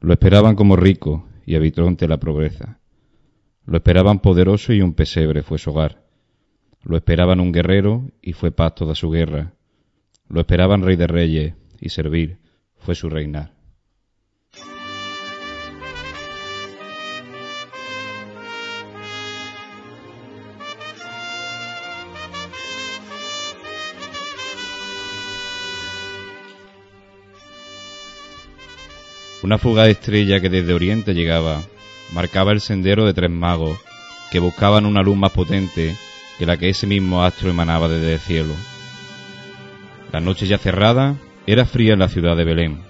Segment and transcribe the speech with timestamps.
[0.00, 2.78] Lo esperaban como rico y habitó ante la pobreza.
[3.66, 6.04] Lo esperaban poderoso y un pesebre fue su hogar.
[6.84, 9.54] Lo esperaban un guerrero y fue paz toda su guerra.
[10.28, 12.38] Lo esperaban rey de reyes y servir
[12.76, 13.57] fue su reinar.
[29.48, 31.62] Una fugaz estrella que desde Oriente llegaba
[32.12, 33.78] marcaba el sendero de tres magos
[34.30, 35.96] que buscaban una luz más potente
[36.38, 38.52] que la que ese mismo astro emanaba desde el cielo.
[40.12, 41.16] La noche ya cerrada
[41.46, 42.82] era fría en la ciudad de Belén.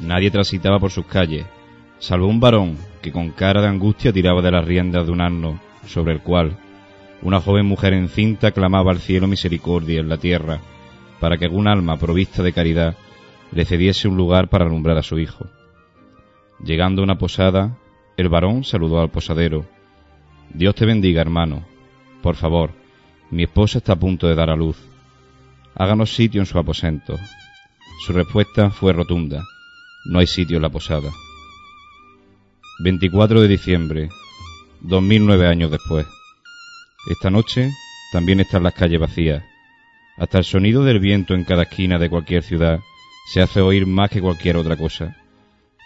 [0.00, 1.44] Nadie transitaba por sus calles,
[1.98, 5.60] salvo un varón que con cara de angustia tiraba de las riendas de un asno
[5.86, 6.56] sobre el cual
[7.20, 10.58] una joven mujer encinta clamaba al cielo misericordia en la tierra
[11.20, 12.96] para que algún alma provista de caridad
[13.52, 15.46] le cediese un lugar para alumbrar a su hijo.
[16.64, 17.76] Llegando a una posada,
[18.16, 19.66] el varón saludó al posadero.
[20.52, 21.64] Dios te bendiga, hermano.
[22.22, 22.72] Por favor,
[23.30, 24.76] mi esposa está a punto de dar a luz.
[25.74, 27.16] Háganos sitio en su aposento.
[28.06, 29.44] Su respuesta fue rotunda.
[30.06, 31.10] No hay sitio en la posada.
[32.78, 34.08] 24 de diciembre,
[34.80, 36.06] 2009 años después.
[37.10, 37.70] Esta noche
[38.12, 39.42] también están las calles vacías.
[40.18, 42.80] Hasta el sonido del viento en cada esquina de cualquier ciudad
[43.32, 45.16] se hace oír más que cualquier otra cosa.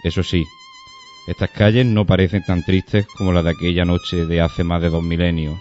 [0.04, 0.44] Eso sí,
[1.30, 4.90] estas calles no parecen tan tristes como las de aquella noche de hace más de
[4.90, 5.60] dos milenios.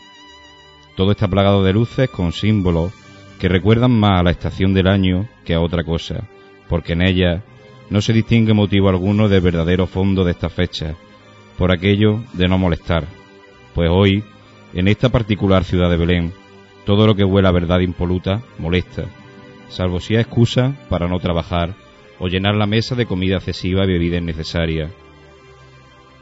[0.96, 2.92] Todo está plagado de luces con símbolos
[3.40, 6.28] que recuerdan más a la estación del año que a otra cosa,
[6.68, 7.44] porque en ellas
[7.92, 10.96] no se distingue motivo alguno del verdadero fondo de esta fecha,
[11.56, 13.06] por aquello de no molestar.
[13.76, 14.24] Pues hoy,
[14.74, 16.34] en esta particular ciudad de Belén,
[16.84, 19.04] todo lo que huela a verdad impoluta molesta,
[19.68, 21.76] salvo si hay excusa para no trabajar
[22.18, 24.90] o llenar la mesa de comida excesiva y bebida innecesaria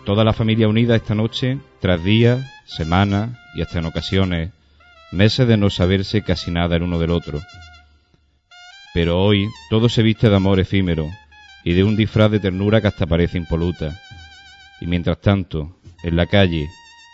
[0.08, 4.52] Toda la familia unida esta noche, tras días, semanas y hasta en ocasiones,
[5.12, 7.42] meses de no saberse casi nada el uno del otro.
[8.94, 11.10] Pero hoy todo se viste de amor efímero
[11.66, 14.00] y de un disfraz de ternura que hasta parece impoluta.
[14.80, 16.70] Y mientras tanto, en la calle,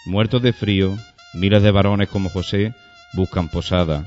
[0.06, 0.96] muertos de frío,
[1.34, 2.76] miles de varones como José
[3.14, 4.06] buscan posada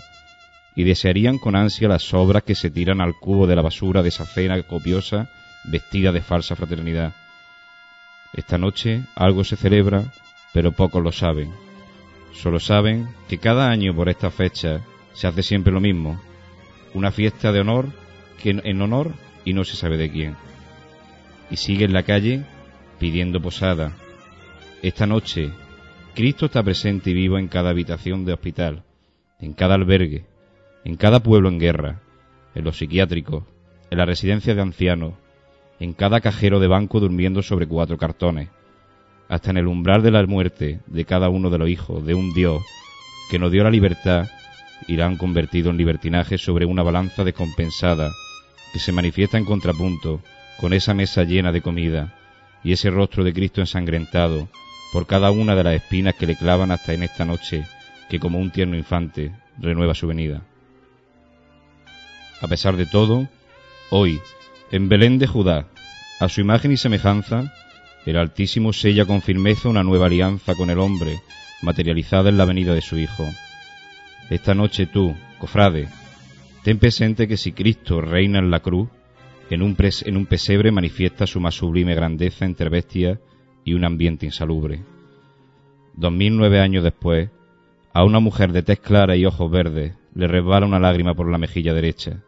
[0.76, 4.10] y desearían con ansia las sobras que se tiran al cubo de la basura de
[4.10, 5.28] esa cena copiosa
[5.64, 7.14] vestida de falsa fraternidad.
[8.36, 10.12] Esta noche algo se celebra,
[10.52, 11.50] pero pocos lo saben.
[12.32, 14.82] Solo saben que cada año por esta fecha
[15.14, 16.20] se hace siempre lo mismo,
[16.92, 17.86] una fiesta de honor
[18.42, 19.14] que en honor
[19.44, 20.36] y no se sabe de quién.
[21.50, 22.44] Y sigue en la calle
[22.98, 23.92] pidiendo posada.
[24.82, 25.50] Esta noche
[26.14, 28.84] Cristo está presente y vivo en cada habitación de hospital,
[29.38, 30.24] en cada albergue,
[30.82, 32.00] en cada pueblo en guerra,
[32.54, 33.44] en los psiquiátricos,
[33.90, 35.12] en la residencia de ancianos,
[35.80, 38.48] en cada cajero de banco durmiendo sobre cuatro cartones,
[39.28, 42.32] hasta en el umbral de la muerte de cada uno de los hijos de un
[42.32, 42.62] Dios
[43.30, 44.28] que nos dio la libertad
[44.86, 48.10] y la han convertido en libertinaje sobre una balanza descompensada
[48.72, 50.20] que se manifiesta en contrapunto
[50.58, 52.14] con esa mesa llena de comida
[52.62, 54.48] y ese rostro de Cristo ensangrentado
[54.92, 57.64] por cada una de las espinas que le clavan hasta en esta noche
[58.08, 60.42] que como un tierno infante renueva su venida.
[62.40, 63.28] A pesar de todo,
[63.90, 64.20] hoy,
[64.70, 65.68] en Belén de Judá,
[66.18, 67.52] a su imagen y semejanza,
[68.04, 71.20] el Altísimo sella con firmeza una nueva alianza con el hombre,
[71.62, 73.24] materializada en la venida de su Hijo.
[74.28, 75.88] Esta noche tú, cofrade,
[76.64, 78.88] ten presente que si Cristo reina en la cruz,
[79.50, 83.20] en un, en un pesebre manifiesta su más sublime grandeza entre bestias
[83.64, 84.82] y un ambiente insalubre.
[85.94, 87.30] Dos mil nueve años después,
[87.92, 91.38] a una mujer de tez clara y ojos verdes le resbala una lágrima por la
[91.38, 92.22] mejilla derecha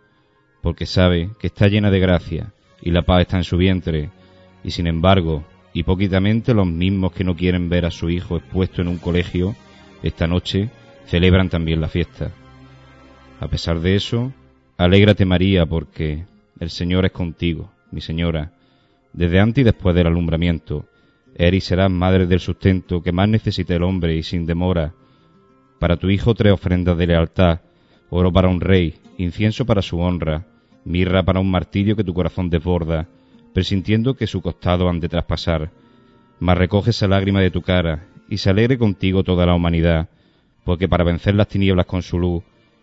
[0.62, 4.10] porque sabe que está llena de gracia y la paz está en su vientre,
[4.64, 8.88] y sin embargo, hipócritamente los mismos que no quieren ver a su hijo expuesto en
[8.88, 9.54] un colegio,
[10.02, 10.70] esta noche
[11.06, 12.30] celebran también la fiesta.
[13.40, 14.32] A pesar de eso,
[14.76, 16.24] alégrate María porque
[16.58, 18.52] el Señor es contigo, mi señora,
[19.12, 20.86] desde antes y después del alumbramiento.
[21.34, 24.92] Eres serás madre del sustento que más necesita el hombre y sin demora.
[25.78, 27.60] Para tu hijo tres ofrendas de lealtad,
[28.10, 30.46] oro para un rey, incienso para su honra,
[30.84, 33.08] mirra para un martirio que tu corazón desborda,
[33.52, 35.70] presintiendo que su costado han de traspasar.
[36.40, 40.08] Mas recoge esa lágrima de tu cara, y se alegre contigo toda la humanidad,
[40.64, 42.42] porque para vencer las tinieblas con su luz,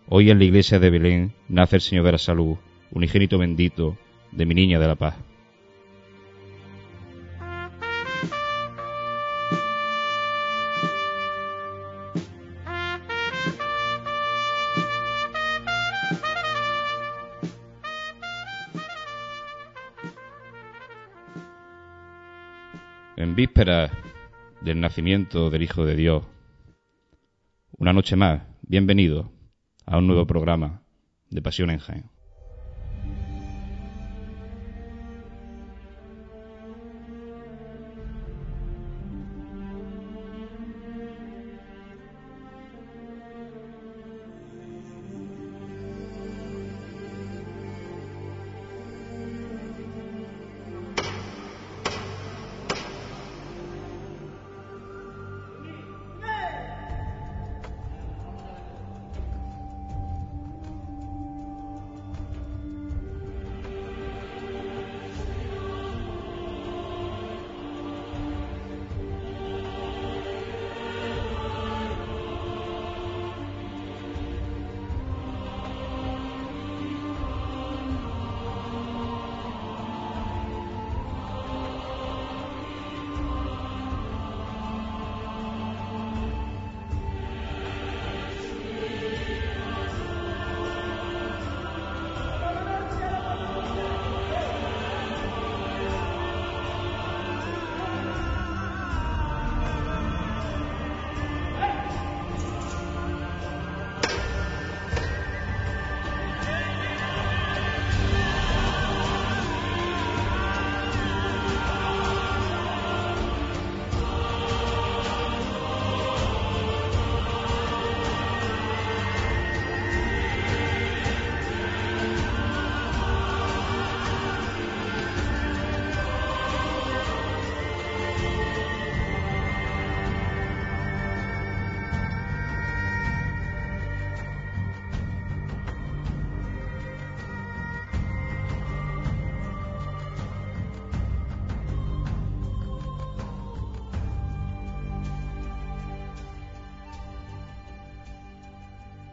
[0.10, 2.58] hoy en la iglesia de Belén nace el Señor de la salud,
[2.92, 3.98] unigénito bendito
[4.32, 5.16] de mi niña de la paz.
[23.26, 23.92] En vísperas
[24.62, 26.24] del nacimiento del Hijo de Dios,
[27.76, 29.32] una noche más, bienvenido
[29.84, 30.84] a un nuevo programa
[31.32, 32.15] de Pasión en Jaén.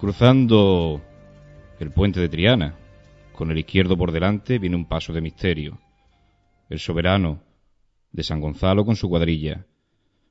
[0.02, 1.00] Cruzando
[1.78, 2.75] el puente de Triana,
[3.32, 5.78] con el izquierdo por delante, viene un paso de misterio.
[6.69, 7.40] El soberano
[8.10, 9.64] de San Gonzalo con su cuadrilla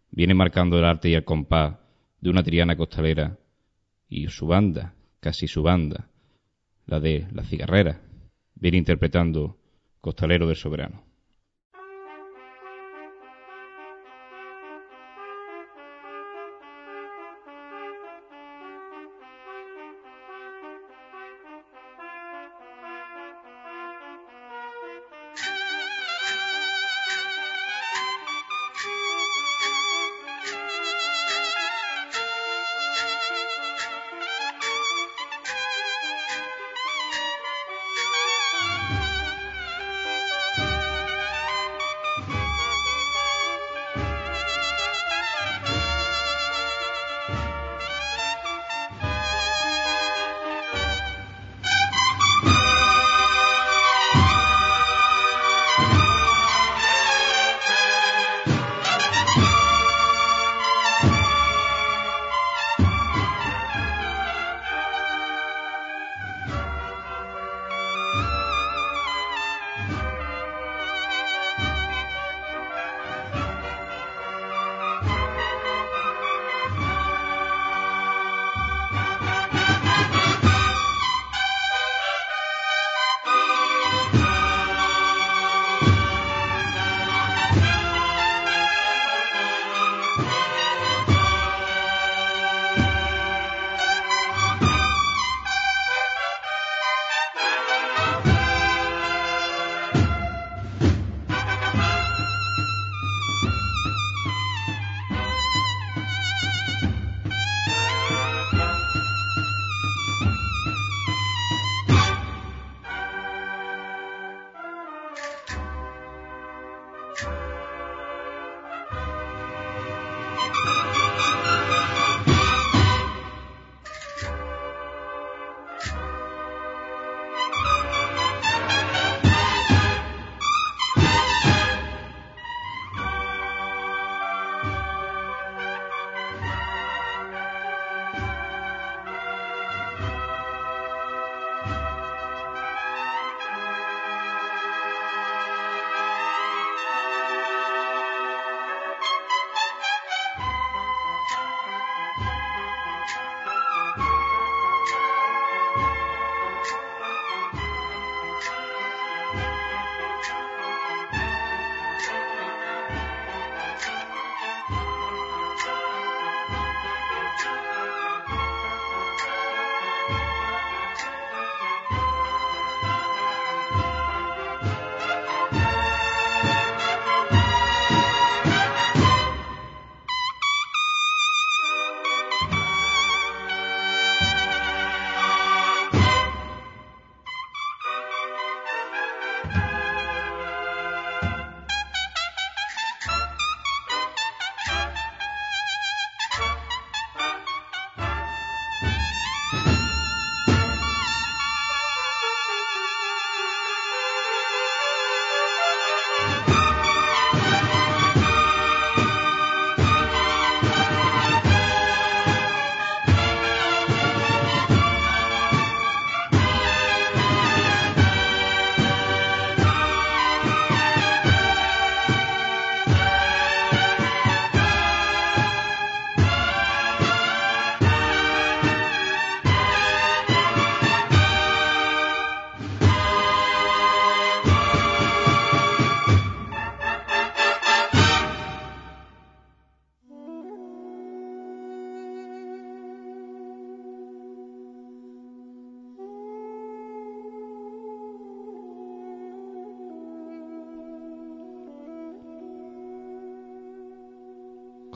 [0.10, 1.78] viene marcando el arte y el compás
[2.20, 3.40] de una Triana costalera
[4.10, 6.10] y su banda, casi su banda,
[6.86, 8.02] la de la cigarrera,
[8.56, 9.58] viene interpretando
[10.02, 11.11] Costalero del Soberano.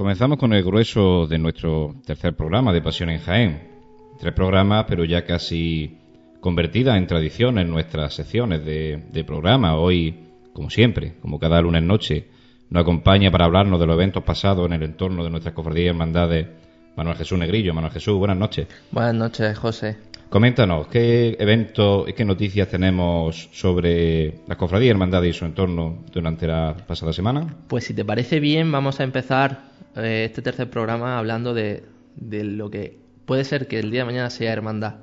[0.05, 3.67] Comenzamos con el grueso de nuestro tercer programa de Pasión en Jaén.
[4.19, 5.97] Tres programas, pero ya casi
[6.39, 9.77] convertidas en tradición en nuestras secciones de, programa.
[9.77, 12.27] Hoy, como siempre, como cada lunes noche,
[12.69, 15.89] nos acompaña para hablarnos de los eventos pasados en el entorno de nuestras cofradías y
[15.89, 16.49] hermandades
[16.95, 17.73] Manuel Jesús Negrillo.
[17.73, 18.67] Manuel Jesús, buenas noches.
[18.91, 19.97] Buenas noches, José.
[20.29, 26.03] Coméntanos, ¿qué eventos y qué noticias tenemos sobre las cofradías y hermandades y su entorno
[26.11, 27.55] durante la pasada semana?
[27.67, 29.61] Pues si te parece bien, vamos a empezar
[29.95, 31.83] eh, este tercer programa hablando de,
[32.17, 34.95] lo que puede ser que el día de mañana sea hermandad.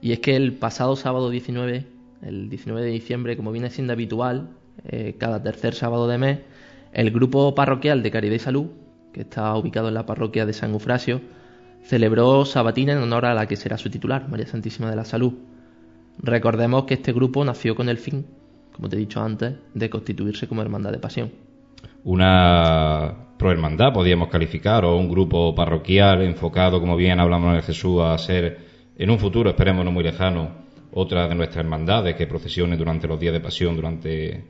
[0.00, 1.86] Y es que el pasado sábado 19,
[2.22, 4.50] el 19 de diciembre, como viene siendo habitual,
[4.88, 6.38] eh, cada tercer sábado de mes,
[6.92, 8.66] el grupo parroquial de Caridad y Salud,
[9.12, 11.20] que está ubicado en la parroquia de San Eufrasio,
[11.82, 15.34] celebró Sabatina en honor a la que será su titular, María Santísima de la Salud.
[16.18, 18.26] Recordemos que este grupo nació con el fin,
[18.72, 21.32] como te he dicho antes, de constituirse como hermandad de pasión.
[22.04, 28.16] Una prohermandad, podríamos calificar, o un grupo parroquial enfocado, como bien hablamos de Jesús, a
[28.18, 28.58] ser
[28.96, 30.50] en un futuro, esperemos no muy lejano,
[30.92, 34.44] otra de nuestras hermandades que procesione durante los días de pasión, durante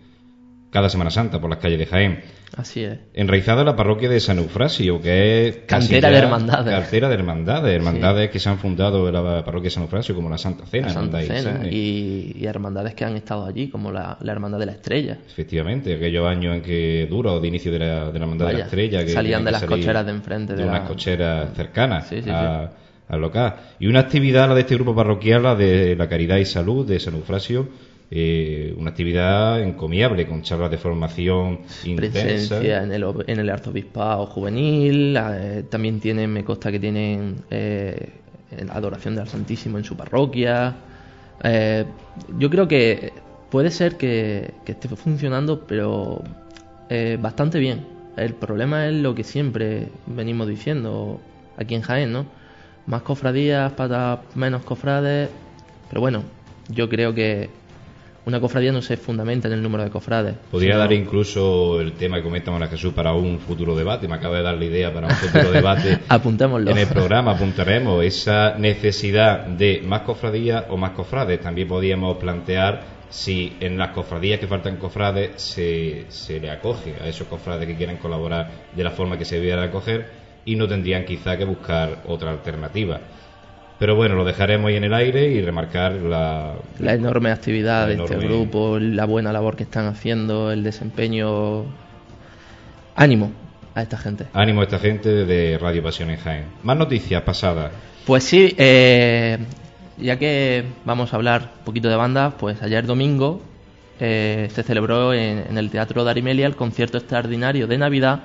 [0.70, 2.20] cada Semana Santa por las calles de Jaén.
[2.56, 2.98] Así es.
[3.14, 5.56] Enraizada en la parroquia de San Eufrasio, que es...
[5.66, 6.74] Cantera de hermandades.
[6.74, 10.28] Cantera de hermandades, hermandades que se han fundado en la parroquia de San Eufrasio, como
[10.28, 10.88] la Santa Cena.
[10.88, 15.18] Santa Cena, y, hermandades que han estado allí, como la, Hermandad de la Estrella.
[15.26, 19.04] Efectivamente, aquellos años en que duro, de inicio de la, Hermandad de la Estrella.
[19.04, 20.54] Que salían de las cocheras de enfrente.
[20.54, 22.12] De, unas cocheras cercanas
[23.08, 23.56] al local.
[23.80, 27.00] Y una actividad, la de este grupo parroquial, la de la Caridad y Salud de
[27.00, 27.68] San Eufrasio,
[28.12, 31.61] eh, una actividad encomiable con charlas de formación
[31.95, 38.11] Presencia en el, en el arzobispado juvenil, eh, también tienen, me consta que tienen eh,
[38.71, 40.75] adoración del Santísimo en su parroquia.
[41.45, 41.85] Eh,
[42.37, 43.12] yo creo que
[43.49, 46.23] puede ser que, que esté funcionando, pero
[47.21, 47.87] bastante bien.
[48.17, 51.21] El problema es lo que siempre venimos diciendo
[51.57, 52.26] aquí en Jaén, ¿no?
[52.87, 55.31] Más cofradías para menos cofrades,
[55.88, 56.25] pero bueno,
[56.69, 57.60] yo creo que
[58.26, 60.34] una cofradía no se fundamenta en el número de cofrades.
[60.50, 64.08] Podría dar incluso el tema que comenta a Jesús para un futuro debate.
[64.08, 65.98] Me acaba de dar la idea para un futuro debate.
[66.08, 66.70] Apuntémoslo.
[66.70, 71.40] En el programa apuntaremos esa necesidad de más cofradías o más cofrades.
[71.40, 77.08] También podríamos plantear si en las cofradías que faltan cofrades se, se le acoge a
[77.08, 80.06] esos cofrades que quieran colaborar de la forma que se debiera acoger
[80.44, 83.00] y no tendrían quizá que buscar otra alternativa.
[83.80, 87.94] Pero bueno, lo dejaremos ahí en el aire y remarcar la, la enorme actividad de
[87.94, 91.64] este grupo, la buena labor que están haciendo, el desempeño.
[92.94, 93.32] Ánimo
[93.75, 94.26] a esta gente.
[94.34, 96.44] Ánimo a esta gente de Radio Pasión en Jaén.
[96.62, 97.72] Más noticias pasadas.
[98.04, 99.38] Pues sí, eh,
[99.96, 103.40] ya que vamos a hablar un poquito de banda, pues ayer domingo
[103.99, 108.25] eh, se celebró en, el Teatro Darimelia el concierto extraordinario de Navidad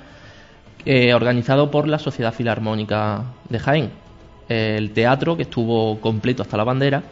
[0.83, 4.04] eh, organizado por la Sociedad Filarmónica de Jaén
[4.47, 7.03] el teatro, que estuvo completo hasta la bandera,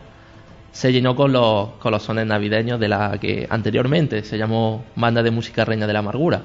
[0.71, 5.21] se llenó con los, con los sones navideños de la que anteriormente se llamó Banda
[5.21, 6.41] de Música Reina de la Amargura.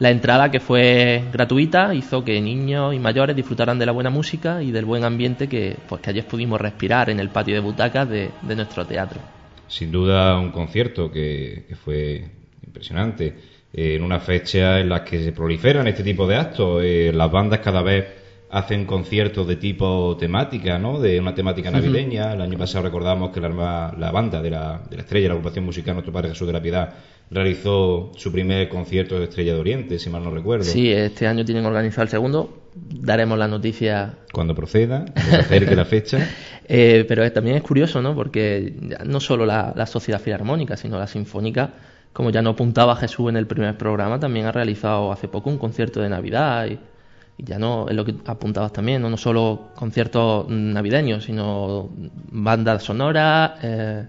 [0.00, 4.60] La entrada, que fue gratuita, hizo que niños y mayores disfrutaran de la buena música
[4.60, 8.08] y del buen ambiente que, pues, que ayer pudimos respirar en el patio de butacas
[8.08, 9.20] de, nuestro teatro.
[9.68, 12.24] Sin duda un concierto que, fue
[12.66, 13.36] impresionante,
[13.72, 16.82] eh, en una fecha en la que se proliferan este tipo de actos.
[16.82, 21.00] Eh, las bandas cada vez hacen conciertos de tipo temática, ¿no?
[21.00, 22.34] De una temática navideña.
[22.34, 25.64] El año pasado recordamos que la, la banda de la, de la Estrella, la agrupación
[25.64, 26.94] musical Nuestro Padre Jesús de la Piedad,
[27.30, 30.64] realizó su primer concierto de Estrella de Oriente, si mal no recuerdo.
[30.64, 32.62] Sí, este año tienen organizado el segundo.
[32.74, 34.14] Daremos la noticia.
[34.32, 36.18] Cuando proceda, cuando acerque la fecha.
[36.66, 38.14] Eh, pero también es curioso, ¿no?
[38.14, 38.72] Porque
[39.04, 41.74] no solo la, la Sociedad Filarmónica, sino la Sinfónica,
[42.14, 45.58] como ya no apuntaba Jesús en el primer programa, también ha realizado hace poco un
[45.58, 46.66] concierto de Navidad.
[46.68, 46.78] Y
[47.38, 51.88] ya no es lo que apuntabas también, no, solo conciertos navideños, sino
[52.30, 53.52] bandas sonoras.
[53.62, 54.06] Eh,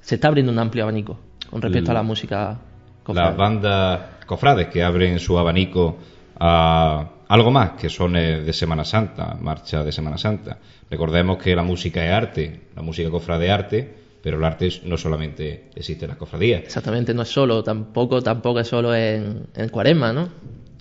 [0.00, 1.18] se está abriendo un amplio abanico
[1.50, 2.58] con respecto a la música.
[3.02, 3.28] Cofrade.
[3.28, 5.96] Las bandas cofrades que abren su abanico
[6.38, 10.58] a algo más que son de Semana Santa, marcha de Semana Santa.
[10.90, 14.96] Recordemos que la música es arte, la música cofrade es arte, pero el arte no
[14.96, 16.62] solamente existe en las cofradías.
[16.62, 20.28] Exactamente, no es solo, tampoco, tampoco es solo en, en Cuaresma, ¿no?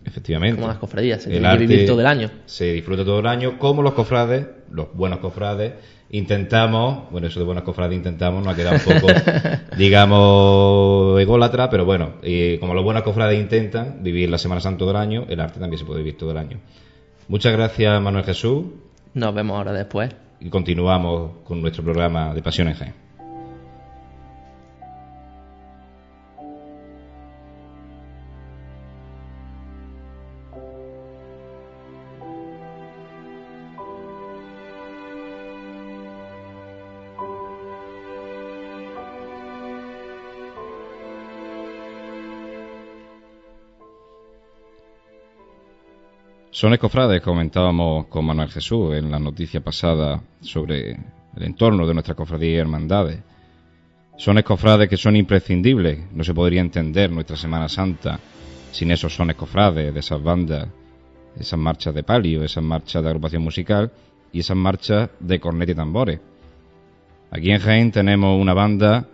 [0.06, 0.56] Efectivamente.
[0.56, 2.30] Como las cofradías, se tiene que vivir todo el año.
[2.46, 5.74] Se disfruta todo el año, como los cofrades, los buenos cofrades,
[6.12, 9.14] intentamos, bueno, eso de buenos cofrades intentamos, nos ha quedado un poco,
[9.78, 12.14] digamos, ególatra, pero bueno,
[12.60, 15.80] como los buenos cofrades intentan vivir la Semana Santa todo el año, el arte también
[15.80, 16.60] se puede vivir todo el año.
[17.28, 18.66] Muchas gracias, Manuel Jesús.
[19.14, 20.10] Nos vemos ahora después.
[20.40, 23.09] Y continuamos con nuestro programa de Pasión en Jaén.
[46.60, 52.16] Son escofrades, comentábamos con Manuel Jesús en la noticia pasada sobre el entorno de nuestra
[52.16, 53.22] cofradía y hermandades.
[54.18, 56.12] Son escofrades que son imprescindibles.
[56.12, 58.20] No se podría entender nuestra Semana Santa
[58.74, 60.68] sin esos son escofrades de esas bandas,
[61.40, 63.94] esas marchas de palio, esas marchas de agrupación musical
[64.34, 66.20] y esas marchas de cornet y tambores.
[67.32, 69.08] Aquí en Jaén tenemos una banda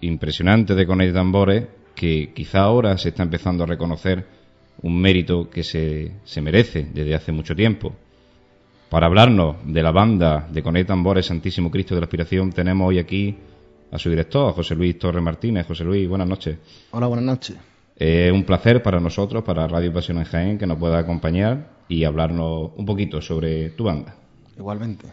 [0.00, 4.39] impresionante de cornet y tambores que quizá ahora se está empezando a reconocer
[4.82, 7.94] un mérito que se, se merece desde hace mucho tiempo.
[8.88, 12.88] Para hablarnos de la banda de cornet y tambores Santísimo Cristo de la Aspiración tenemos
[12.88, 13.36] hoy aquí
[13.92, 15.66] a su director, José Luis Torres Martínez.
[15.66, 16.56] José Luis, buenas noches.
[16.90, 17.56] Hola, buenas noches.
[17.96, 22.04] Es un placer para nosotros, para Radio Pasión en Jaén, que nos pueda acompañar y
[22.04, 24.14] hablarnos un poquito sobre tu banda.
[24.56, 25.06] Igualmente.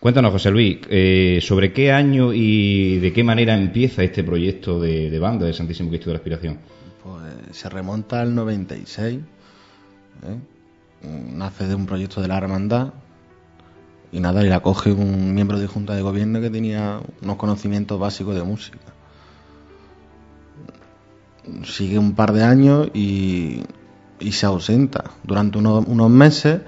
[0.00, 5.18] Cuéntanos, José Luis, eh, sobre qué año y de qué manera empieza este proyecto de,
[5.18, 6.58] banda de Santísimo Cristo de la Aspiración.
[7.04, 9.20] Pues se remonta al 96.
[10.22, 10.38] ¿eh?
[11.02, 12.94] Nace de un proyecto de la hermandad
[14.10, 18.00] y nada, y la coge un miembro de Junta de Gobierno que tenía unos conocimientos
[18.00, 18.78] básicos de música.
[21.64, 23.64] Sigue un par de años y,
[24.30, 26.62] se ausenta durante unos, meses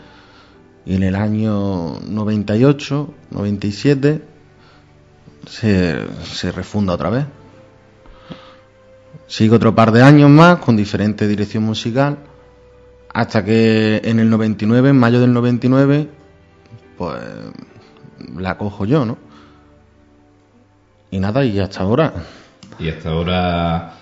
[0.85, 4.23] y en el año 98, 97
[5.47, 7.25] se, se refunda otra vez.
[9.27, 12.19] Sigue otro par de años más con diferente dirección musical
[13.13, 16.07] hasta que en el 99, en mayo del 99,
[16.99, 17.19] pues
[18.37, 19.17] la cojo yo, ¿no?
[21.11, 22.13] Y nada, y hasta ahora.
[22.79, 23.95] Y hasta ahora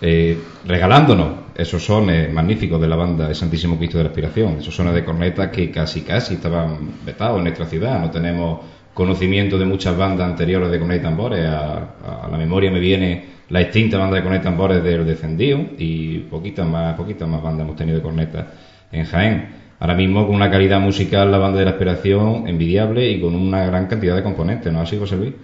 [0.00, 4.74] eh, regalándonos esos sones magníficos de la banda de Santísimo Cristo de la Aspiración, esos
[4.74, 8.00] sones de corneta que casi casi estaban vetados en nuestra ciudad.
[8.00, 8.60] No tenemos
[8.94, 11.46] conocimiento de muchas bandas anteriores de corneta y tambores.
[11.46, 16.18] A, la memoria me viene la extinta banda de corneta y tambores del Descendido y
[16.20, 18.46] poquitas más, poquitas más bandas hemos tenido de corneta
[18.92, 19.48] en Jaén.
[19.80, 23.64] Ahora mismo con una calidad musical la banda de la aspiración envidiable y con una
[23.66, 25.34] gran cantidad de componentes, ¿no así, José Luis?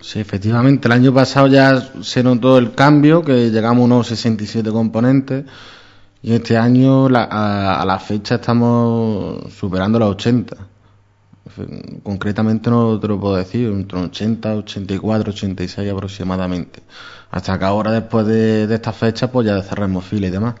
[0.00, 0.88] Sí, efectivamente.
[0.88, 5.44] El año pasado ya se notó el cambio, que llegamos a unos 67 componentes.
[6.22, 10.56] Y este año, a, la fecha, estamos superando los 80.
[12.02, 16.82] Concretamente no te lo puedo decir, entre 80, 84, 86 aproximadamente.
[17.30, 20.54] Hasta que ahora, después de, de esta fecha, pues ya cerremos fila y demás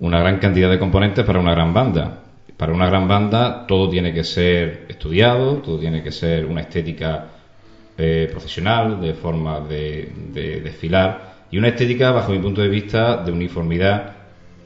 [0.00, 2.20] una gran cantidad de componentes para una gran banda.
[2.56, 7.26] Para una gran banda todo tiene que ser estudiado, todo tiene que ser una estética
[7.96, 13.32] eh, profesional, de forma de, desfilar, y una estética, bajo mi punto de vista, de
[13.32, 14.17] uniformidad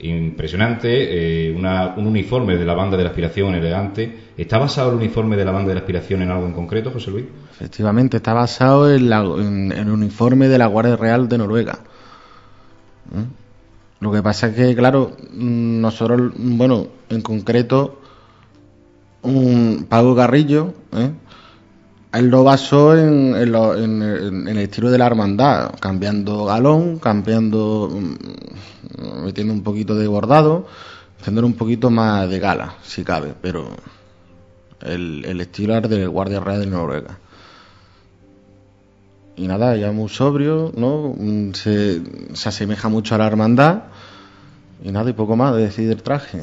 [0.02, 4.32] impresionante, eh, un uniforme de la banda de la aspiración elegante.
[4.36, 7.10] ¿Está basado el uniforme de la banda de la aspiración en algo en concreto, José
[7.10, 7.26] Luis?
[7.52, 11.78] Efectivamente, está basado en, en el uniforme de la Guardia Real de Noruega.
[13.10, 14.02] ¿Mm?
[14.02, 18.00] Lo que pasa es que, claro, nosotros, bueno, en concreto,
[19.22, 21.12] un Pago Garrillo, ¿eh?
[22.12, 29.62] Él lo basó en, el estilo de la hermandad, cambiando galón, cambiando, mm, metiendo un
[29.62, 30.66] poquito de bordado,
[31.20, 33.68] haciendo un poquito más de gala, si cabe, pero
[34.80, 37.18] el, estilo es del Guardia Real de Noruega
[39.36, 41.14] y nada, ya muy sobrio, ¿no?
[41.16, 42.02] Mm, se,
[42.34, 43.84] se, asemeja mucho a la hermandad
[44.84, 46.42] y nada, y poco más de decir el traje.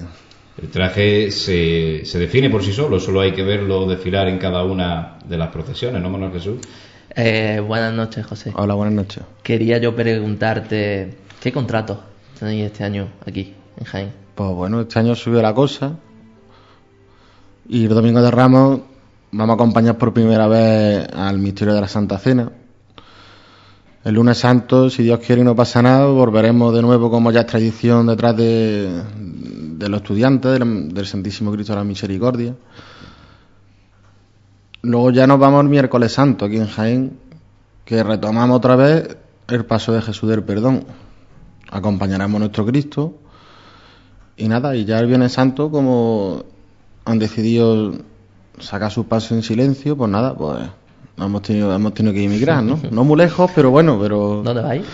[0.61, 4.65] El traje se, se define por sí solo, solo hay que verlo desfilar en cada
[4.65, 6.57] una de las procesiones, ¿no, Manuel Jesús?
[7.15, 8.51] Eh, buenas noches, José.
[8.55, 9.23] Hola, buenas noches.
[9.41, 12.03] Quería yo preguntarte, ¿qué contrato
[12.37, 14.11] tenéis este año aquí, en Jaén?
[14.35, 15.95] Pues bueno, este año subió la cosa
[17.69, 18.81] y el Domingo de Ramos
[19.31, 22.51] vamos a acompañar por primera vez al misterio de la Santa Cena
[24.03, 27.41] el lunes santo, si Dios quiere y no pasa nada, volveremos de nuevo, como ya
[27.41, 29.03] es tradición, detrás de,
[29.87, 32.55] los estudiantes del, Santísimo Cristo de la Misericordia.
[34.81, 37.19] Luego ya nos vamos el miércoles santo aquí en Jaén,
[37.85, 40.85] que retomamos otra vez el paso de Jesús del perdón.
[41.69, 43.13] Acompañaremos a nuestro Cristo.
[44.37, 46.45] Y nada, y ya el Viernes Santo, como
[47.05, 47.93] han decidido
[48.59, 50.59] sacar su paso en silencio, pues nada, pues
[51.25, 52.79] Hemos tenido, hemos tenido que emigrar, ¿no?
[52.91, 54.41] No muy lejos, pero bueno, pero...
[54.43, 54.85] ¿Dónde vais?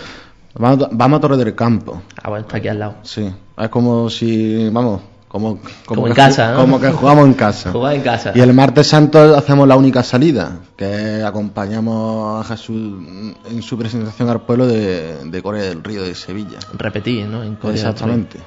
[0.54, 2.02] Vamos, vamos a Torre del Campo.
[2.22, 2.94] Ah, bueno, está aquí al lado.
[3.02, 3.32] Sí.
[3.56, 6.60] Es como si, vamos, como, como, en casa, ¿no?
[6.60, 7.72] Como que jugamos en casa.
[7.92, 8.32] En casa.
[8.34, 13.02] Y el martes santo hacemos la única salida, que acompañamos a Jesús
[13.50, 16.58] en su presentación al pueblo de, de Corea del Río de Sevilla.
[16.74, 17.42] Repetir, ¿no?
[17.42, 18.38] En Exactamente.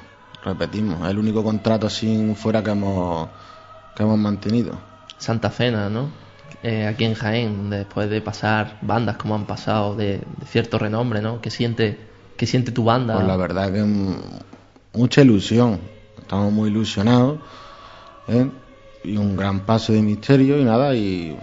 [0.44, 1.04] Repetimos.
[1.04, 3.28] Es el único contrato así fuera que hemos,
[3.94, 4.72] que hemos mantenido.
[5.18, 6.08] Santa Cena, ¿no?
[6.62, 11.40] Eh, aquí en Jaén, después de pasar bandas como han pasado de, cierto renombre, ¿no?
[11.40, 11.98] ¿Qué siente,
[12.36, 13.14] qué siente tu banda?
[13.14, 13.84] Pues la verdad que
[14.92, 15.80] mucha ilusión.
[16.18, 17.38] Estamos muy ilusionados.
[18.28, 18.50] ¿eh?
[19.04, 21.36] Y un gran paso de misterio y nada, y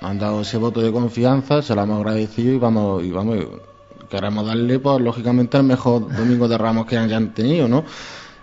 [0.00, 3.38] han dado ese voto de confianza, se lo hemos agradecido y vamos, y vamos,
[4.08, 7.84] queremos darle, pues lógicamente, el mejor domingo de ramos que hayan tenido, ¿no?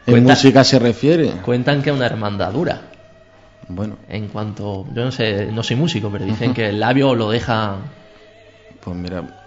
[0.06, 1.32] En música se refiere.
[1.43, 2.82] Cuentan que es una hermandad dura.
[3.67, 3.98] Bueno.
[4.08, 7.78] En cuanto, yo no sé, no soy músico, pero dicen que el labio lo deja.
[8.82, 9.38] Pues mira,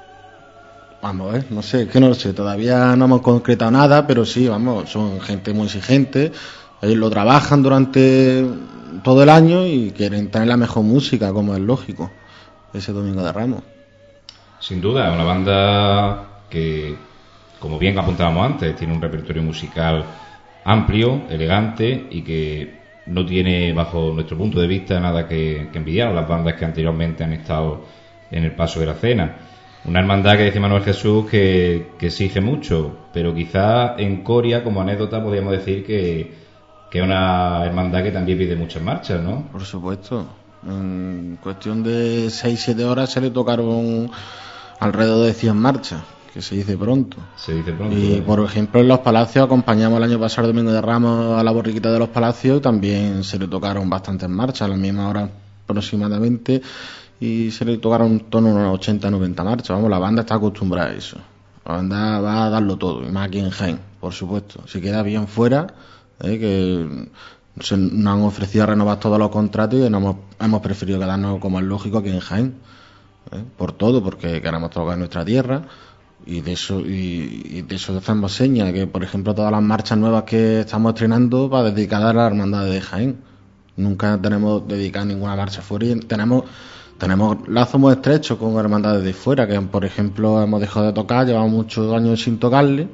[1.02, 4.88] vamos ver, no sé, que no sé, todavía no hemos concretado nada, pero sí, vamos,
[4.88, 6.32] son gente muy exigente,
[6.80, 8.46] ellos lo trabajan durante
[9.02, 12.10] todo el año y quieren tener la mejor música, como es lógico,
[12.72, 13.62] ese domingo de Ramos.
[14.60, 16.94] Sin duda, una banda que,
[17.58, 20.04] como bien apuntábamos antes, tiene un repertorio musical
[20.64, 26.12] amplio, elegante y que no tiene, bajo nuestro punto de vista, nada que, envidiar a
[26.12, 27.84] las bandas que anteriormente han estado
[28.30, 29.36] en el paso de la cena.
[29.84, 35.22] Una hermandad que dice Manuel Jesús que, exige mucho, pero quizá en Coria, como anécdota,
[35.22, 36.32] podríamos decir que,
[36.90, 39.48] que es una hermandad que también pide muchas marchas, ¿no?
[39.50, 40.26] Por supuesto.
[40.64, 44.08] En cuestión de 6-7 horas se le tocaron
[44.78, 47.18] alrededor de 100 marchas que se dice pronto.
[47.36, 47.96] Se dice pronto.
[47.96, 51.50] Y por ejemplo en los palacios acompañamos el año pasado Domingo de Ramos a la
[51.50, 55.28] borriquita de los palacios y también se le tocaron bastantes marchas a la misma hora
[55.64, 56.62] aproximadamente
[57.22, 59.68] y se le tocaron en torno a unos 80-90 marchas.
[59.68, 61.18] Vamos, la banda está acostumbrada a eso.
[61.64, 64.66] La banda va a darlo todo, y más aquí en Jaén, por supuesto.
[64.66, 65.68] Si queda bien fuera,
[66.18, 71.38] eh, que se nos han ofrecido renovar todos los contratos y hemos, hemos preferido quedarnos
[71.38, 72.54] como es lógico aquí en Jaén.
[73.30, 75.62] Eh, por todo, porque queremos tocar nuestra tierra
[76.26, 80.22] y de eso y, de eso hacemos señas que por ejemplo todas las marchas nuevas
[80.22, 83.16] que estamos estrenando va dedicadas a la hermandad de Jaén
[83.76, 86.44] nunca tenemos dedicado ninguna marcha fuera y tenemos
[87.02, 91.26] tenemos lazos muy estrechos con hermandades de fuera que por ejemplo hemos dejado de tocar
[91.26, 92.86] llevamos muchos años sin tocarle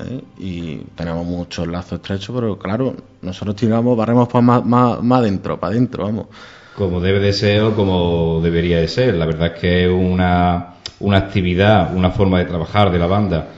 [0.00, 0.20] ¿eh?
[0.38, 5.60] y tenemos muchos lazos estrechos pero claro nosotros tiramos barremos para más, más, más adentro
[5.60, 6.26] para adentro vamos
[6.74, 10.72] como debe de ser o como debería de ser la verdad es que es una
[11.02, 13.48] una actividad, una forma de trabajar de la banda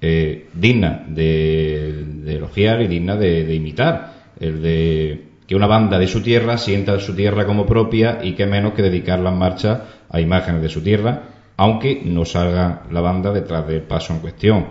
[0.00, 4.12] eh, digna de, elogiar y digna de, imitar.
[4.38, 8.46] El de que una banda de su tierra sienta su tierra como propia y que
[8.46, 11.24] menos que dedicar las marchas a imágenes de su tierra,
[11.58, 14.68] aunque no salga la banda detrás del paso en cuestión.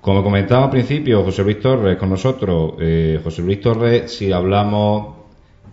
[0.00, 5.16] Como comentaba al principio José Luis Torres con nosotros, eh, José Luis Torres, si hablamos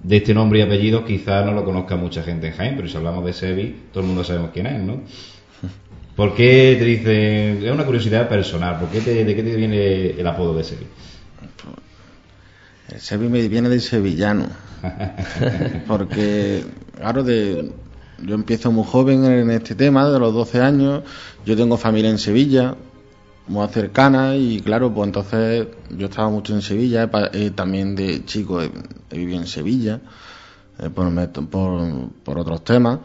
[0.04, 2.98] de este nombre y apellido quizás no lo conozca mucha gente en Jaén, pero si
[2.98, 5.00] hablamos de Sebi, todo el mundo sabemos quién es, ¿no?
[6.14, 10.28] ¿Por qué te dicen, es una curiosidad personal, ¿por qué ¿de qué te viene el
[10.28, 10.88] apodo de Sebi?
[12.90, 14.46] El viene de sevillano,
[15.88, 16.64] porque,
[16.96, 17.72] claro, de,
[18.24, 21.04] yo empiezo muy joven en este tema, de los 12 años,
[21.46, 22.76] yo tengo familia en Sevilla,
[23.48, 28.62] muy cercana y claro, pues entonces yo estaba mucho en Sevilla, eh, también de chico
[28.62, 28.70] he,
[29.12, 30.00] vivido en Sevilla
[30.80, 31.08] eh, por,
[31.50, 33.00] por, otros temas.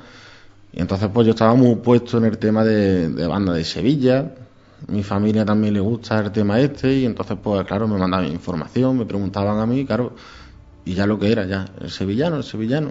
[0.73, 4.33] Y entonces pues yo estaba muy puesto en el tema de, banda de Sevilla,
[4.88, 8.99] mi familia también le gusta el tema este y entonces pues claro me mandaban información,
[8.99, 10.14] me preguntaban a mí, claro,
[10.85, 12.90] y ya lo que era ya, el sevillano, el sevillano.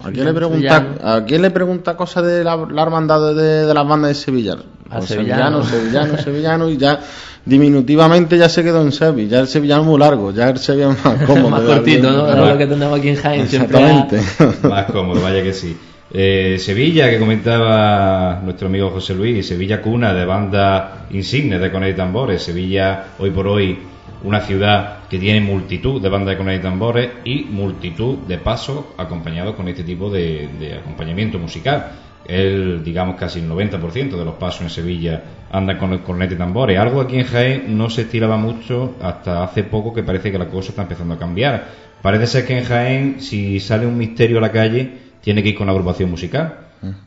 [0.00, 4.08] ¿A quién, le pregunta, ¿A quién le pregunta cosas de la, hermandad de, las bandas
[4.08, 4.56] de Sevilla?
[4.90, 7.00] A sevillano, sevillano, sevillano, y ya
[7.44, 9.30] diminutivamente ya se quedó en Sevilla.
[9.30, 11.48] Ya el sevillano es muy largo, ya el sevillano es más cómodo.
[11.48, 12.28] más cortito, ¿no?
[12.28, 13.40] Era lo que tenemos aquí en Jaén.
[13.42, 14.20] Exactamente.
[14.68, 15.74] más cómodo, vaya que sí.
[16.16, 21.94] Eh, Sevilla, que comentaba nuestro amigo José Luis, Sevilla cuna de banda insignes de Coney
[21.94, 22.40] Tambores.
[22.40, 23.76] Sevilla, hoy por hoy,
[24.22, 29.56] una ciudad que tiene multitud de bandas de y tambores y multitud de pasos acompañados
[29.56, 31.90] con este tipo de, acompañamiento musical.
[32.24, 36.78] El, digamos, casi el 90% de los pasos en Sevilla andan con corneta y tambores.
[36.78, 40.46] Algo aquí en Jaén no se estilaba mucho hasta hace poco que parece que la
[40.46, 41.64] cosa está empezando a cambiar.
[42.00, 45.54] Parece ser que en Jaén, si sale un misterio a la calle, tiene que ir
[45.54, 46.58] con agrupación musical.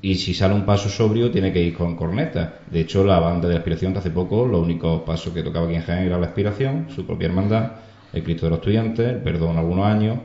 [0.02, 2.62] Y si sale un paso sobrio, tiene que ir con corneta.
[2.72, 5.76] De hecho, la banda de la aspiración hace poco, los únicos pasos que tocaba aquí
[5.76, 7.74] en Jaén era la aspiración, su propia hermandad,
[8.12, 10.18] el Cristo de los Estudiantes, el Perdón algunos años.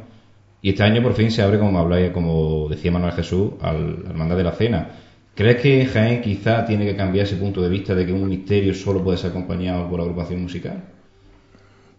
[0.63, 4.11] Y este año por fin se abre, como habláis, como decía Manuel Jesús, al, la
[4.11, 4.89] hermandad de la cena.
[5.35, 8.73] ¿Crees que Jaén quizá tiene que cambiar ese punto de vista de que un misterio
[8.73, 10.83] solo puede ser acompañado por la agrupación musical?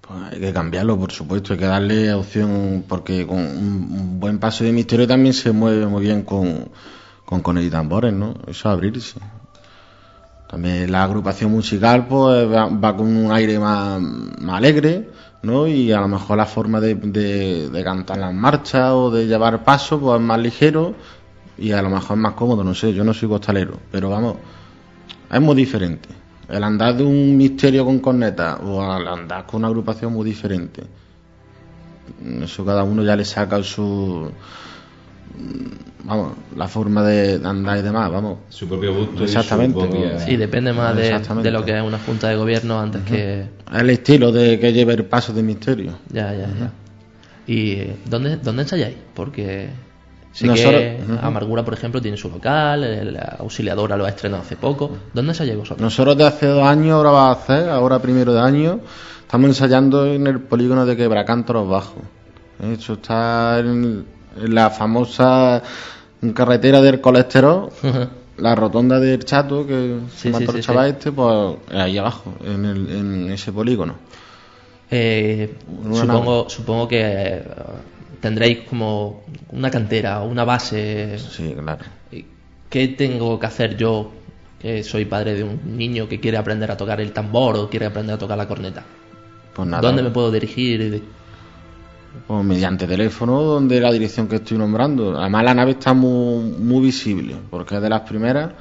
[0.06, 4.66] Pues hay que cambiarlo, por supuesto, hay que darle opción, porque con un buen paso
[4.66, 6.70] de misterio también se mueve muy bien con,
[7.24, 8.34] con, con el tambores, ¿no?
[8.48, 9.20] Eso es abrirse.
[10.50, 14.02] También la agrupación musical pues va, con un aire más,
[14.50, 15.10] alegre,
[15.42, 15.68] ¿no?
[15.68, 20.02] Y a lo mejor la forma de, de, cantar las marchas o de llevar paso
[20.02, 20.96] pues es más ligero
[21.58, 24.36] y a lo mejor es más cómodo, no sé, yo no soy costalero, pero vamos,
[25.32, 26.10] es muy diferente,
[26.49, 30.84] El andar de un misterio con corneta o al andar con una agrupación muy diferente.
[32.41, 34.29] Eso cada uno ya le saca su.
[36.03, 38.39] Vamos, la forma de andar y demás, vamos.
[38.49, 39.23] Su propio gusto.
[39.23, 39.79] Exactamente.
[39.79, 43.01] Y su propia- Sí, depende más de, lo que es una junta de gobierno antes
[43.03, 43.45] que...
[43.73, 45.93] El estilo de que lleve el paso de misterio.
[46.12, 46.71] Ya, ya, ya.
[47.47, 48.95] ¿Y dónde, dónde ensayáis?
[49.13, 49.69] Porque
[50.34, 51.19] sé Nosotros- que Ujú.
[51.26, 54.89] Amargura, por ejemplo, tiene su local, el Auxiliadora lo ha estrenado hace poco.
[55.13, 55.82] ¿Dónde ensayáis vosotros?
[55.82, 58.80] Nosotros de hace dos años, ahora va a hacer, ahora primero de año,
[59.22, 62.02] estamos ensayando en el polígono de Quebracántaros Bajo.
[62.62, 62.76] ¿Eh?
[62.80, 64.06] Eso está en,
[64.48, 65.62] la famosa
[66.34, 67.69] carretera del colesterol,
[68.38, 70.96] la rotonda del Chato, que se sí, mata sí, el chaval sí.
[70.98, 73.93] este, pues ahí abajo, en, el- en ese polígono.
[74.89, 75.56] Eh,
[75.93, 77.43] supongo, supongo que
[78.23, 81.19] tendréis como una cantera, una base.
[81.19, 81.83] Sí, claro.
[82.69, 84.12] ¿Qué tengo que hacer yo,
[84.62, 87.86] que soy padre de un niño que quiere aprender a tocar el tambor o quiere
[87.86, 88.81] aprender a tocar la corneta?
[89.53, 89.81] Pues nada.
[89.81, 91.03] ¿Dónde me puedo dirigir?
[92.25, 95.19] Pues mediante teléfono, donde la dirección que estoy nombrando.
[95.19, 98.51] Además, la nave está muy, muy visible, porque es de las primeras.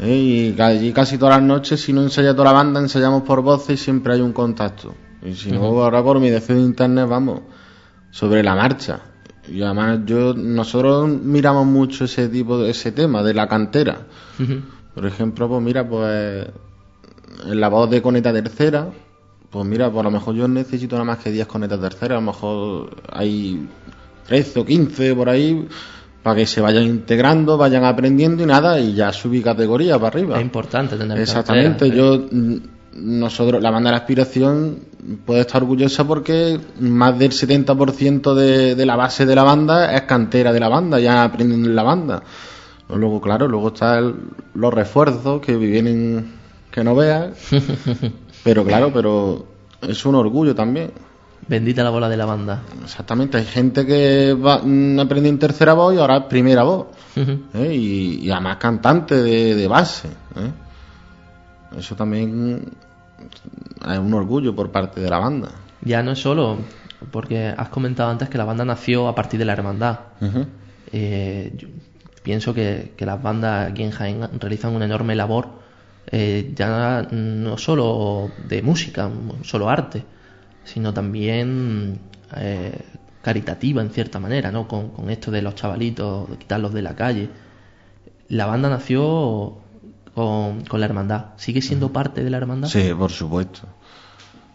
[0.00, 0.54] ¿eh?
[0.56, 3.80] Y allí casi todas las noches, si no ensaya toda la banda, ensayamos por voces
[3.80, 4.92] y siempre hay un contacto.
[5.22, 7.42] Y si no, ahora por mediación de internet, vamos,
[8.10, 9.00] sobre la marcha.
[9.48, 14.06] Y además, yo nosotros miramos mucho ese tipo de ese tema de la cantera.
[14.94, 16.46] Por ejemplo, pues mira, pues
[17.46, 18.88] en la voz de coneta tercera,
[19.50, 22.20] pues mira, pues a lo mejor yo necesito nada más que 10 conetas terceras, a
[22.20, 23.66] lo mejor hay
[24.26, 25.66] 13 o 15 por ahí,
[26.22, 30.36] para que se vayan integrando, vayan aprendiendo y nada, y ya subí categoría para arriba.
[30.36, 32.26] Es importante tener Exactamente, yo
[33.00, 34.80] nosotros, la banda de la aspiración
[35.24, 40.02] puede estar orgullosa porque más del 70% de, de la base de la banda es
[40.02, 42.22] cantera de la banda, ya aprenden en la banda.
[42.88, 46.32] Luego, claro, luego están los refuerzos que vienen
[46.70, 47.30] que no veas,
[48.44, 49.46] pero claro, pero
[49.82, 50.92] es un orgullo también.
[51.46, 52.62] Bendita la bola de la banda.
[52.82, 56.86] Exactamente, hay gente que va, mm, aprendió en tercera voz y ahora es primera voz.
[57.16, 57.74] ¿eh?
[57.74, 60.08] y, y además cantante de, de base.
[60.08, 61.78] ¿eh?
[61.78, 62.64] Eso también
[63.86, 65.50] es un orgullo por parte de la banda.
[65.82, 66.58] Ya no es solo,
[67.10, 70.00] porque has comentado antes que la banda nació a partir de la hermandad.
[70.92, 71.68] Eh, yo
[72.22, 75.48] pienso que, que las bandas aquí en Jaén realizan una enorme labor,
[76.10, 79.10] eh, ya no solo de música,
[79.42, 80.04] solo arte,
[80.64, 82.00] sino también
[82.36, 82.78] eh,
[83.22, 84.66] caritativa en cierta manera, ¿no?
[84.66, 87.28] Con, con esto de los chavalitos, de quitarlos de la calle.
[88.28, 89.58] La banda nació
[90.18, 91.26] con, con la hermandad.
[91.36, 92.68] ¿Sigue siendo parte de la hermandad?
[92.68, 93.62] Sí, por supuesto.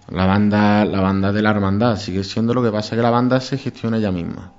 [0.10, 3.40] La banda, la banda de la hermandad sigue siendo lo que pasa que la banda
[3.40, 4.52] se gestiona ella misma.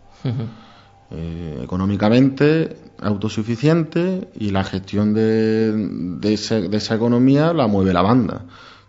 [1.10, 5.72] Eh, económicamente autosuficiente y la gestión de,
[6.18, 8.42] de, ese- de esa economía la mueve la banda.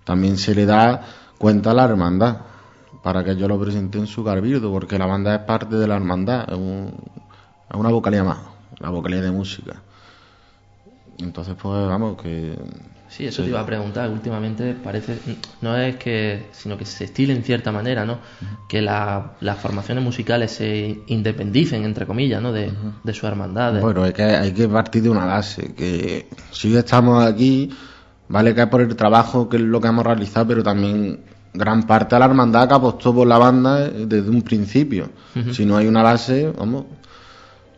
[0.05, 1.01] También se le da
[1.37, 2.37] cuenta a la hermandad
[3.03, 5.95] para que yo lo presente en su cabildo, porque la banda es parte de la
[5.97, 6.93] hermandad, es, un-
[7.69, 8.37] es una vocalía más,
[8.79, 9.81] la vocalía de música.
[11.19, 12.55] Entonces, pues vamos, que
[13.07, 14.09] Sí, eso te iba a preguntar.
[14.09, 15.17] Últimamente parece,
[15.61, 18.17] no es que, sino que se estile en cierta manera, ¿no?
[18.67, 22.51] Que la- las formaciones musicales se independicen, entre comillas, ¿no?
[22.51, 22.73] De,
[23.03, 23.73] de su hermandad.
[23.73, 27.69] de- Bueno, hay que, hay que partir de una base, que si estamos aquí,
[28.27, 31.19] vale que es por el trabajo que es lo que hemos realizado, pero también
[31.53, 35.09] gran parte de la hermandad que apostó por la banda desde un principio.
[35.53, 36.85] Si no hay una base, vamos,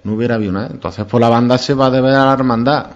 [0.04, 0.70] no hubiera habido nada.
[0.72, 2.88] Entonces, por la banda se va a deber a la hermandad.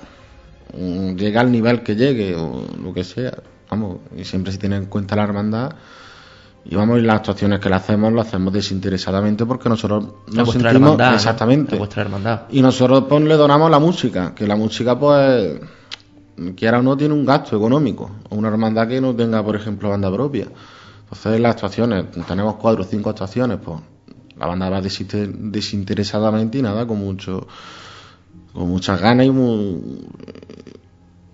[0.73, 3.33] Llega al nivel que llegue, o lo que sea,
[3.69, 5.73] vamos, y siempre se tiene en cuenta la hermandad.
[6.63, 10.91] Y vamos, y las actuaciones que le hacemos, lo hacemos desinteresadamente porque nosotros nos sentimos
[11.15, 12.41] exactamente vuestra hermandad.
[12.51, 15.59] y nosotros pues le donamos la música, que la música pues
[16.55, 19.89] quiera o no tiene un gasto económico, o una hermandad que no tenga por ejemplo
[19.89, 20.47] banda propia.
[21.03, 23.79] Entonces las actuaciones, tenemos cuatro o cinco actuaciones, pues
[24.37, 27.47] la banda va desinter- desinteresadamente y nada, con mucho
[28.53, 29.79] con muchas ganas y mu-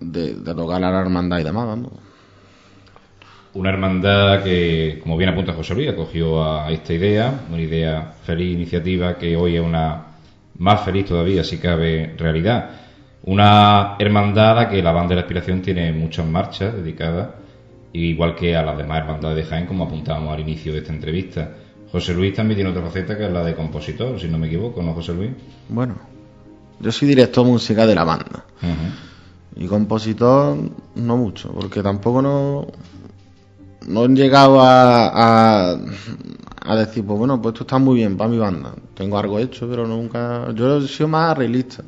[0.00, 1.92] de, de tocar a la hermandad y demás, vamos.
[3.54, 8.52] Una hermandad que, como bien apunta José Luis, acogió a esta idea, una idea feliz,
[8.54, 10.02] iniciativa que hoy es una
[10.58, 12.70] más feliz todavía, si cabe, realidad.
[13.24, 17.28] Una hermandad a la que la banda de la aspiración tiene muchas marchas dedicadas,
[17.92, 21.50] igual que a las demás hermandades de Jaén, como apuntábamos al inicio de esta entrevista.
[21.90, 24.82] José Luis también tiene otra faceta que es la de compositor, si no me equivoco,
[24.82, 25.30] ¿no, José Luis?
[25.70, 25.94] Bueno,
[26.80, 28.44] yo soy director musical de la banda.
[29.56, 30.56] Y compositor,
[30.94, 32.66] no mucho, porque tampoco no,
[33.86, 35.78] no he llegado a, a,
[36.64, 38.72] a decir, pues bueno, pues esto está muy bien para mi banda.
[38.94, 40.52] Tengo algo hecho, pero nunca.
[40.52, 41.82] Yo he sido más arreglista.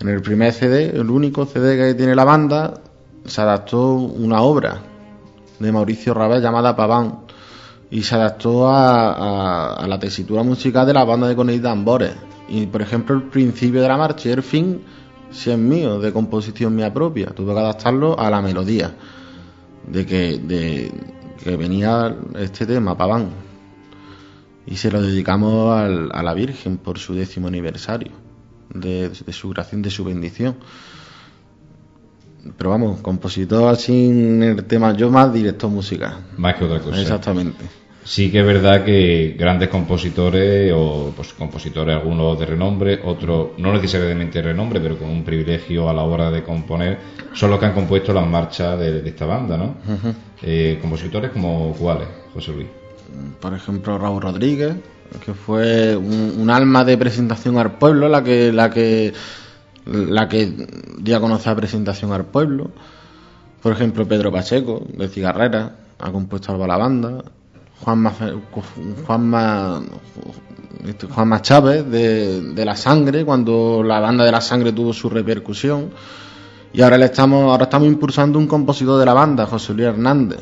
[0.00, 2.74] En el primer CD, el único CD que tiene la banda,
[3.24, 4.78] se adaptó una obra
[5.58, 7.20] de Mauricio Rabel llamada Paván
[7.90, 12.12] y se adaptó a, la tesitura musical de la banda de Coney Tambores.
[12.48, 14.82] Y por ejemplo, el principio de la marcha y el fin,
[15.30, 18.94] si es mío, de composición mía propia, tuve que adaptarlo a la melodía
[19.86, 20.92] de que, de,
[21.42, 23.30] que venía este tema, Paván.
[24.66, 28.12] Y se lo dedicamos a la Virgen por su décimo aniversario
[28.72, 30.56] de, de su gracia, de su bendición
[32.56, 36.18] pero vamos, compositor sin el tema, yo más director musical.
[36.36, 37.00] Más que otra cosa.
[37.00, 37.64] Exactamente.
[38.04, 43.72] Sí que es verdad que grandes compositores, o pues compositores algunos de renombre, otros no
[43.72, 46.98] necesariamente de renombre, pero con un privilegio a la hora de componer,
[47.32, 49.76] son los que han compuesto las marchas de, esta banda, ¿no?
[50.42, 52.68] Eh, compositores como cuáles, José Luis.
[53.40, 54.74] Por ejemplo, Raúl Rodríguez,
[55.24, 59.14] que fue un, alma de presentación al pueblo, la que, la que
[59.86, 60.66] la que
[61.02, 62.70] ya conoce la presentación al pueblo.
[63.62, 67.24] Por ejemplo, Pedro Pacheco, de Cigarrera, ha compuesto algo a la banda.
[67.80, 68.12] Juanma,
[69.06, 69.82] Juanma,
[71.14, 75.90] Juanma Chávez, de, de La Sangre, cuando la banda de La Sangre tuvo su repercusión.
[76.72, 80.40] Y ahora le estamos, ahora estamos impulsando un compositor de la banda, José Luis Hernández,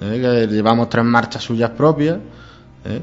[0.00, 0.46] ¿eh?
[0.48, 2.18] que llevamos tres marchas suyas propias.
[2.84, 3.02] ¿eh?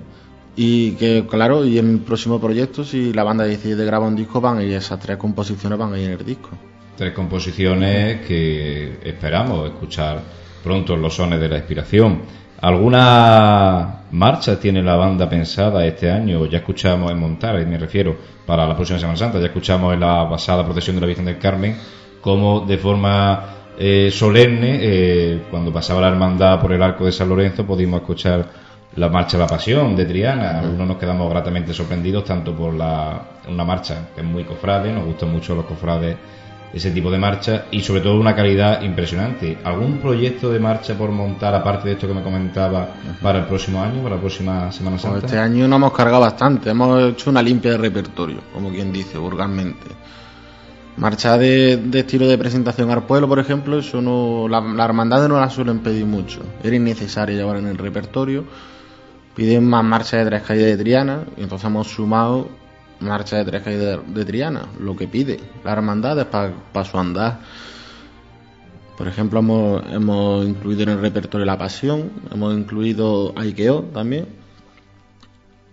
[0.55, 4.41] Y que, claro, y en el próximo proyecto, si la banda decide grabar un disco,
[4.41, 6.49] van y esas tres composiciones van a ir en el disco.
[6.97, 10.21] Tres composiciones que esperamos escuchar
[10.63, 12.21] pronto en los sones de la inspiración.
[12.61, 16.45] ¿Alguna marcha tiene la banda pensada este año?
[16.45, 20.29] Ya escuchamos en Montar, me refiero, para la próxima Semana Santa, ya escuchamos en la
[20.29, 21.75] pasada procesión de la Virgen del Carmen
[22.21, 23.45] cómo de forma
[23.77, 28.45] eh, solemne, eh, cuando pasaba la hermandad por el arco de San Lorenzo, pudimos escuchar
[28.95, 30.59] la marcha de la pasión de Triana.
[30.59, 35.05] Algunos nos quedamos gratamente sorprendidos tanto por la, una marcha que es muy cofrade, nos
[35.05, 36.15] gustan mucho los cofrades
[36.73, 39.57] ese tipo de marcha y sobre todo una calidad impresionante.
[39.63, 43.81] ¿Algún proyecto de marcha por montar aparte de esto que me comentaba para el próximo
[43.81, 45.25] año, para la próxima Semana pues Santa?
[45.25, 49.17] este año nos hemos cargado bastante, hemos hecho una limpia de repertorio, como quien dice,
[49.17, 49.87] vulgarmente.
[50.97, 55.39] Marcha de, estilo de presentación al pueblo, por ejemplo, eso no, la, la hermandad no
[55.39, 56.41] la suelen pedir mucho.
[56.63, 58.45] Era innecesario llevar en el repertorio
[59.35, 62.49] piden más marcha de tres calles de Triana y entonces hemos sumado
[63.01, 67.39] marcha de tres calles de, Triana, lo que pide la hermandad es para su andar.
[68.97, 74.27] Por ejemplo, hemos, incluido en el repertorio La Pasión, hemos incluido Aikeo también,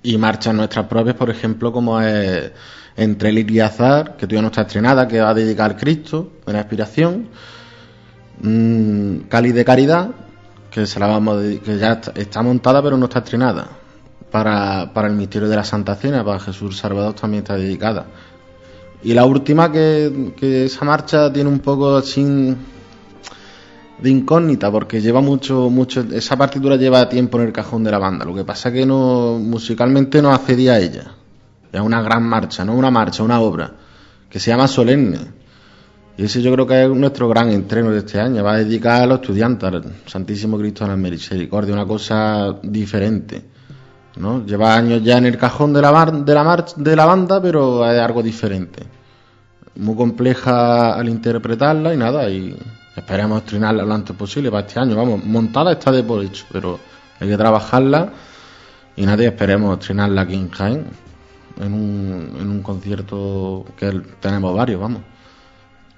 [0.03, 2.53] y marchas nuestras propias, por ejemplo, como es
[2.97, 6.55] Entre el y Azar, que todavía no está estrenada, que va a dedicar Cristo, en
[6.55, 7.29] la inspiración,
[8.41, 10.11] mm, Cali de Caridad,
[10.71, 13.78] que se la vamos que ya está, montada pero no está estrenada.
[14.31, 18.07] Para, para el misterio de la Santa Cena, para Jesús Salvador también está dedicada.
[19.03, 22.57] Y la última que, esa marcha tiene un poco de
[24.11, 28.25] incógnita porque lleva mucho mucho esa partitura lleva tiempo en el cajón de la banda
[28.25, 31.15] lo que pasa que no musicalmente no accedía a ella
[31.73, 33.73] es una gran marcha no una marcha una obra
[34.31, 35.19] que se llama Solemne
[36.19, 38.43] y ese yo creo que es nuestro gran entreno de este año.
[38.43, 43.41] Va a dedicar a los estudiantes al Santísimo Cristo de la Misericordia, una cosa diferente.
[44.19, 44.45] ¿No?
[44.45, 48.01] Lleva años ya en el cajón de la, de la, de la banda, pero es
[48.01, 48.83] algo diferente.
[49.77, 52.57] Muy compleja al interpretarla y nada, y
[52.97, 54.97] esperemos estrenarla lo antes posible para este año.
[54.97, 56.79] Vamos, montada está de por hecho, pero
[57.21, 58.13] hay que trabajarla
[58.97, 60.85] y nada, esperemos estrenarla aquí en Jaén
[61.61, 65.03] en un, en un concierto que tenemos varios, vamos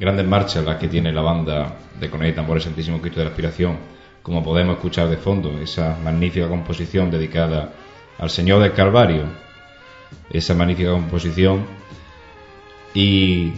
[0.00, 3.30] grandes marchas las que tiene la banda de Coney por el Santísimo Cristo de la
[3.32, 3.76] Aspiración,
[4.22, 7.70] como podemos escuchar de fondo, esa magnífica composición dedicada
[8.20, 9.24] al Señor del Calvario,
[10.30, 11.64] esa magnífica composición.
[12.94, 13.52] ¿Y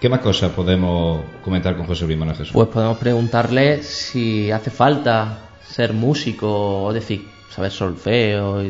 [0.00, 2.52] qué más cosas podemos comentar con José Luis Manuel Jesús?
[2.52, 8.62] Pues podemos preguntarle si hace falta ser músico, o decir, saber solfeo,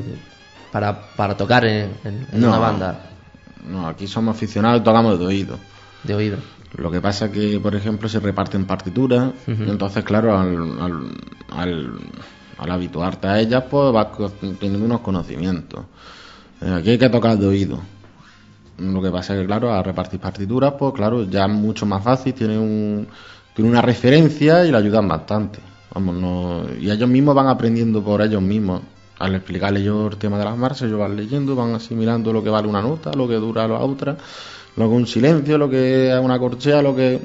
[0.72, 1.92] para, para tocar en,
[2.32, 3.10] una banda.
[3.68, 5.58] No, aquí somos aficionados y tocamos de oído
[6.04, 6.36] de oído.
[6.76, 11.10] Lo que pasa que, por ejemplo, se reparten partituras, entonces, claro, al,
[11.50, 11.92] al,
[12.58, 14.08] habituarte a ellas, pues vas
[14.58, 15.80] teniendo unos conocimientos.
[16.60, 17.78] Eh, aquí hay que tocar de oído.
[18.78, 22.02] Lo que pasa es que, claro, al repartir partituras, pues claro, ya es mucho más
[22.02, 23.06] fácil, tiene, un,
[23.54, 25.60] tiene una referencia y le ayudan bastante.
[25.92, 28.82] Vamos, no, y ellos mismos van aprendiendo por ellos mismos.
[29.18, 32.50] Al explicarle yo el tema de las marchas, ellos van leyendo, van asimilando lo que
[32.50, 34.16] vale una nota, lo que dura la otra
[34.76, 37.20] lo que un silencio, lo que es una corchea, lo que...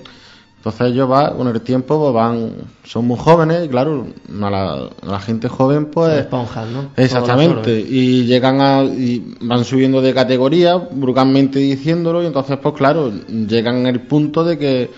[0.60, 2.51] Entonces ellos va, con el tiempo pues van,
[2.84, 4.07] son muy jóvenes y claro,
[4.41, 6.20] a la, gente joven pues...
[6.20, 6.89] Esponjas, ¿no?
[6.97, 13.10] Exactamente, y llegan a, y van subiendo de categoría, brutalmente diciéndolo, y entonces pues claro,
[13.30, 14.91] llegan al punto de que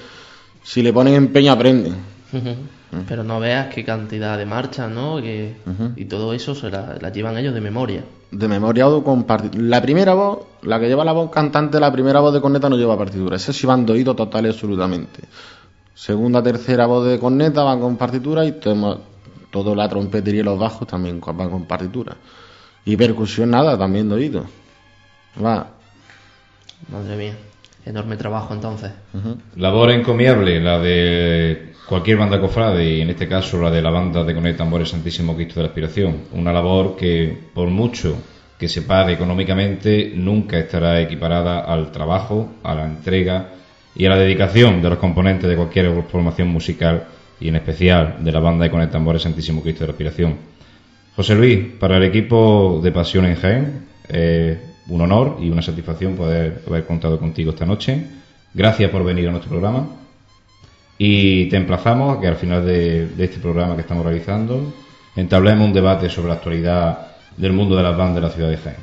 [0.63, 1.95] si le ponen empeño aprenden.
[3.07, 5.19] Pero no veas qué cantidad de marchas, ¿no?
[5.19, 8.03] Y todo eso se la, llevan ellos de memoria.
[8.31, 12.19] De memoria o con La primera voz, la que lleva la voz cantante, la primera
[12.19, 13.37] voz de corneta no lleva partitura.
[13.37, 15.21] Ese sí van doído total y absolutamente.
[15.93, 20.87] Segunda, tercera voz de corneta van con partitura y todo, la trompetería y los bajos
[20.87, 22.17] también van con partitura.
[22.83, 24.45] Y percusión nada, también doído.
[25.41, 25.67] Va.
[26.89, 27.50] Madre mía.
[27.85, 28.91] Enorme trabajo entonces.
[29.55, 34.23] Labor encomiable, la de cualquier banda cofrade y en este caso la de la banda
[34.23, 36.17] de Conecta Tambores Santísimo Cristo de la Aspiración.
[36.33, 38.15] Una labor que por mucho
[38.57, 43.49] que se pague económicamente nunca estará equiparada al trabajo, a la entrega
[43.95, 47.07] y a la dedicación de los componentes de cualquier formación musical
[47.39, 50.37] y en especial de la banda de Conecta Tambores Santísimo Cristo de la Aspiración.
[51.15, 56.15] José Luis, para el equipo de Pasión en Jaén, eh, un honor y una satisfacción
[56.15, 58.05] poder haber contado contigo esta noche.
[58.53, 59.87] Gracias por venir a nuestro programa.
[60.97, 64.73] Y te emplazamos a que al final de, este programa que estamos realizando
[65.15, 67.07] entablemos un debate sobre la actualidad
[67.37, 68.77] del mundo de las bandas de la ciudad de Jaén.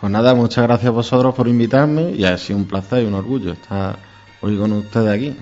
[0.00, 3.14] Pues nada, muchas gracias a vosotros por invitarme y ha sido un placer y un
[3.14, 3.96] orgullo estar
[4.40, 5.36] hoy con ustedes aquí.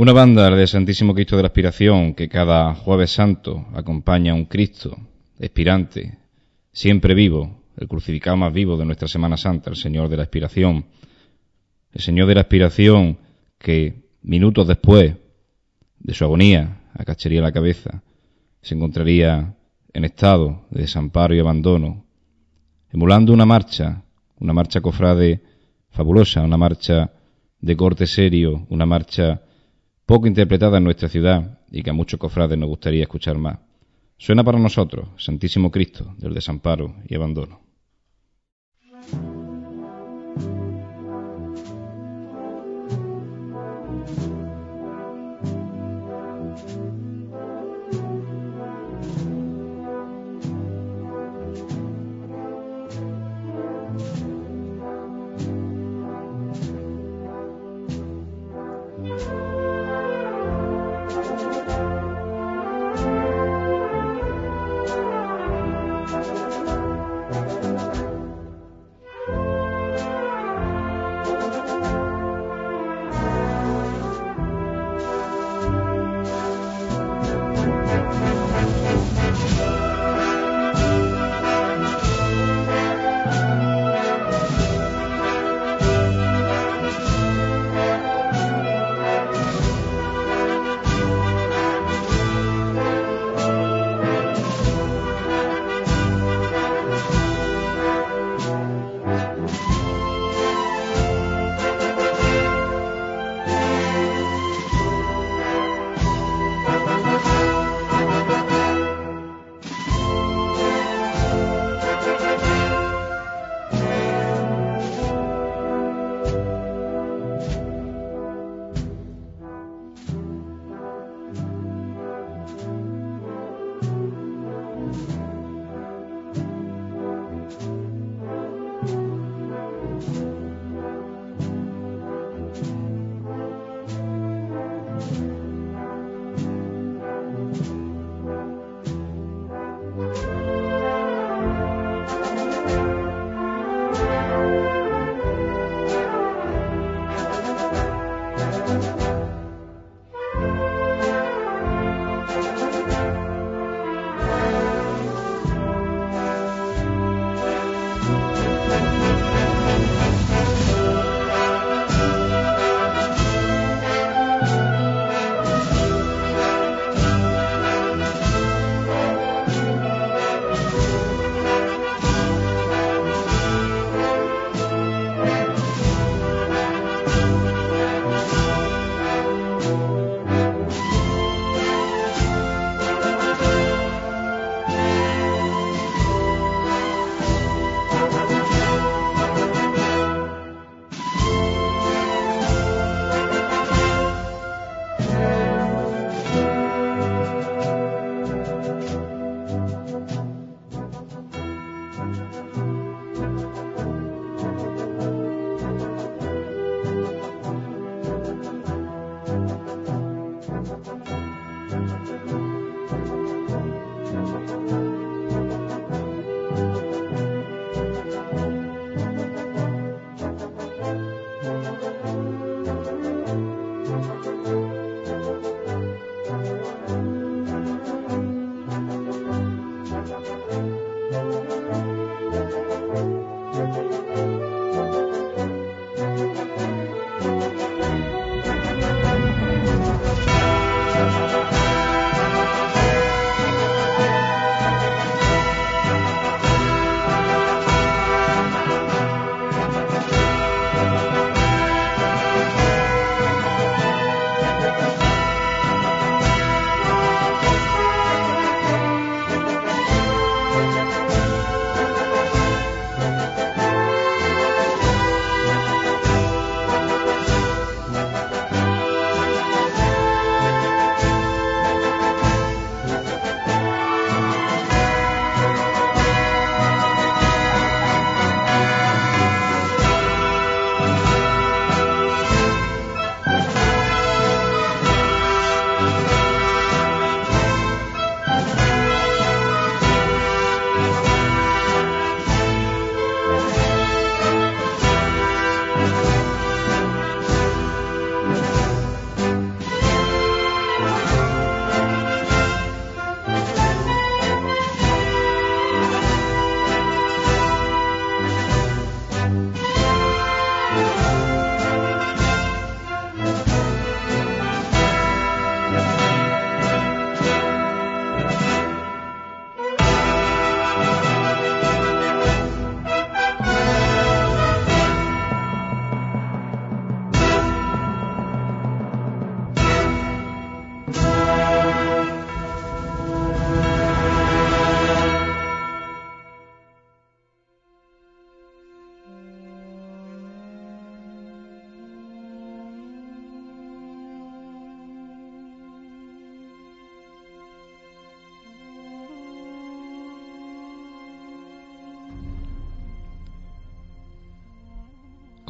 [0.00, 4.46] Una banda de Santísimo Cristo de la Aspiración que cada jueves santo acompaña a un
[4.46, 4.96] Cristo
[5.38, 6.16] expirante,
[6.72, 10.86] siempre vivo, el crucificado más vivo de nuestra Semana Santa, el Señor de la Aspiración.
[11.92, 13.18] El Señor de la Aspiración
[13.58, 15.16] que minutos después
[15.98, 18.02] de su agonía, acacharía la cabeza,
[18.62, 19.54] se encontraría
[19.92, 22.06] en estado de desamparo y abandono,
[22.90, 24.02] emulando una marcha,
[24.38, 25.42] una marcha cofrade
[25.90, 27.12] fabulosa, una marcha
[27.60, 29.42] de corte serio, una marcha
[30.10, 33.60] poco interpretada en nuestra ciudad y que a muchos cofrades nos gustaría escuchar más.
[34.18, 37.69] Suena para nosotros, Santísimo Cristo, del desamparo y abandono.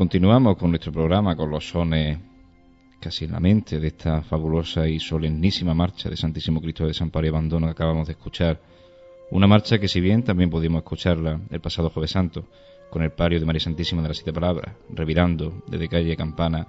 [0.00, 2.18] Continuamos con nuestro programa con los sones
[2.98, 7.12] casi en la mente de esta fabulosa y solemnísima marcha de Santísimo Cristo de San
[7.14, 8.58] y Abandono que acabamos de escuchar.
[9.30, 12.46] Una marcha que si bien también pudimos escucharla el pasado jueves santo
[12.88, 16.66] con el pario de María Santísima de las Siete Palabras, revirando desde calle Campana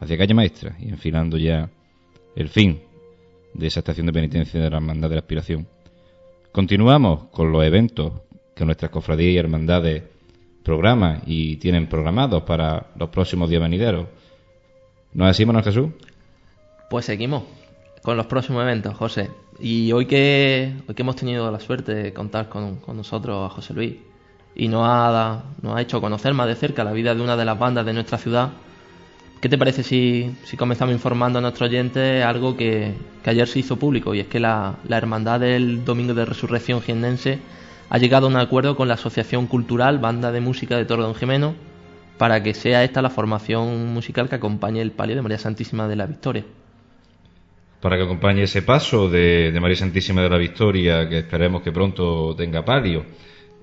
[0.00, 1.70] hacia calle Maestra y enfilando ya
[2.34, 2.82] el fin
[3.54, 5.68] de esa estación de penitencia de la Hermandad de la Aspiración.
[6.50, 8.12] Continuamos con los eventos
[8.56, 10.02] que nuestras cofradías y hermandades
[10.62, 14.06] programas y tienen programados para los próximos días venideros.
[15.12, 15.90] ¿No es así, Manuel Jesús?
[16.88, 17.44] Pues seguimos
[18.02, 19.30] con los próximos eventos, José.
[19.60, 23.74] Y hoy que, hoy que hemos tenido la suerte de contar con, nosotros a José
[23.74, 23.94] Luis
[24.54, 27.44] y nos ha, nos ha hecho conocer más de cerca la vida de una de
[27.44, 28.50] las bandas de nuestra ciudad,
[29.40, 32.92] ¿qué te parece si, si comenzamos informando a nuestros oyentes algo que,
[33.22, 34.14] que, ayer se hizo público?
[34.14, 37.38] Y es que la, la Hermandad del Domingo de Resurrección Gienense
[37.92, 41.14] ha llegado a un acuerdo con la Asociación Cultural Banda de Música de Torre Don
[41.14, 41.54] Jimeno
[42.16, 45.96] para que sea esta la formación musical que acompañe el palio de María Santísima de
[45.96, 46.42] la Victoria.
[47.82, 52.34] Para que acompañe ese paso de, María Santísima de la Victoria, que esperemos que pronto
[52.34, 53.04] tenga palio,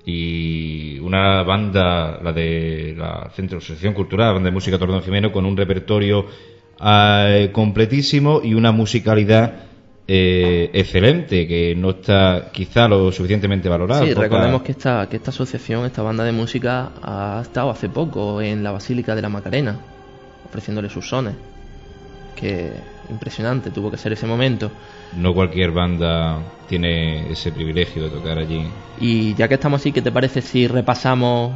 [0.06, 5.32] y una banda, la de la Centro Asociación Cultural, Banda de Música Torre Don Jimeno,
[5.32, 6.26] con un repertorio
[6.80, 9.69] eh, completísimo y una musicalidad
[10.08, 14.04] eh, excelente, que no está quizá lo suficientemente valorado.
[14.04, 18.40] Sí, recordemos que esta, que esta asociación, esta banda de música, ha estado hace poco
[18.40, 19.78] en la Basílica de la Macarena,
[20.44, 21.34] ofreciéndole sus sones.
[22.34, 22.72] Que
[23.10, 24.70] impresionante tuvo que ser ese momento.
[25.16, 28.64] No cualquier banda tiene ese privilegio de tocar allí.
[29.00, 31.52] Y ya que estamos así, ¿qué te parece si repasamos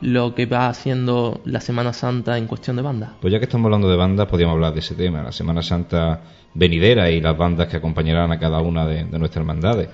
[0.00, 3.10] lo que va haciendo la Semana Santa en cuestión de bandas?
[3.20, 5.22] Pues ya que estamos hablando de bandas, podríamos hablar de ese tema.
[5.22, 6.20] La Semana Santa
[6.54, 9.88] venidera y las bandas que acompañarán a cada una de, nuestras hermandades.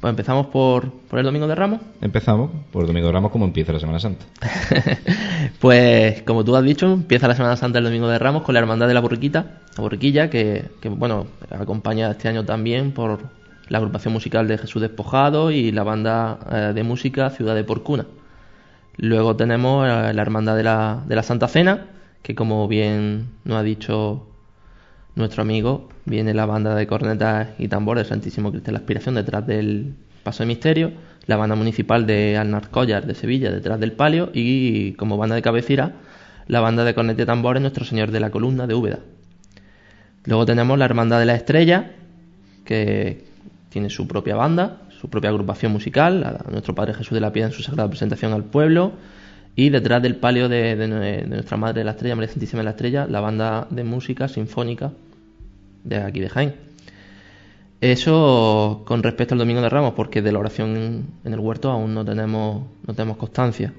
[0.00, 1.80] Pues empezamos por, por, el Domingo de Ramos.
[2.00, 4.26] Empezamos por el Domingo de Ramos, como empieza la Semana Santa.
[5.60, 8.60] pues como tú has dicho, empieza la Semana Santa el Domingo de Ramos con la
[8.60, 13.20] Hermandad de la Borriquita, la Borriquilla, que, que bueno, acompaña este año también por
[13.68, 18.06] la agrupación musical de Jesús Despojado y la banda eh, de música Ciudad de Porcuna.
[18.96, 21.86] Luego tenemos la Hermandad de la, de la Santa Cena,
[22.22, 24.28] que como bien nos ha dicho
[25.14, 29.46] nuestro amigo, viene la banda de cornetas y tambores Santísimo Cristo de la Aspiración detrás
[29.46, 30.92] del Paso de Misterio,
[31.26, 35.42] la banda municipal de Alnar Collar de Sevilla detrás del Palio y como banda de
[35.42, 35.94] cabecera
[36.46, 38.98] la banda de cornetas y tambores Nuestro Señor de la Columna de Úbeda.
[40.24, 41.92] Luego tenemos la Hermandad de la Estrella,
[42.64, 43.24] que
[43.70, 47.50] tiene su propia banda, su propia agrupación musical, a nuestro Padre Jesús de la Piedad
[47.50, 48.92] en su sagrada presentación al pueblo,
[49.54, 53.06] Y detrás del palio de, nuestra Madre de la Estrella, María Santísima de la Estrella,
[53.06, 54.92] la banda de música sinfónica
[55.84, 56.54] de aquí de Jaén.
[57.82, 61.92] Eso con respecto al Domingo de Ramos, porque de la oración en el huerto aún
[61.92, 63.74] no tenemos, no tenemos constancia.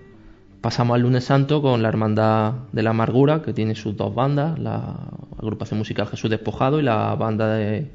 [0.62, 4.60] Pasamos al lunes santo con la Hermandad de la Amargura, que tiene sus dos bandas,
[4.60, 4.96] la
[5.40, 7.90] agrupación musical Jesús Despojado y la banda de,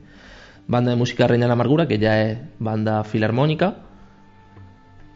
[0.67, 3.77] banda de música Reina de la Amargura, que ya es banda filarmónica.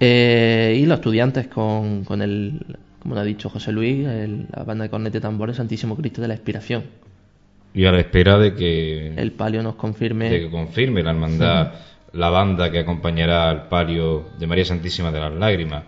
[0.00, 4.64] Eh, y los estudiantes con, con el, como lo ha dicho José Luis, el- la
[4.64, 6.84] banda de cornete y tambores Santísimo Cristo de la Expiración.
[7.72, 10.30] Y a la espera de que, El palio nos confirme.
[10.30, 11.72] de que confirme la hermandad,
[12.12, 15.82] la banda que acompañará al palio de María Santísima de las Lágrimas.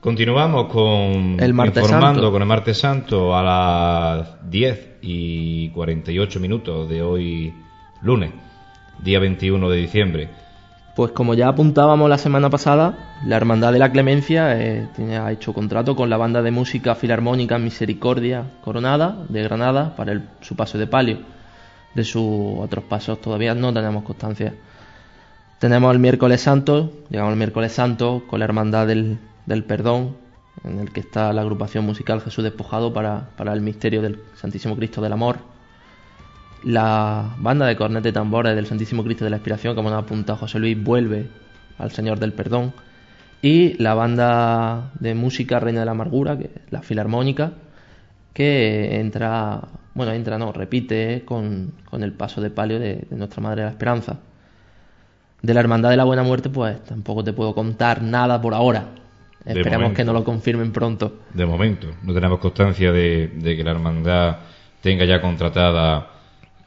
[0.00, 2.32] Continuamos con El martes informando santo.
[2.32, 7.52] con el martes santo a las 10 y 48 minutos de hoy
[8.02, 8.30] lunes,
[9.02, 10.28] día 21 de diciembre.
[10.96, 15.30] Pues como ya apuntábamos la semana pasada, la Hermandad de la Clemencia eh, tiene- ha
[15.32, 20.56] hecho contrato con la banda de música filarmónica Misericordia Coronada de Granada para el- su
[20.56, 21.18] paso de palio.
[21.94, 24.54] De sus otros pasos todavía no tenemos constancia.
[25.58, 30.16] Tenemos el miércoles santo, llegamos al miércoles santo con la Hermandad del, del Perdón,
[30.64, 34.76] en el que está la agrupación musical Jesús Despojado para, para el misterio del Santísimo
[34.76, 35.38] Cristo del Amor.
[36.62, 40.36] La banda de corneta y tambores del Santísimo Cristo de la Expiración, como nos apunta
[40.36, 41.28] José Luis, vuelve
[41.78, 42.74] al Señor del Perdón.
[43.42, 47.52] Y la banda de música Reina de la Amargura, que es la Filarmónica,
[48.34, 49.62] que entra,
[49.94, 53.66] bueno, entra, no, repite con, con el paso de palio de, de Nuestra Madre de
[53.66, 54.18] la Esperanza.
[55.40, 58.88] De la Hermandad de la Buena Muerte, pues tampoco te puedo contar nada por ahora.
[59.44, 59.96] De Esperemos momento.
[59.96, 61.20] que nos lo confirmen pronto.
[61.32, 64.36] De momento, no tenemos constancia de, de que la hermandad
[64.82, 66.19] tenga ya contratada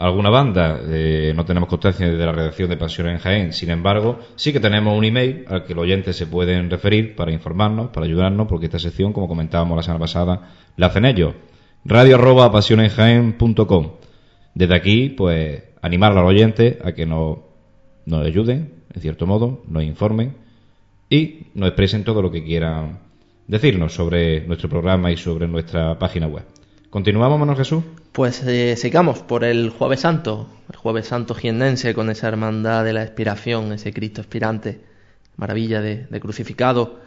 [0.04, 3.54] alguna banda, eh, no tenemos constancia de la redacción de Pasiones en Jaén.
[3.54, 7.32] Sin embargo, sí que tenemos un email al que los oyentes se pueden referir para
[7.32, 11.36] informarnos, para ayudarnos, porque esta sección, como comentábamos la semana pasada, la hacen ellos.
[11.86, 13.92] Radio arroba pasionesjaén.com.
[14.54, 17.38] Desde aquí, pues, animar a los oyentes a que nos,
[18.06, 20.36] nos ayuden, en cierto modo, nos informen
[21.10, 23.00] y nos expresen todo lo que quieran
[23.48, 26.44] decirnos sobre nuestro programa y sobre nuestra página web.
[26.94, 27.84] ¿Continuamos, Manuel Jesús?
[28.12, 32.94] Pues eh, sigamos por el Jueves Santo, el Jueves Santo jiennense con esa hermandad de
[32.94, 34.80] la expiración, ese Cristo expirante,
[35.36, 37.00] maravilla de, crucificado,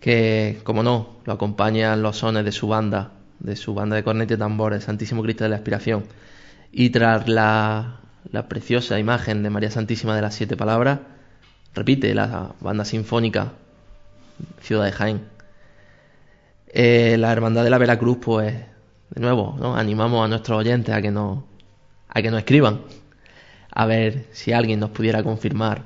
[0.00, 4.32] que, como no, lo acompañan los sones de su banda, de su banda de corneta
[4.32, 6.04] y tambores, Santísimo Cristo de la expiración.
[6.72, 8.00] Y tras la,
[8.32, 11.00] la preciosa imagen de María Santísima de las Siete Palabras,
[11.74, 13.52] repite la banda sinfónica
[14.62, 15.20] Ciudad de Jaén.
[16.68, 18.54] Eh, la Hermandad de la Veracruz, pues,
[19.14, 19.74] de nuevo, ¿no?
[19.76, 21.38] animamos a nuestros oyentes a que nos,
[22.08, 22.80] a que nos escriban,
[23.72, 25.82] a ver si alguien nos pudiera confirmar.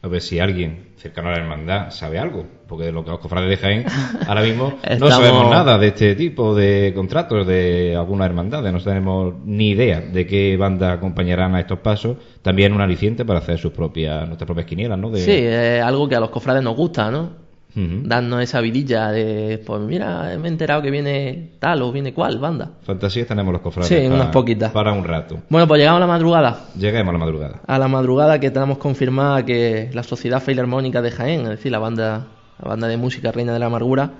[0.00, 3.18] A ver si alguien cercano a la hermandad sabe algo, porque de lo que los
[3.18, 3.84] cofrades de Jaén
[4.28, 9.34] ahora mismo no sabemos nada de este tipo de contratos de algunas hermandades, no tenemos
[9.44, 13.72] ni idea de qué banda acompañarán a estos pasos, también un aliciente para hacer sus
[13.72, 15.10] propias, nuestras propias quinielas, ¿no?
[15.10, 17.47] De- Sí, es algo que a los cofrades nos gusta, ¿no?
[17.74, 22.38] Darnos esa vidilla de, pues mira, me he enterado que viene tal o viene cual
[22.38, 22.70] banda.
[22.82, 24.72] Fantasías tenemos los cofrades Sí, para, unas poquitas.
[24.72, 25.38] para un rato.
[25.48, 26.64] Bueno, pues llegamos a la madrugada.
[26.76, 27.60] Lleguemos a la madrugada.
[27.66, 31.78] A la madrugada que tenemos confirmada que la Sociedad Filarmónica de Jaén, es decir, la
[31.78, 32.26] banda,
[32.60, 34.10] la banda de música Reina de la Amargura,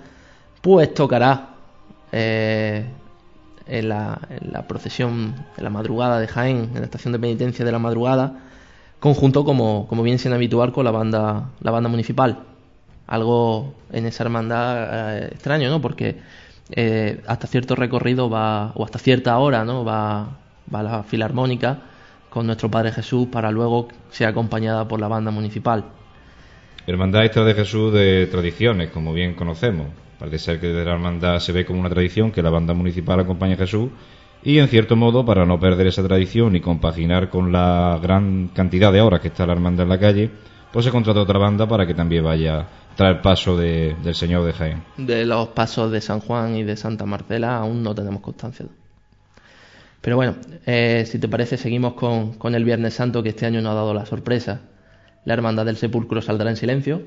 [0.60, 1.48] pues tocará
[2.12, 2.84] eh,
[3.66, 7.64] en, la, en la procesión, en la madrugada de Jaén, en la estación de penitencia
[7.64, 8.34] de la madrugada,
[9.00, 12.44] conjunto como, como viene siendo habitual con la banda, la banda municipal.
[13.08, 15.80] Algo en esa hermandad eh, extraño, ¿no?
[15.80, 16.16] Porque
[16.70, 19.84] eh, hasta cierto recorrido va, o hasta cierta hora, ¿no?
[19.84, 20.38] Va,
[20.72, 21.78] va la filarmónica
[22.30, 25.84] con nuestro Padre Jesús para luego ser acompañada por la banda municipal.
[26.86, 29.88] Hermandad esta de Jesús de tradiciones, como bien conocemos.
[30.18, 33.20] Parece ser que de la hermandad se ve como una tradición que la banda municipal
[33.20, 33.90] acompaña a Jesús
[34.42, 38.92] y en cierto modo para no perder esa tradición y compaginar con la gran cantidad
[38.92, 40.30] de horas que está la hermandad en la calle,
[40.72, 42.66] pues se contrata otra banda para que también vaya
[42.98, 44.82] tras el paso de- del Señor de Jaén.
[44.96, 48.66] De los pasos de San Juan y de Santa Marcela aún no tenemos constancia.
[50.00, 50.34] Pero bueno,
[50.66, 53.76] eh, si te parece, seguimos con, con el Viernes Santo que este año nos ha
[53.76, 54.62] dado la sorpresa.
[55.24, 57.02] La Hermandad del Sepulcro saldrá en silencio.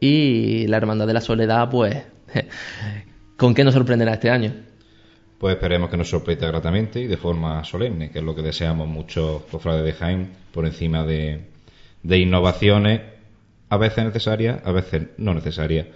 [0.00, 1.96] Y la Hermandad de la Soledad, pues,
[3.36, 4.52] ¿con qué nos sorprenderá este año?
[5.38, 8.88] Pues esperemos que nos sorprenda gratamente y de forma solemne, que es lo que deseamos
[8.88, 11.42] muchos cofrades de Jaén, por encima de,
[12.02, 13.00] de innovaciones
[13.70, 15.86] a veces necesarias, a veces no necesarias.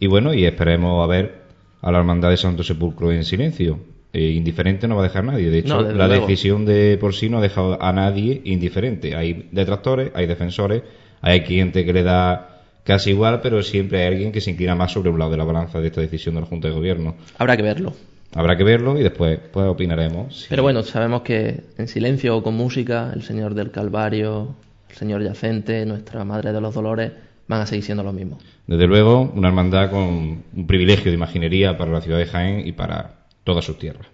[0.00, 1.42] Y bueno, y esperemos a ver
[1.82, 3.78] a la Hermandad de Santo Sepulcro en silencio.
[4.12, 5.50] Eh, indiferente no va a dejar nadie.
[5.50, 6.26] De hecho, No, la luego.
[6.26, 9.14] decisión de por sí no ha dejado a nadie indiferente.
[9.14, 10.82] Hay detractores, hay defensores,
[11.20, 14.92] hay gente que le da casi igual, pero siempre hay alguien que se inclina más
[14.92, 17.16] sobre un lado de la balanza de esta decisión de la Junta de Gobierno.
[17.36, 17.92] Habrá que verlo.
[18.34, 20.46] Habrá que verlo y después pues opinaremos.
[20.48, 24.54] Pero bueno, sabemos que en silencio o con música, el Señor del Calvario,
[24.92, 27.12] Señor Yacente, Nuestra Madre de los Dolores,
[27.46, 28.38] van a seguir siendo lo mismo.
[28.66, 32.72] Desde luego, una hermandad con un privilegio de imaginería para la ciudad de Jaén y
[32.72, 33.12] para
[33.44, 34.06] todas sus tierras.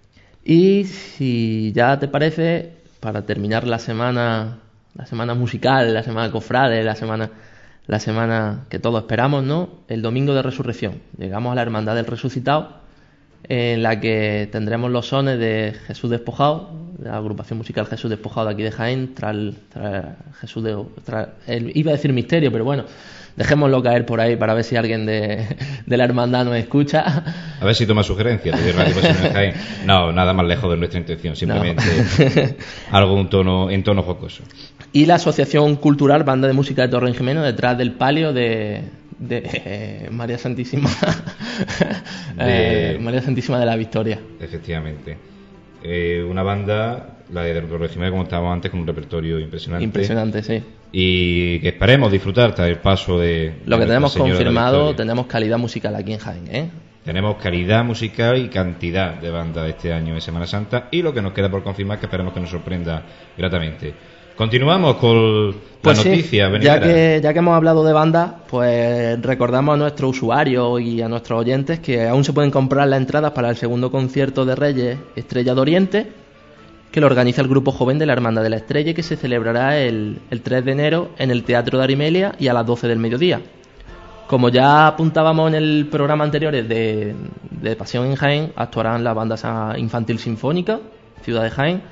[0.45, 4.59] Y si ya te parece, para terminar la semana,
[4.95, 7.31] la semana musical, la semana cofrade, la semana,
[7.87, 9.71] la semana que todos esperamos, ¿no?
[9.89, 11.01] El domingo de resurrección.
[11.19, 12.84] Llegamos a la Hermandad del Resucitado,
[13.49, 18.47] en la que tendremos los sones de Jesús Despojado, de la agrupación musical Jesús Despojado
[18.49, 19.37] de aquí de Jaén, tras,
[20.41, 20.77] Jesús de,
[21.47, 22.85] el- iba a decir misterio, pero bueno,
[23.37, 25.45] dejémoslo caer por ahí para ver si alguien de,
[25.87, 27.25] de la hermandad nos escucha.
[27.61, 29.55] A ver si toma sugerencias de Radio Pasión en Jaén.
[29.87, 32.57] No, nada más lejos de nuestra intención, simplemente
[32.93, 34.43] algo en tono, en tono jocoso.
[34.93, 38.83] y la Asociación Cultural Banda de Música de Torre Jimeno detrás del palio de,
[39.19, 40.89] de, eh, María Santísima
[42.37, 44.19] De- Eh, María Santísima de la Victoria.
[44.41, 45.17] Efectivamente.
[45.83, 49.85] Eh, una banda, la de Torre Jimeno, como estábamos antes, con un repertorio impresionante.
[49.85, 50.63] Impresionante, sí.
[50.93, 53.55] Y que esperemos disfrutar hasta el paso de.
[53.67, 56.69] Lo que tenemos confirmado, tenemos calidad musical aquí en Jaén, ¿eh?
[57.05, 60.89] Tenemos calidad musical y cantidad de bandas este año de Semana Santa.
[60.91, 63.03] Y lo que nos queda por confirmar, que esperemos que nos sorprenda
[63.37, 63.93] gratamente.
[64.37, 69.21] Continuamos con la Pues sí, noticia ya que, ya que hemos hablado de bandas, pues
[69.23, 73.31] recordamos a nuestros usuarios y a nuestros oyentes que aún se pueden comprar las entradas
[73.31, 76.13] para el segundo concierto de Reyes Estrella de Oriente,
[76.91, 79.17] que lo organiza el Grupo Joven de la Hermandad de la Estrella y que se
[79.17, 82.89] celebrará el, el 3 de enero en el Teatro de Arimelia y a las 12
[82.89, 83.41] del mediodía.
[84.27, 87.15] Como ya apuntábamos en el programa anterior de,
[87.51, 90.81] de Pasión en Jaén, actuarán la banda infantil sinfónica,
[91.23, 91.83] Ciudad de Jaén,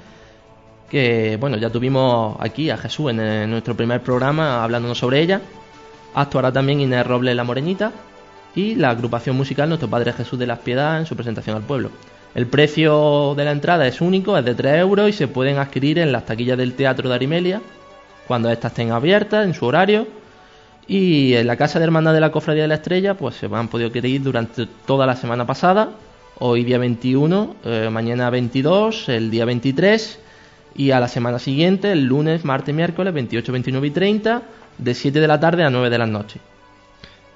[0.91, 5.41] que bueno, ya tuvimos aquí a Jesús en, nuestro primer programa hablándonos sobre ella.
[6.14, 7.93] Actuará también Inés Robles La Morenita
[8.55, 11.91] y la agrupación musical Nuestro Padre Jesús de las Piedades en su presentación al pueblo.
[12.35, 15.99] El precio de la entrada es único, es de 3 euros y se pueden adquirir
[15.99, 17.61] en las taquillas del Teatro de Arimelia
[18.26, 20.07] cuando éstas estén abiertas en su horario.
[20.87, 23.68] Y en la Casa de Hermandad de la Cofradía de la Estrella, pues se han
[23.68, 25.91] podido adquirir durante toda la semana pasada.
[26.39, 30.18] Hoy día 21, eh, mañana 22, el día 23
[30.74, 34.42] y a la semana siguiente, el lunes, martes, miércoles, 28, 29 y 30,
[34.78, 36.40] de 7 de la tarde a 9 de la noche.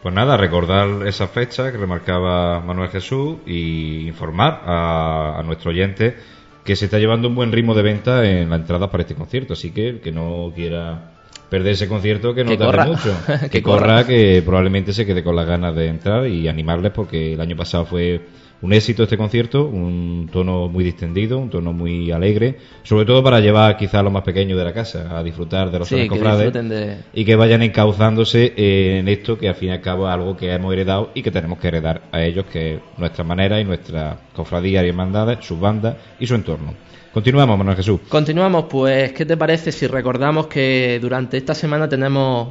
[0.02, 6.16] Pues nada, recordar esa fecha que remarcaba Manuel Jesús y informar a, a nuestro oyente
[6.64, 9.54] que se está llevando un buen ritmo de venta en la entrada para este concierto.
[9.54, 11.12] Así que el que no quiera
[11.48, 12.86] perder ese concierto, que no Que tarde corra.
[12.86, 13.16] mucho.
[13.42, 13.80] Que que corra.
[13.80, 17.56] corra, que probablemente se quede con las ganas de entrar y animarles porque el año
[17.56, 18.20] pasado fue
[18.62, 23.40] un éxito este concierto, un tono muy distendido, un tono muy alegre, sobre todo para
[23.40, 26.52] llevar quizá a los más pequeños de la casa a disfrutar de los Sí, cofrades
[26.52, 26.98] de...
[27.12, 30.52] y que vayan encauzándose en esto que al fin y al cabo es algo que
[30.52, 34.18] hemos heredado y que tenemos que heredar a ellos, que es nuestra manera y nuestra
[34.34, 36.74] cofradía y hermandades, sus bandas y su entorno.
[37.12, 38.00] Continuamos, Manuel Jesús.
[38.08, 42.48] Continuamos, pues, ¿qué te parece si recordamos que durante esta semana tenemos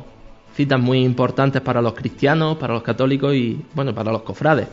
[0.55, 4.67] citas muy importantes para los cristianos, para los católicos y, bueno, para los cofrades?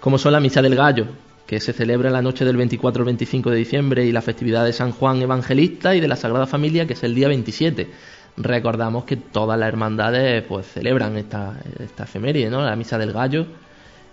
[0.00, 1.06] Como son la Misa del Gallo,
[1.46, 4.72] que se celebra la noche del 24 al 25 de diciembre, y la festividad de
[4.72, 7.88] San Juan Evangelista y de la Sagrada Familia, que es el día 27.
[8.36, 12.64] Recordamos que todas las hermandades pues celebran esta, esta efeméride, ¿no?
[12.64, 13.46] La Misa del Gallo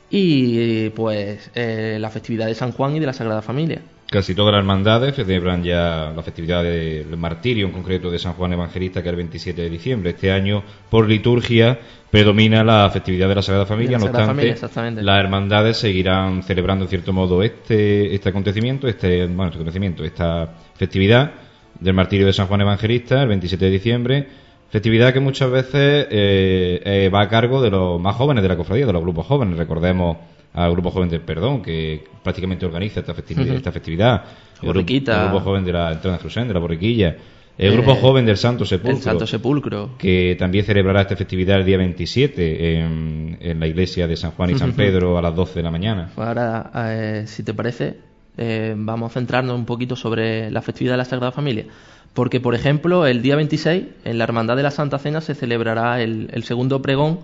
[0.09, 3.81] y pues eh, la festividad de San Juan y de la Sagrada Familia.
[4.07, 8.53] Casi todas las hermandades celebran ya la festividad del martirio, en concreto de San Juan
[8.53, 10.11] Evangelista, que es el 27 de diciembre.
[10.11, 11.79] Este año, por liturgia,
[12.11, 13.93] predomina la festividad de la Sagrada Familia.
[13.93, 15.01] La no Sagrada obstante, Familia, exactamente.
[15.01, 20.53] las hermandades seguirán celebrando, en cierto modo, este, este acontecimiento, este, bueno, este acontecimiento, esta
[20.75, 21.31] festividad
[21.79, 24.27] del martirio de San Juan Evangelista, el 27 de diciembre.
[24.69, 28.57] Festividad que muchas veces eh, eh, va a cargo de los más jóvenes de la
[28.57, 29.57] cofradía, de los grupos jóvenes.
[29.57, 30.17] Recordemos
[30.55, 33.47] al Grupo Joven del Perdón, que prácticamente organiza esta festividad.
[33.47, 33.57] Ujú.
[33.57, 34.23] esta festividad.
[34.61, 37.15] El, grupo, el Grupo Joven de la Entrada de la Borriquilla.
[37.57, 39.91] El Eh, Grupo Joven del Santo Sepulcro, El Santo Sepulcro.
[39.97, 44.49] que también celebrará esta festividad el día 27 en, en la iglesia de San Juan
[44.49, 46.09] y San Pedro a las 12 de la mañana.
[46.15, 47.97] Pues Ahora, eh, si te parece,
[48.37, 51.65] eh, vamos a centrarnos un poquito sobre la festividad de la Sagrada Familia.
[52.13, 56.01] Porque, por ejemplo, el día 26, en la Hermandad de la Santa Cena, se celebrará
[56.01, 57.19] el, el segundo pregón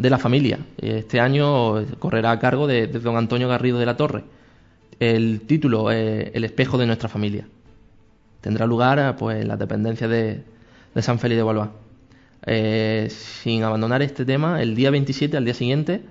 [0.00, 0.58] de la familia.
[0.78, 4.24] Este año correrá a cargo de, don Antonio Garrido de la Torre.
[4.98, 7.46] El título, eh, El espejo de nuestra familia.
[8.40, 10.42] Tendrá lugar eh, pues, en las dependencias de,
[10.94, 11.70] de San Félix de Valois.
[12.46, 16.02] Eh, sin abandonar este tema, el día 27, al día siguiente,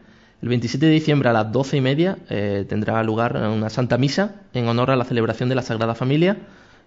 [0.41, 4.35] el 27 de diciembre a las 12 y media, eh, tendrá lugar una Santa Misa
[4.53, 6.37] en honor a la celebración de la Sagrada Familia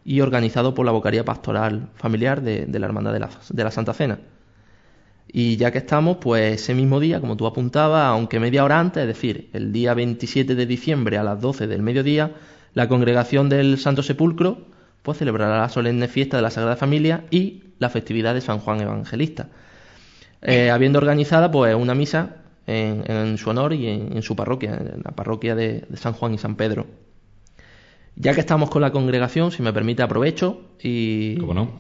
[0.05, 3.71] y organizado por la Vocaría Pastoral Familiar de, de la Hermandad de la, de la
[3.73, 4.21] Santa Cena.
[5.31, 9.03] Y ya que estamos, pues ese mismo día, como tú apuntabas, aunque media hora antes,
[9.03, 12.33] es decir, el día 27 de diciembre a las 12 del mediodía,
[12.75, 17.65] la congregación del Santo Sepulcro pues celebrará la solemne fiesta de la Sagrada Familia y
[17.79, 19.49] la festividad de San Juan Evangelista,
[20.41, 25.11] eh, habiendo organizada pues una misa en, su honor y en, su parroquia, en la
[25.11, 26.87] parroquia de, San Juan y San Pedro.
[28.15, 31.39] Ya que estamos con la congregación, si me permite aprovecho y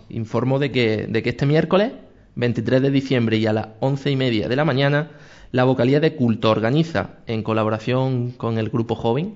[0.08, 1.92] informo de que, de que este miércoles,
[2.34, 5.10] 23 de diciembre y a las once y media de la mañana,
[5.50, 9.34] la vocalía de culto organiza, en colaboración con el grupo joven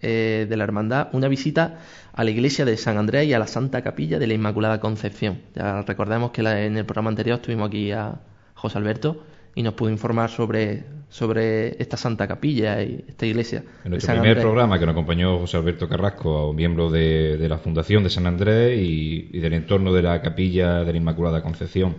[0.00, 1.78] eh, de la hermandad, una visita
[2.12, 5.40] a la iglesia de San Andrés y a la Santa Capilla de la Inmaculada Concepción.
[5.54, 8.20] Ya recordemos que en el programa anterior estuvimos aquí a
[8.54, 9.24] José Alberto
[9.54, 13.64] y nos pudo informar sobre, sobre esta Santa Capilla y esta iglesia.
[13.84, 18.10] En nuestro primer programa que nos acompañó José Alberto Carrasco, miembro de, la Fundación de
[18.10, 21.96] San Andrés y, del entorno de la Capilla de la Inmaculada Concepción.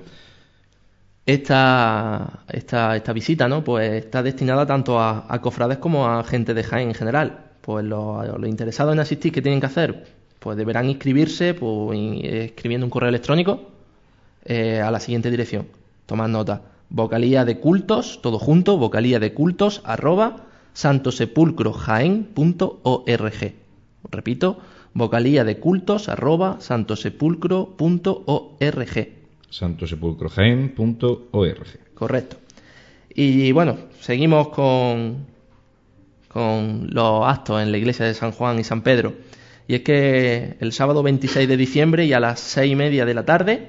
[1.28, 3.61] Esta, esta, esta visita ¿no?
[3.61, 8.47] pues está destinada tanto a, cofrades como a gente de Jaén en general pues los,
[8.47, 10.05] interesados en asistir, ¿qué tienen que hacer?
[10.39, 13.59] Pues deberán inscribirse pues, escribiendo un correo electrónico
[14.45, 15.67] eh, a la siguiente dirección.
[16.05, 16.61] Tomad nota.
[16.89, 23.53] Vocalía de cultos, todo junto, vocalía de cultos, arroba santosepulcrojaen.org.
[24.09, 24.59] Repito,
[24.93, 29.16] vocalía de cultos, arroba santosepulcro.org.
[29.49, 31.93] Santosepulcrojaen.org.
[31.93, 32.37] Correcto.
[33.09, 35.25] Y bueno, seguimos con,
[36.27, 39.13] con los actos en la iglesia de San Juan y San Pedro.
[39.67, 43.13] Y es que el sábado 26 de diciembre y a las seis y media de
[43.13, 43.67] la tarde,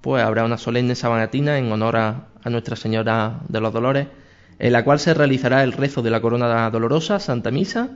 [0.00, 4.08] pues habrá una solemne sabanatina en honor a, Nuestra Señora de los Dolores,
[4.58, 7.90] en la cual se realizará el rezo de la Corona Dolorosa, Santa Misa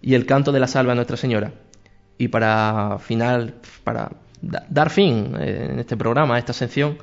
[0.00, 1.52] y el canto de la Salva a Nuestra Señora.
[2.16, 4.12] Y para final, para
[4.42, 6.98] dar fin eh, en este programa, a esta sección,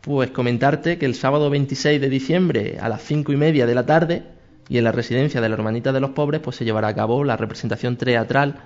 [0.00, 3.86] pues comentarte que el sábado 26 de diciembre a las cinco y media de la
[3.86, 4.22] tarde
[4.68, 7.24] y en la residencia de la Hermanita de los Pobres pues se llevará a cabo
[7.24, 8.56] la representación teatral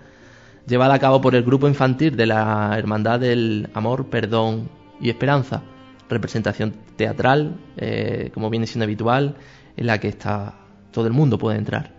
[0.66, 4.68] llevada a cabo por el grupo infantil de la Hermandad del Amor, Perdón
[5.00, 5.62] y Esperanza.
[6.08, 9.36] Representación teatral, eh, como viene siendo habitual,
[9.76, 10.54] en la que está
[10.90, 11.95] todo el mundo puede entrar.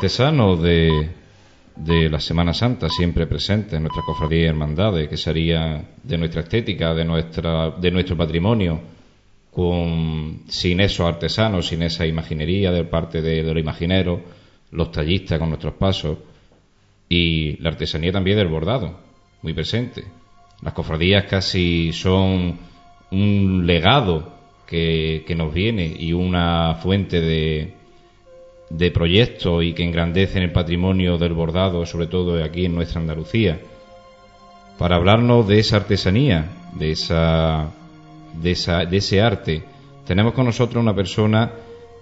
[0.00, 1.10] Artesanos de,
[1.76, 6.40] de la Semana Santa siempre presentes en nuestra cofradía y hermandades, que sería de nuestra
[6.40, 8.80] estética, de, nuestra, de nuestro patrimonio,
[9.50, 14.20] con, sin esos artesanos, sin esa imaginería de parte de, de los imagineros,
[14.70, 16.16] los tallistas con nuestros pasos,
[17.06, 19.00] y la artesanía también del bordado,
[19.42, 20.04] muy presente.
[20.62, 22.58] Las cofradías casi son
[23.10, 24.32] un legado
[24.66, 27.79] que, que nos viene y una fuente de,
[28.70, 33.60] de proyectos y que engrandecen el patrimonio del bordado, sobre todo aquí en nuestra Andalucía,
[34.78, 37.70] para hablarnos de esa artesanía, de, esa,
[38.40, 39.62] de, esa, de ese arte.
[40.06, 41.52] Tenemos con nosotros una persona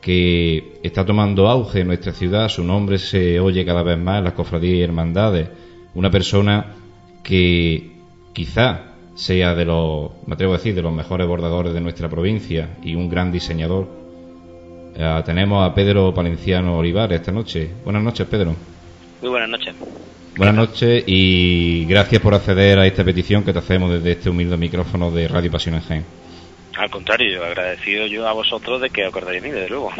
[0.01, 4.25] que está tomando auge en nuestra ciudad, su nombre se oye cada vez más en
[4.25, 5.49] las cofradías y hermandades,
[5.95, 6.77] una persona
[7.25, 7.97] que
[8.33, 12.77] quizá sea de los, me atrevo a decir, de los mejores bordadores de nuestra provincia
[12.83, 13.89] y un gran diseñador,
[14.99, 17.71] eh, tenemos a Pedro Palenciano Olivares esta noche.
[17.85, 18.57] Buenas noches, Pedro.
[19.23, 19.75] Muy buenas noches.
[20.37, 24.57] Buenas noches y gracias por acceder a esta petición que te hacemos desde este humilde
[24.57, 26.05] micrófono de Radio Pasión en Gen.
[26.77, 29.91] Al contrario, agradecido yo a vosotros de que acordáis de mí, desde luego.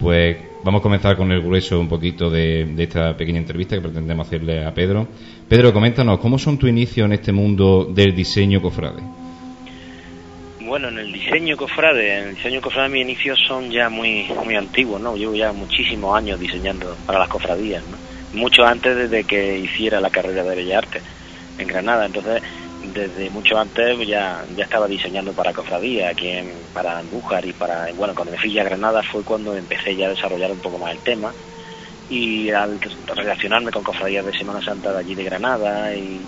[0.00, 3.82] Pues vamos a comenzar con el grueso un poquito de, de, esta pequeña entrevista que
[3.82, 5.06] pretendemos hacerle a Pedro.
[5.48, 9.02] Pedro, coméntanos, ¿cómo son tu inicio en este mundo del diseño cofrade?
[10.68, 14.54] Bueno, en el diseño cofrade, en el diseño cofrade mis inicios son ya muy muy
[14.54, 15.16] antiguos, ¿no?
[15.16, 17.96] Llevo ya muchísimos años diseñando para las cofradías, ¿no?
[18.38, 21.02] Mucho antes de que hiciera la carrera de Bellas Artes
[21.56, 22.42] en Granada, entonces
[22.92, 27.90] desde mucho antes ya, ya estaba diseñando para cofradías, aquí en, para Andújar y para,
[27.94, 30.92] bueno, cuando me fui a Granada fue cuando empecé ya a desarrollar un poco más
[30.92, 31.32] el tema
[32.10, 32.78] y al
[33.16, 36.20] relacionarme con cofradías de Semana Santa de allí de Granada y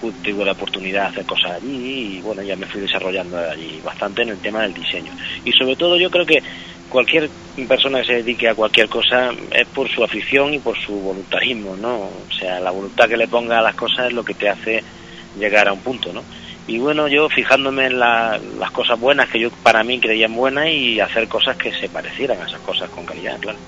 [0.00, 4.22] tuve la oportunidad de hacer cosas allí y bueno, ya me fui desarrollando allí bastante
[4.22, 5.12] en el tema del diseño.
[5.44, 6.42] Y sobre todo yo creo que
[6.88, 7.28] cualquier
[7.68, 11.76] persona que se dedique a cualquier cosa es por su afición y por su voluntarismo,
[11.76, 11.96] ¿no?
[11.96, 14.82] O sea, la voluntad que le ponga a las cosas es lo que te hace
[15.38, 16.22] llegar a un punto, ¿no?
[16.66, 21.00] Y bueno, yo fijándome en las cosas buenas que yo para mí creían buenas y
[21.00, 23.58] hacer cosas que se parecieran a esas cosas con calidad, claro.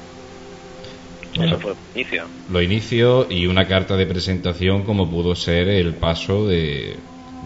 [1.35, 2.25] Eso fue el inicio.
[2.51, 6.97] Lo inicio y una carta de presentación como pudo ser el paso de,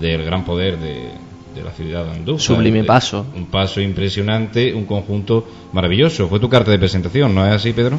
[0.01, 1.11] del gran poder de,
[1.55, 2.41] de la ciudad de Andújar.
[2.41, 3.27] Sublime paso.
[3.35, 6.29] Un paso impresionante, un conjunto maravilloso.
[6.29, 7.99] Fue tu carta de presentación, ¿no es así, Pedro?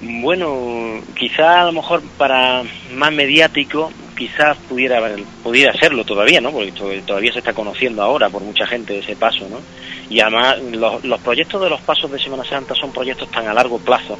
[0.00, 2.62] Bueno, quizá a lo mejor para
[2.94, 5.00] más mediático, quizás pudiera
[5.42, 6.52] pudiera serlo todavía, ¿no?
[6.52, 6.72] Porque
[7.04, 9.58] todavía se está conociendo ahora por mucha gente ese paso, ¿no?
[10.08, 13.52] Y además los, los proyectos de los pasos de Semana Santa son proyectos tan a
[13.52, 14.16] largo plazo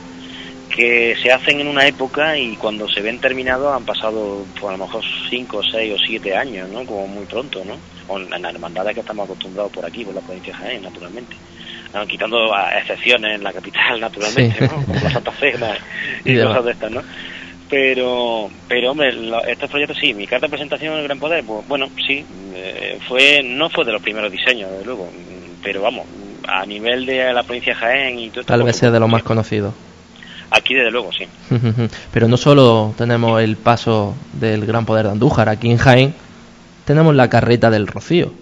[0.79, 4.77] que se hacen en una época y cuando se ven terminados han pasado pues, a
[4.77, 6.85] lo mejor 5, 6 o 7 años, ¿no?
[6.85, 7.77] Como muy pronto, ¿no?
[8.07, 11.35] O en las hermandades que estamos acostumbrados por aquí, por la provincia de Jaén, naturalmente.
[12.07, 14.85] quitando excepciones en la capital, naturalmente, ¿no?
[14.85, 15.77] Como la Santa Cena
[16.25, 17.03] y, cosas de estas, ¿no?
[17.69, 19.13] Pero, pero hombre,
[19.49, 22.25] estos proyectos sí, mi carta de presentación en el Gran Poder, pues bueno, sí,
[22.55, 25.11] eh, fue no fue de los primeros diseños, desde luego,
[25.61, 26.07] pero vamos,
[26.47, 29.25] a nivel de la provincia de Jaén y todo Tal vez sea de los más
[29.25, 29.75] conocidos.
[30.51, 31.27] Aquí desde luego sí.
[32.13, 36.15] Pero no solo tenemos el paso del Gran Poder de Andújar, aquí en Jaén
[36.85, 38.33] tenemos la carreta del Rocío.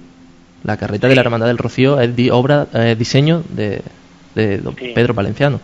[0.63, 3.83] La carreta de la Hermandad del Rocío es obra, diseño de,
[4.35, 5.61] Pedro Valenciano.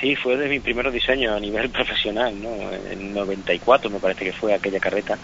[0.00, 2.50] Sí, fue de mi primer diseño a nivel profesional, ¿no?
[2.90, 5.18] En 94 me parece que fue aquella carreta.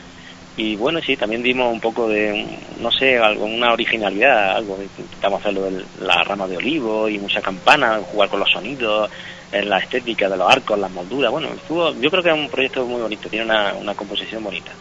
[0.56, 2.44] Y bueno, sí, también dimos un poco de,
[2.80, 4.76] no sé, algo, una originalidad, algo.
[4.82, 9.08] Intentamos hacerlo de la rama de olivo y mucha campana, jugar con los sonidos,
[9.52, 11.30] en la estética de los arcos, las molduras.
[11.30, 14.72] Bueno, yo creo que es un proyecto muy bonito, tiene una, una composición bonita.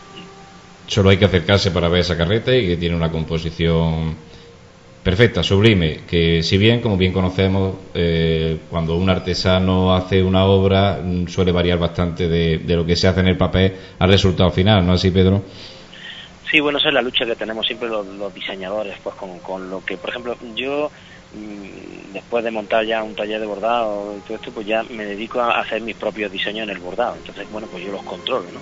[0.88, 4.16] Solo hay que acercarse para ver esa carreta y que tiene una composición
[5.08, 11.00] perfecta, sublime, que si bien, como bien conocemos, eh, cuando un artesano hace una obra
[11.02, 14.86] mm, suele variar bastante de, lo que se hace en el papel al resultado final,
[14.86, 15.44] ¿no así, Pedro?
[16.52, 19.70] Sí, bueno, esa es la lucha que tenemos siempre los, los diseñadores, pues con, con,
[19.70, 20.92] lo que, por ejemplo, yo
[22.14, 25.40] después de montar ya un taller de bordado y todo esto, pues ya me dedico
[25.40, 27.16] a hacer mis propios diseños en el bordado.
[27.16, 28.60] Entonces, bueno, pues yo los controlo, ¿no?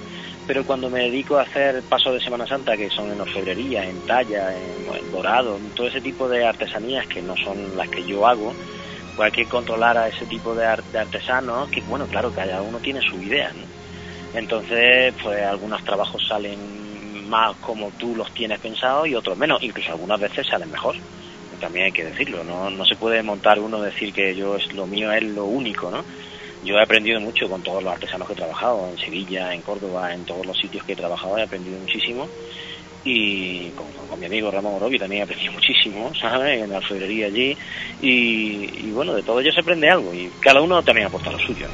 [0.47, 3.99] Pero cuando me dedico a hacer pasos de Semana Santa, que son en orfebrería, en
[4.05, 8.53] talla, en, dorado, todo ese tipo de artesanías que no son las que yo hago,
[9.15, 13.01] pues hay que controlar a ese tipo de, artesanos, que bueno, claro, cada uno tiene
[13.01, 14.37] su idea, ¿no?
[14.37, 19.93] Entonces, pues algunos trabajos salen más como tú los tienes pensado y otros menos, incluso
[19.93, 20.95] algunas veces salen mejor
[21.65, 24.85] también hay que decirlo, no, no se puede montar uno decir que yo es lo
[24.85, 26.05] mío es lo único, ¿no?
[26.63, 30.13] Yo he aprendido mucho con todos los artesanos que he trabajado, en Sevilla, en Córdoba,
[30.13, 32.27] en todos los sitios que he trabajado he aprendido muchísimo
[33.03, 36.61] y con, mi amigo Ramón Orobi también he aprendido muchísimo, ¿sabes?
[36.61, 37.57] En la alfarería allí
[37.99, 41.65] y, bueno, de todo ello se aprende algo y cada uno también aporta lo suyo,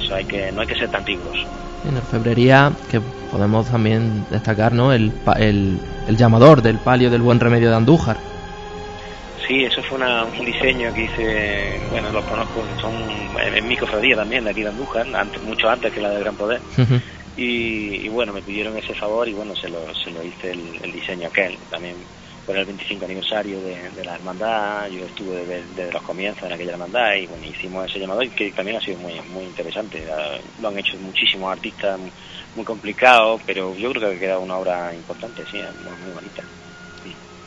[0.00, 1.44] eso hay que, no hay que ser tan riguroso.
[1.84, 3.00] En la orfebrería, que
[3.32, 4.92] podemos también destacar, ¿no?
[4.92, 8.30] El, el llamador del palio del buen remedio de Andújar,
[9.50, 12.94] Sí, eso fue un diseño que hice, bueno, los conozco, son
[13.36, 16.36] en, mi cofradía también, de aquí de Andújar, antes, mucho antes que la de Gran
[16.36, 16.60] Poder.
[17.36, 21.26] y, bueno, me pidieron ese favor y bueno, se lo, se lo hice el, diseño
[21.26, 21.58] aquel.
[21.68, 21.96] También
[22.46, 27.16] por el 25 aniversario de, la hermandad, yo estuve desde, los comienzos en aquella hermandad
[27.16, 30.06] y bueno, hicimos ese llamado y que también ha sido muy, muy interesante.
[30.62, 31.98] Lo han hecho muchísimos artistas,
[32.54, 36.44] muy complicado, pero yo creo que ha quedado una obra importante, sí, muy, muy bonita.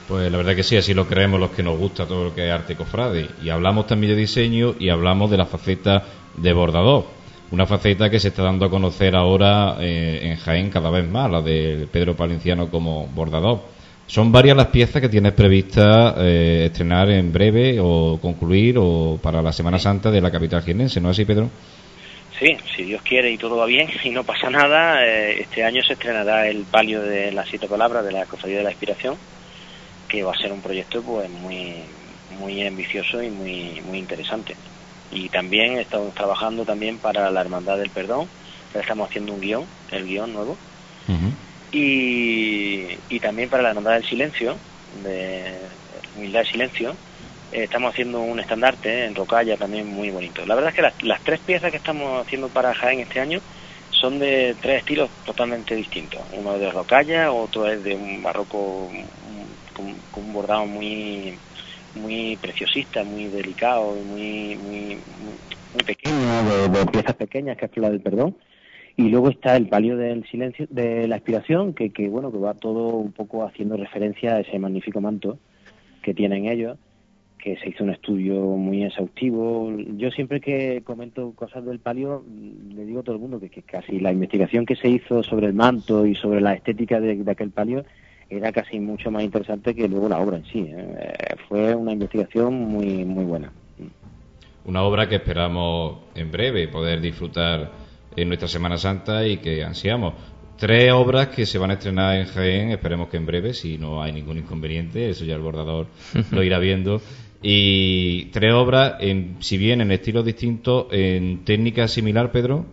[0.08, 2.46] Pues la verdad que sí, así lo creemos los que nos gusta todo lo que
[2.46, 3.30] es arte cofrade.
[3.42, 6.04] Y hablamos también de diseño y hablamos de la faceta
[6.36, 7.06] de bordador.
[7.52, 11.32] Una faceta que se está dando a conocer ahora eh, en Jaén cada vez más,
[11.32, 13.62] la de Pedro Palenciano como bordador.
[14.08, 19.42] Son varias las piezas que tienes previstas eh, estrenar en breve o concluir o para
[19.42, 21.50] la Semana Santa de la capital jienense, ¿no es así, Pedro?
[22.38, 25.82] Sí, si Dios quiere y todo va bien y no pasa nada, eh, este año
[25.84, 29.16] se estrenará el palio de las siete palabras de la Cofradía de la Inspiración
[30.14, 31.74] que va a ser un proyecto pues muy
[32.38, 34.56] muy ambicioso y muy muy interesante.
[35.12, 38.28] Y también estamos trabajando también para la hermandad del perdón.
[38.76, 40.56] Estamos haciendo un guion el guion nuevo.
[41.72, 44.56] Y, y también para la hermandad del silencio
[45.04, 45.58] de
[46.16, 46.96] humildad y silencio
[47.52, 50.46] eh, estamos haciendo un estandarte en rocalla también muy bonito.
[50.46, 53.42] La verdad es que las, las tres piezas que estamos haciendo para Jaén este año
[53.90, 56.22] son de tres estilos totalmente distintos.
[56.34, 58.92] Uno es de rocalla, otro es de un barroco
[59.74, 61.34] con, un bordado muy
[61.96, 64.98] muy preciosista, muy delicado, muy muy,
[65.74, 68.36] muy pequeño, de, piezas pequeñas, que es la del perdón.
[68.96, 72.54] Y luego está el palio del silencio, de la inspiración, que, que bueno, que va
[72.54, 75.40] todo un poco haciendo referencia a ese magnífico manto
[76.04, 76.78] que tienen ellos,
[77.44, 79.70] que se hizo un estudio muy exhaustivo.
[79.98, 82.24] Yo siempre que comento cosas del palio,
[82.74, 85.54] le digo a todo el mundo que, casi la investigación que se hizo sobre el
[85.54, 87.84] manto y sobre la estética de, aquel palio
[88.38, 90.66] era casi mucho más interesante que luego la obra en sí.
[90.68, 91.36] ¿eh?
[91.48, 93.52] Fue una investigación muy, muy buena.
[94.66, 97.72] Una obra que esperamos en breve poder disfrutar
[98.16, 100.14] en nuestra Semana Santa y que ansiamos.
[100.58, 104.02] Tres obras que se van a estrenar en Jaén, esperemos que en breve, si no
[104.02, 105.88] hay ningún inconveniente, eso ya el bordador
[106.32, 107.02] lo irá viendo.
[107.42, 112.66] Y tres obras, en, si bien en estilos distintos, en técnica similar, Pedro.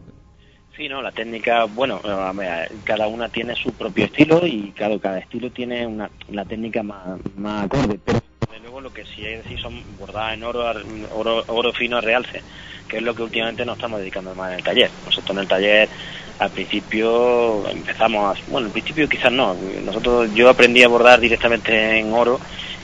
[0.81, 2.01] Sí, no, la técnica, bueno,
[2.85, 6.09] cada una tiene su propio estilo y claro, cada estilo tiene una,
[6.49, 8.19] técnica más, más acorde, pero
[8.63, 10.65] luego lo que sí es decir son bordadas en oro,
[11.15, 12.41] oro, oro fino a realce,
[12.89, 14.91] que es lo que últimamente nos estamos dedicando más en el taller.
[15.05, 15.89] Nosotros en el taller
[16.39, 19.55] al principio empezamos, a, bueno, al principio quizás no,
[19.85, 22.41] nosotros yo aprendí a bordar directamente en oro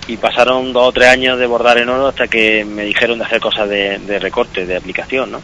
[0.07, 3.25] y pasaron dos o tres años de bordar en oro hasta que me dijeron de
[3.25, 5.41] hacer cosas de, de recorte, de aplicación, ¿no?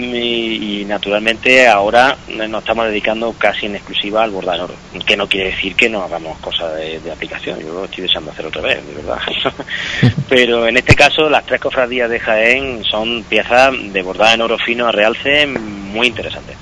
[0.00, 4.74] Y, naturalmente ahora nos estamos dedicando casi en exclusiva al bordar en oro,
[5.04, 8.30] que no quiere decir que no hagamos cosas de, de aplicación, yo lo estoy deseando
[8.30, 9.18] hacer otra vez, de verdad.
[10.28, 14.56] Pero en este caso las tres cofradías de Jaén son piezas de bordar en oro
[14.56, 16.56] fino a realce muy interesantes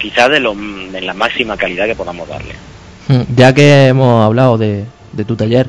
[0.00, 2.54] quizás de, lo, de la máxima calidad que podamos darle.
[3.08, 4.86] Mm, ya que hemos hablado de,
[5.26, 5.68] tu taller,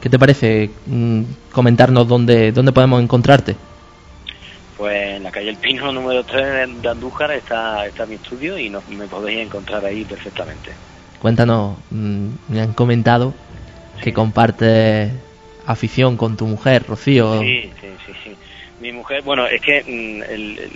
[0.00, 3.56] ¿qué te parece mm, comentarnos dónde, dónde podemos encontrarte?
[4.82, 8.68] Pues en la calle El Pino número 3 de Andújar está, está mi estudio y
[8.68, 10.74] me podéis encontrar ahí perfectamente.
[11.20, 13.32] Cuéntanos, mm, me han comentado
[14.02, 15.12] que compartes
[15.64, 17.42] afición con tu mujer, Rocío.
[17.42, 18.36] Sí, sí, sí, sí.
[18.82, 20.70] Mi mujer, bueno, es que mm, el,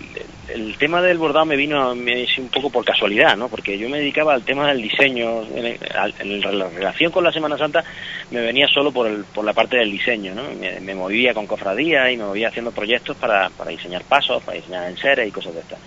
[0.54, 3.48] el, tema del bordado me vino un poco por casualidad, ¿no?
[3.48, 7.82] Porque yo me dedicaba al tema del diseño, en, la relación con la Semana Santa
[8.30, 10.44] me venía solo por, el, por la parte del diseño, ¿no?
[10.80, 14.88] Me, movía con cofradías y me movía haciendo proyectos para, para diseñar pasos, para diseñar
[14.88, 15.80] enseres y cosas de estas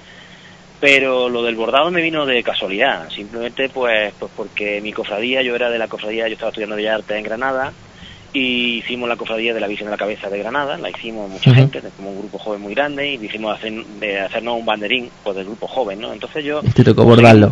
[0.82, 5.54] pero lo del bordado me vino de casualidad, simplemente pues, pues porque mi cofradía, yo
[5.54, 7.74] era de la cofradía, yo estaba estudiando Bellas Artes en Granada,
[8.34, 11.54] y hicimos la cofradía de la Virgen de la Cabeza de Granada, la hicimos mucha
[11.54, 15.46] gente, como un grupo joven muy grande, y hacer, de hacernos un banderín pues, del
[15.46, 16.14] grupo joven, ¿no?
[16.14, 16.62] Entonces yo...
[16.62, 17.52] Te tocó bordarlo.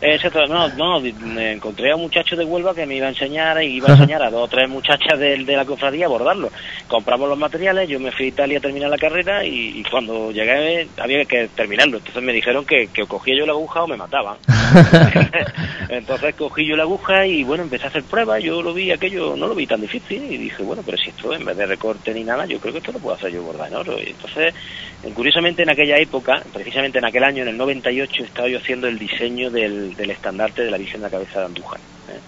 [0.00, 3.62] Exacto, no, no, me encontré a un muchacho de Huelva que me iba a enseñar
[3.62, 6.50] y iba a enseñar a dos o tres muchachas de, de la cofradía a bordarlo.
[6.86, 10.86] Compramos los materiales, yo me fui a Italia a terminar la carrera y, cuando llegué
[10.98, 11.96] había que terminarlo.
[11.96, 14.36] Entonces me dijeron que, que cogía yo la aguja o me mataban.
[15.88, 19.34] Entonces cogí yo la aguja y bueno, empecé a hacer pruebas, yo lo vi aquello,
[19.36, 22.12] no lo vi tan difícil y dije, bueno, pero si esto en vez de recorte
[22.12, 23.98] ni nada, yo creo que esto lo puedo hacer yo bordar en oro.
[24.02, 24.54] Y entonces,
[25.14, 28.98] curiosamente en aquella época, precisamente en aquel año, en el 98, estaba yo haciendo el
[28.98, 31.80] diseño del del, estandarte de la Virgen de la Cabeza de Andújar.
[31.80, 32.20] ¿eh?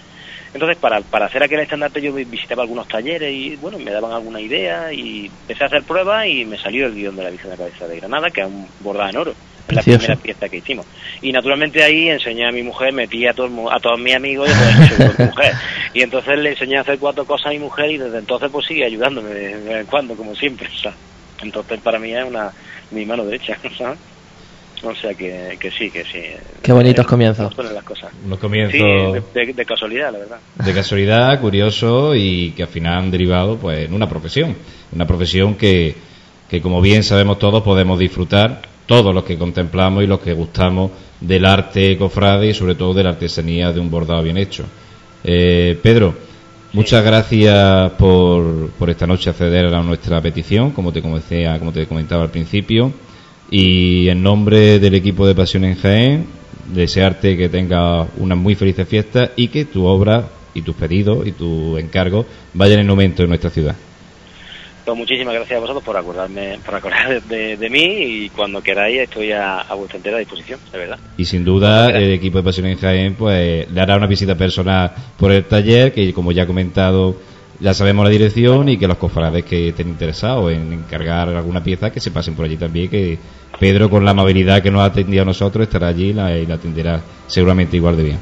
[0.55, 4.41] Entonces, para, para hacer aquel estandarte yo visitaba algunos talleres y, bueno, me daban alguna
[4.41, 7.57] idea y empecé a hacer pruebas y me salió el guion de la Virgen de
[7.57, 9.35] la Cabeza de Granada, que es un bordado en oro.
[9.69, 10.87] Es la primera pieza que hicimos.
[11.21, 15.03] Y naturalmente ahí enseñé a mi mujer, metí a, todo, a todos mis amigos y
[15.03, 15.53] a mujer.
[15.93, 18.67] Y entonces le enseñé a hacer cuatro cosas a mi mujer y desde entonces pues
[18.67, 20.69] sigue ayudándome de vez en cuando, como siempre.
[21.43, 22.51] Entonces para mí es una
[22.91, 23.57] mi mano derecha.
[23.79, 23.99] ¿sabes?
[24.83, 26.21] O sea que, que sí, que sí.
[26.63, 27.57] Qué bonitos eh, comienzos.
[27.57, 28.13] Las cosas.
[28.25, 29.23] Unos comienzos.
[29.35, 30.39] Sí, de, casualidad, la verdad.
[30.65, 34.57] De casualidad, curioso y que al final han derivado pues en una profesión.
[34.93, 35.95] Una profesión que,
[36.49, 40.91] que como bien sabemos todos podemos disfrutar, todos los que contemplamos y los que gustamos
[41.21, 44.65] del arte cofrade y sobre todo de la artesanía de un bordado bien hecho.
[45.25, 46.15] Eh, Pedro,
[46.73, 52.23] muchas gracias por, por esta noche acceder a nuestra petición, como te, como te comentaba
[52.23, 52.93] al principio.
[53.51, 56.27] Y en nombre del equipo de Pasión en Jaén,
[56.67, 61.33] desearte que tengas una muy feliz fiesta y que tu obra y tus pedidos y
[61.33, 63.75] tu encargo vayan en aumento en nuestra ciudad.
[64.85, 69.33] Pues muchísimas gracias a vosotros por acordarme, por acordar de, mí y cuando queráis estoy
[69.33, 70.99] a, vuestra entera disposición, de verdad.
[71.19, 74.93] Y sin duda el equipo de Pasión en Jaén pues le hará una visita personal
[75.19, 77.17] por el taller que como ya he comentado
[77.61, 81.91] ya sabemos la dirección y que los cofrades que estén interesados en encargar alguna pieza
[81.91, 83.19] que se pasen por allí también, que
[83.59, 87.01] Pedro con la amabilidad que nos ha atendido a nosotros estará allí y la, atenderá
[87.27, 88.19] seguramente igual de bien.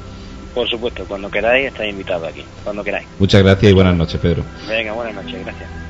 [0.55, 3.07] Por supuesto, cuando queráis estáis invitados aquí, cuando queráis.
[3.19, 4.43] Muchas gracias y buenas noches, Pedro.
[4.67, 5.86] Venga, buenas noches, gracias.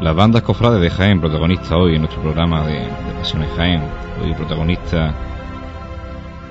[0.00, 3.82] Las bandas cofrades de Jaén, protagonista hoy en nuestro programa de, Pasiones Jaén,
[4.24, 5.14] hoy protagonista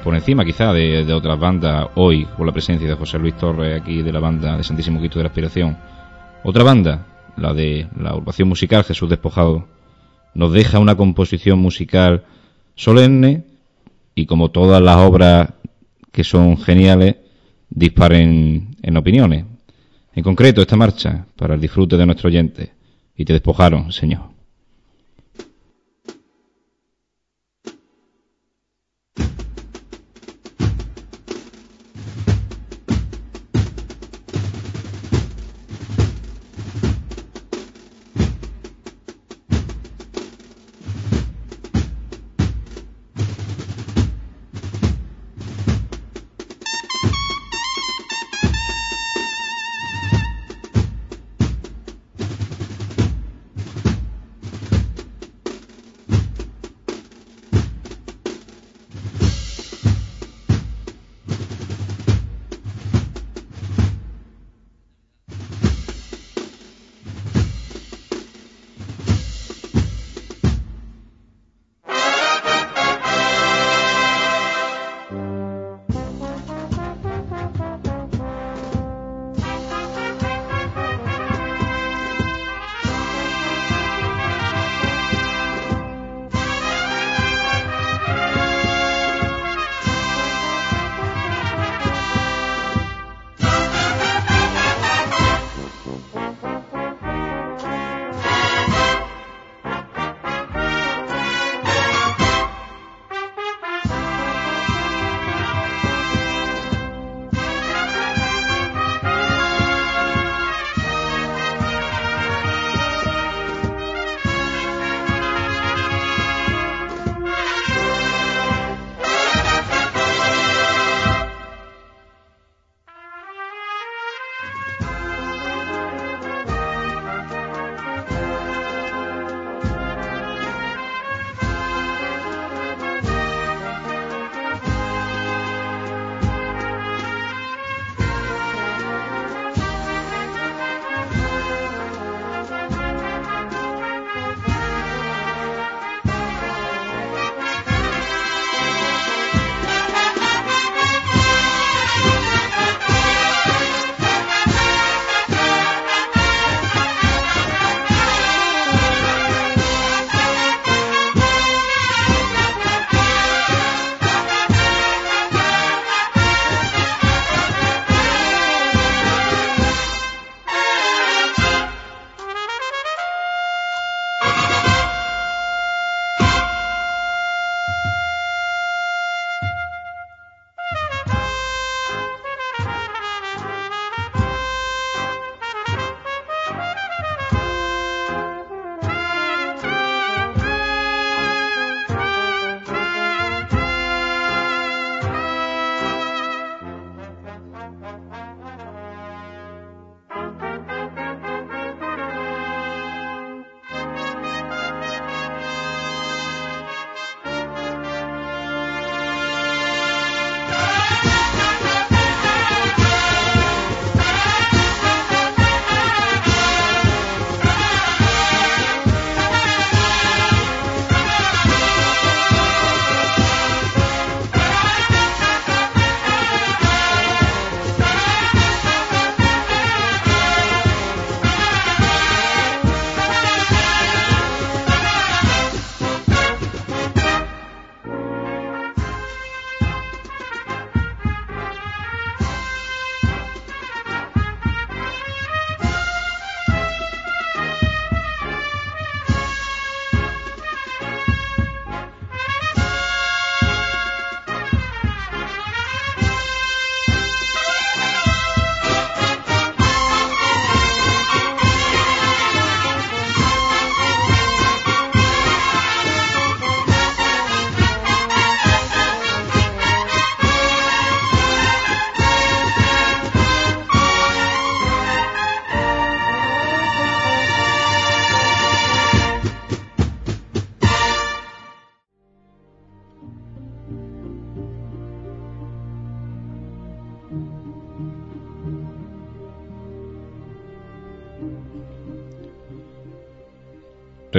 [0.03, 4.03] por encima quizá de, otras bandas hoy, por la presencia de José Luis Torres aquí
[4.03, 5.75] de la banda de Santísimo Cristo de la Aspiración.
[6.43, 7.07] Otra banda,
[7.37, 9.65] la de la agrupación musical Jesús Despojado,
[10.35, 12.25] nos deja una composición musical
[12.75, 13.45] solemne
[14.13, 15.53] y como todas las obras
[16.11, 17.15] que son geniales,
[17.71, 19.45] disparen en opiniones.
[20.13, 22.78] En concreto, esta marcha, para el disfrute de nuestro oyente,
[23.19, 24.38] y te despojaron, Señor.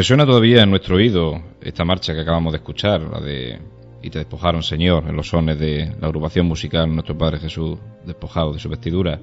[0.00, 3.58] Resuena todavía en nuestro oído esta marcha que acabamos de escuchar, la de
[4.02, 8.54] Y te despojaron, Señor, en los sones de la agrupación musical Nuestro Padre Jesús, despojado
[8.54, 9.20] de su vestidura.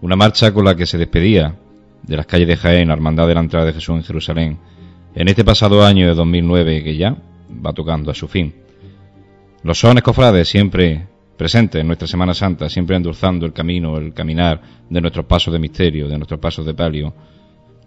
[0.00, 1.54] Una marcha con la que se despedía
[2.02, 4.58] de las calles de Jaén, Hermandad de la Entrada de Jesús en Jerusalén,
[5.14, 7.16] en este pasado año de 2009 que ya
[7.64, 8.52] va tocando a su fin.
[9.62, 14.60] Los sones cofrades siempre presentes en nuestra Semana Santa, siempre endulzando el camino, el caminar
[14.90, 17.14] de nuestros pasos de misterio, de nuestros pasos de palio.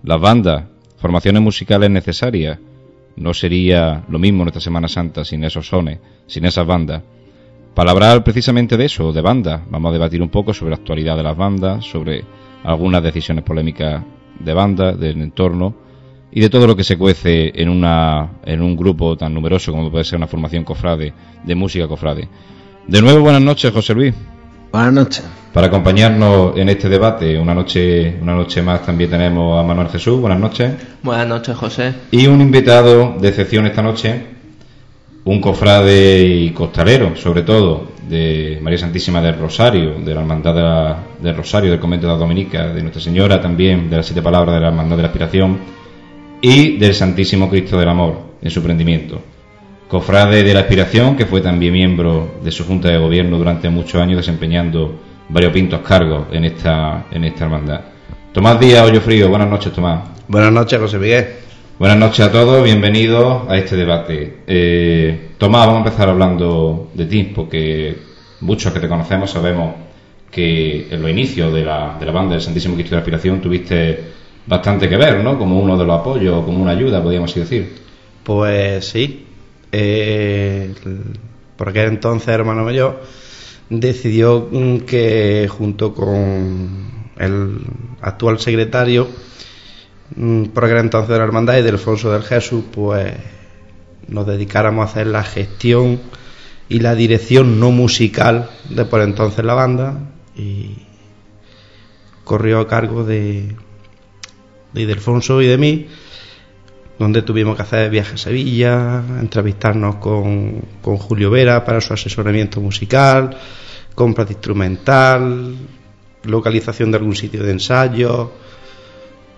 [0.03, 0.63] Las bandas,
[1.01, 2.59] formaciones musicales necesarias.
[3.15, 7.01] No sería lo mismo nuestra Semana Santa sin esos sones, sin esas bandas.
[7.73, 11.17] Para hablar precisamente de eso, de bandas, vamos a debatir un poco sobre la actualidad
[11.17, 12.23] de las bandas, sobre
[12.63, 14.03] algunas decisiones polémicas
[14.39, 15.73] de bandas, del entorno
[16.31, 19.91] y de todo lo que se cuece en, una, en un grupo tan numeroso como
[19.91, 21.13] puede ser una formación cofrade,
[21.43, 22.29] de música cofrade.
[22.87, 24.13] De nuevo, buenas noches, José Luis.
[24.71, 25.23] Buenas noches.
[25.53, 30.21] Para acompañarnos en este debate, una noche, una noche más también tenemos a Manuel Jesús.
[30.21, 30.71] Buenas noches.
[31.03, 31.93] Buenas noches, José.
[32.11, 34.27] Y un invitado de excepción esta noche,
[35.25, 41.35] un cofrade y costalero, sobre todo, de María Santísima del Rosario, de la Hermandad del
[41.35, 44.61] Rosario, del Convento de la Dominica, de Nuestra Señora también, de las siete palabras de
[44.61, 45.57] la Hermandad de la Aspiración,
[46.39, 49.21] y del Santísimo Cristo del Amor, en su prendimiento.
[49.91, 54.01] Cofrade de la Aspiración, que fue también miembro de su Junta de Gobierno durante muchos
[54.01, 57.81] años, desempeñando varios pintos cargos en esta, en esta hermandad.
[58.31, 60.07] Tomás Díaz, Hoyo Frío, buenas noches, Tomás.
[60.29, 61.27] Buenas noches, José Miguel.
[61.77, 64.37] Buenas noches a todos, bienvenidos a este debate.
[64.47, 67.97] Eh, Tomás, vamos a empezar hablando de ti, porque
[68.39, 69.73] muchos que te conocemos sabemos
[70.31, 73.41] que en los inicios de la, de la banda del Santísimo Cristo de la Aspiración
[73.41, 73.99] tuviste
[74.47, 75.37] bastante que ver, ¿no?
[75.37, 77.73] Como uno de los apoyos, como una ayuda, podríamos decir.
[78.23, 79.27] Pues sí.
[79.71, 80.73] Eh,
[81.55, 83.01] por aquel entonces, hermano mayor,
[83.69, 84.49] decidió
[84.85, 87.59] que junto con el
[88.01, 89.07] actual secretario,
[90.15, 93.13] mm, por aquel entonces de la hermandad y de Alfonso del Jesús, pues
[94.07, 96.01] nos dedicáramos a hacer la gestión
[96.67, 99.99] y la dirección no musical de por entonces la banda
[100.35, 100.77] y
[102.23, 103.55] corrió a cargo de,
[104.73, 105.87] de y de mí,
[107.01, 112.61] donde tuvimos que hacer viajes a Sevilla, entrevistarnos con, con Julio Vera para su asesoramiento
[112.61, 113.35] musical,
[113.95, 115.55] compra de instrumental,
[116.25, 118.31] localización de algún sitio de ensayo,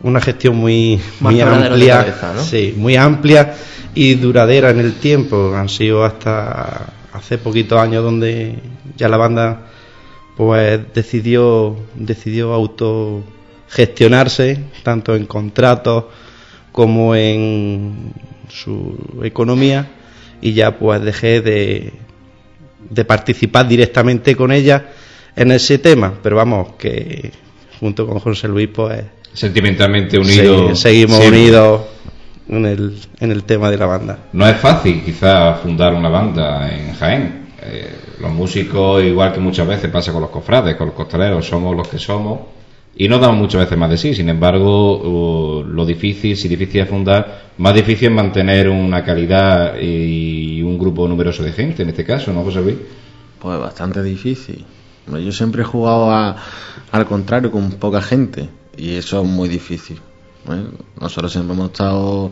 [0.02, 2.44] una gestión muy, muy amplia, cabeza, ¿no?
[2.44, 3.56] sí, muy amplia
[3.96, 5.56] y duradera en el tiempo.
[5.56, 8.60] Han sido hasta hace poquitos años donde
[8.98, 9.68] ya la banda
[10.36, 16.04] pues decidió decidió autogestionarse tanto en contratos
[16.74, 18.12] como en
[18.50, 19.88] su economía
[20.42, 21.94] y ya pues dejé de,
[22.90, 24.88] de participar directamente con ella
[25.36, 27.32] en ese tema pero vamos que
[27.80, 30.78] junto con José Luis pues Sentimentalmente unidos.
[30.80, 31.40] se- seguimos siempre.
[31.40, 31.82] unidos
[32.50, 36.70] en el, en el tema de la banda No es fácil, quizá, fundar una banda
[36.72, 37.44] en Jaén.
[37.66, 37.90] Eh,
[38.20, 41.88] los músicos, igual que muchas veces pasa con los cofrades, con los costaleros, somos los
[41.88, 42.40] que somos
[42.96, 44.14] y no damos muchas veces más de sí.
[44.14, 50.62] Sin embargo, lo difícil, si difícil es fundar, más difícil es mantener una calidad y
[50.62, 52.76] un grupo numeroso de gente, en este caso, ¿no, José Luis?
[53.40, 54.64] Pues bastante difícil.
[55.08, 56.36] Yo siempre he jugado a-
[56.92, 58.48] al contrario, con poca gente.
[58.78, 60.00] Y eso es muy difícil.
[61.00, 62.32] Nosotros siempre hemos estado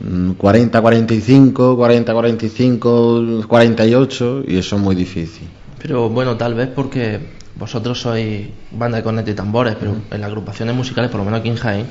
[0.00, 4.42] mm, 40, 45, 40, 45, 48.
[4.48, 5.48] Y eso es muy difícil.
[5.82, 7.20] Pero bueno, tal vez porque
[7.54, 11.40] vosotros sois banda de cornetas y tambores, pero en las agrupaciones musicales, por lo menos
[11.40, 11.86] aquí en Jaén,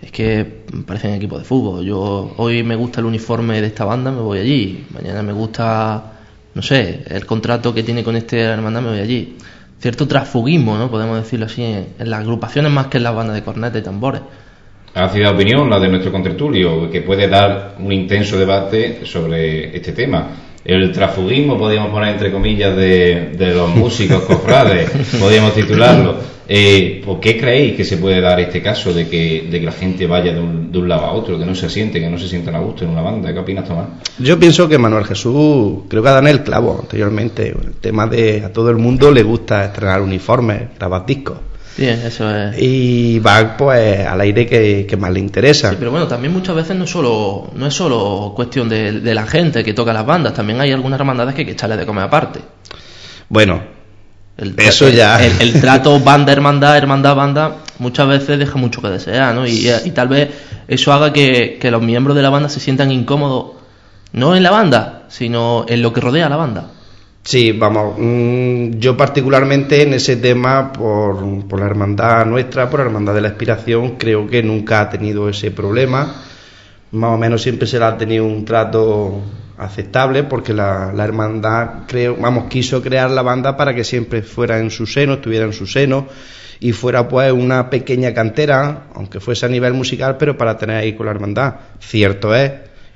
[0.00, 0.46] es que
[0.86, 1.84] parecen equipos de fútbol.
[1.84, 4.86] Yo hoy me gusta el uniforme de esta banda, me voy allí.
[4.94, 6.12] Mañana me gusta,
[6.54, 9.36] no sé, el contrato que tiene con este hermandad, me voy allí.
[9.78, 10.90] Cierto transfugismo, ¿no?
[10.90, 13.84] Podemos decirlo así, en, en las agrupaciones más que en las bandas de cornetas y
[13.84, 14.20] tambores.
[14.94, 20.28] Ácida opinión, la de nuestro contertulio, que puede dar un intenso debate sobre este tema.
[20.64, 26.16] El transfugismo, podríamos poner entre comillas, de, de los músicos cofrades, podríamos titularlo.
[26.52, 29.70] Eh, ¿Por qué creéis que se puede dar este caso de que, de que la
[29.70, 32.18] gente vaya de un, de un lado a otro, que no se siente, que no
[32.18, 33.32] se sientan a gusto en una banda?
[33.32, 33.86] ¿Qué opinas, Tomás?
[34.18, 37.50] Yo pienso que Manuel Jesús, creo que ha dado en el clavo anteriormente.
[37.50, 41.38] El tema de a todo el mundo le gusta estrenar uniformes, grabar discos.
[41.88, 42.56] Eso es.
[42.60, 45.70] Y va pues al aire que, que más le interesa.
[45.70, 49.14] Sí, pero bueno, también muchas veces no es solo, no es solo cuestión de, de
[49.14, 51.86] la gente que toca las bandas, también hay algunas hermandades que hay que echarle de
[51.86, 52.40] comer aparte.
[53.28, 53.62] Bueno,
[54.36, 55.24] El, Eso el- ya.
[55.24, 59.46] El, el trato banda, hermandad, hermandad, banda, muchas veces deja mucho que desear, ¿no?
[59.46, 60.28] Y, y tal vez
[60.68, 63.52] eso haga que, que los miembros de la banda se sientan incómodos,
[64.12, 66.66] no en la banda, sino en lo que rodea a la banda.
[67.22, 72.86] Sí, vamos, mm, yo particularmente en ese tema, por, por la hermandad nuestra, por la
[72.86, 76.22] hermandad de la expiración, creo que nunca ha tenido ese problema.
[76.92, 79.22] Más o menos siempre se le ha tenido un trato
[79.60, 84.58] aceptable porque la, la hermandad creo vamos quiso crear la banda para que siempre fuera
[84.58, 86.08] en su seno estuviera en su seno
[86.60, 90.94] y fuera pues una pequeña cantera aunque fuese a nivel musical pero para tener ahí
[90.94, 92.52] con la hermandad cierto es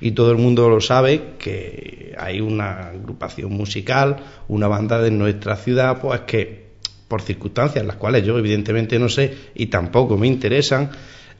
[0.06, 4.16] y todo el mundo lo sabe que hay una agrupación musical,
[4.48, 6.64] una banda de nuestra ciudad, pues que
[7.08, 10.90] por circunstancias las cuales yo evidentemente no sé y tampoco me interesan,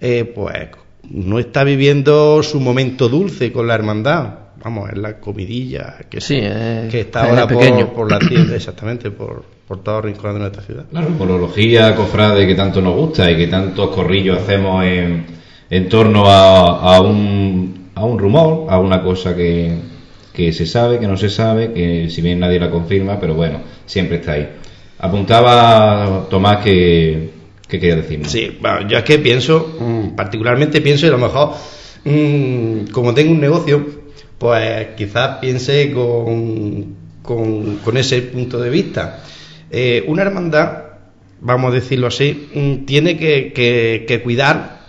[0.00, 0.68] eh, pues
[1.10, 4.38] no está viviendo su momento dulce con la hermandad.
[4.64, 7.86] Vamos, es la comidilla que, Sí, que es- está es ahora pequeño.
[7.88, 10.84] por, por la tienda, exactamente, por, por todos los rincones de nuestra ciudad.
[10.90, 15.26] Claro, polología, cofrade, que tanto nos gusta y que tantos corrillos hacemos en,
[15.68, 19.72] en torno a, a un, a un rumor, a una cosa que,
[20.32, 23.60] que se sabe, que no se sabe, que si bien nadie la confirma, pero bueno,
[23.86, 24.48] siempre está ahí.
[24.98, 27.30] Apuntaba Tomás que,
[27.68, 28.30] que quería decirnos.
[28.30, 31.50] Sí, bueno, yo es que pienso, mm, particularmente pienso, y a lo mejor,
[32.04, 33.86] mm, como tengo un negocio,
[34.38, 39.22] pues quizás piense con, con, ese punto de vista.
[39.70, 40.78] Eh, una hermandad,
[41.40, 43.52] vamos a decirlo así, mm, tiene que-
[44.06, 44.80] que cuidar,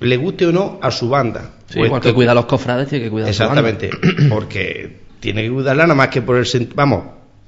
[0.00, 1.50] le guste o no, a su banda.
[1.72, 3.28] Sí, igual Puesto que cuida a los cofrades, tiene que cuidar.
[3.28, 3.90] Exactamente,
[4.28, 7.04] porque tiene que cuidarla nada más que por el sent- vamos,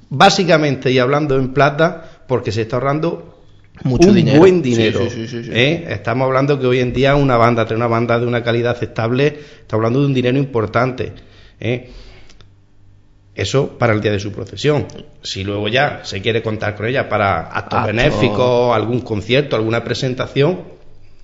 [0.09, 3.39] básicamente y hablando en plata, porque se está ahorrando
[3.83, 4.39] Mucho un dinero.
[4.39, 5.01] buen dinero.
[5.01, 5.49] sí, sí, sí, sí.
[5.53, 5.85] ¿eh?
[5.89, 9.27] Estamos hablando que hoy en día una banda, tener una banda de una calidad aceptable,
[9.61, 11.11] está hablando de un dinero importante.
[11.59, 11.89] ¿eh?
[13.35, 14.87] Eso para el día de su procesión.
[15.21, 17.87] Si luego ya se quiere contar con ella para actos Acto.
[17.87, 20.61] benéficos, algún concierto, alguna presentación,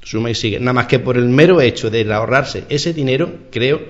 [0.04, 0.60] suma y sigue.
[0.60, 3.82] Nada más que por el mero hecho de ahorrarse ese dinero, creo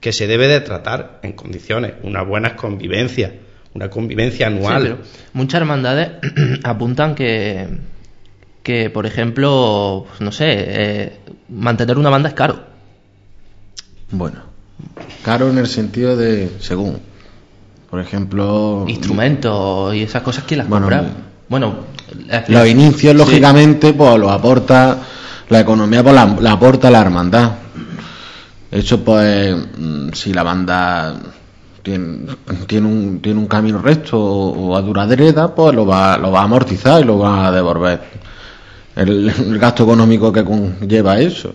[0.00, 3.34] que se debe de tratar en condiciones, una buena convivencia,
[3.74, 4.82] una convivencia Sí, anual.
[4.82, 4.98] pero
[5.34, 6.10] muchas hermandades
[6.64, 7.68] apuntan que,
[8.62, 11.12] que, por ejemplo, pues, no sé, eh,
[11.50, 12.64] mantener una banda es caro.
[14.10, 14.40] Bueno,
[15.22, 16.98] caro en el sentido de según.
[17.90, 21.02] Por ejemplo, Instrumentos y esas cosas, ¿quién las Bueno, compra?
[21.02, 21.74] me- Bueno,
[22.28, 23.18] la- los inicios, Sí.
[23.18, 24.98] lógicamente, pues los aporta
[25.50, 27.52] la economía, pues la, la aporta la hermandad.
[28.70, 31.16] Eso, pues, mm, si la banda
[31.82, 32.26] tiene,
[32.66, 36.40] tiene, un, tiene un camino recto o, o a duradera, pues lo va, lo va
[36.40, 38.00] a amortizar y lo va a devolver.
[38.96, 41.52] El, el gasto económico que conlleva eso.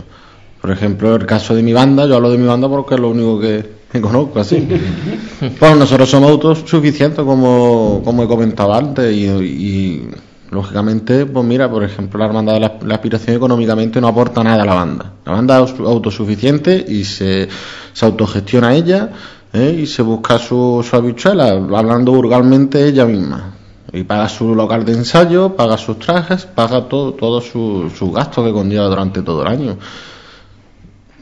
[0.61, 3.09] Por ejemplo, el caso de mi banda, yo hablo de mi banda porque es lo
[3.09, 4.67] único que, que conozco así.
[5.59, 10.09] Pues nosotros somos autosuficientes, como, como he comentado antes, y, y,
[10.51, 14.65] lógicamente, pues mira, por ejemplo, la hermandad de la, aspiración económicamente no aporta nada a
[14.65, 15.11] la banda.
[15.25, 17.47] La banda es autosuficiente y se,
[17.93, 19.09] se autogestiona ella
[19.53, 19.77] ¿eh?
[19.81, 23.53] y se busca su, su habichuela, hablando vulgarmente ella misma.
[23.93, 28.45] Y paga su local de ensayo, paga sus trajes, paga todo, todos sus sus gastos
[28.45, 29.77] que conlleva durante todo el año.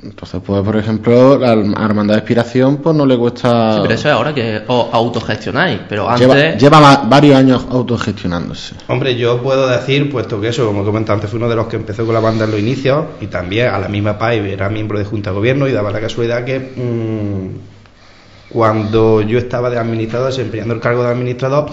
[0.04, 3.76] Entonces, pues, por ejemplo, la hermandad de aspiración, pues no le cuesta.
[3.76, 6.28] Sí, pero eso es ahora que os autogestionáis, pero antes...
[6.28, 8.76] Lleva, lleva varios años autogestionándose.
[8.88, 11.68] Hombre, yo puedo decir, puesto que eso, como he comentado antes, fui uno de los
[11.68, 14.70] que empezó con la banda en los inicios y también a la misma paz era
[14.70, 19.78] miembro de Junta de Gobierno y daba la casualidad que mm, cuando yo estaba de
[19.78, 21.68] administrador, desempeñando el cargo de administrador,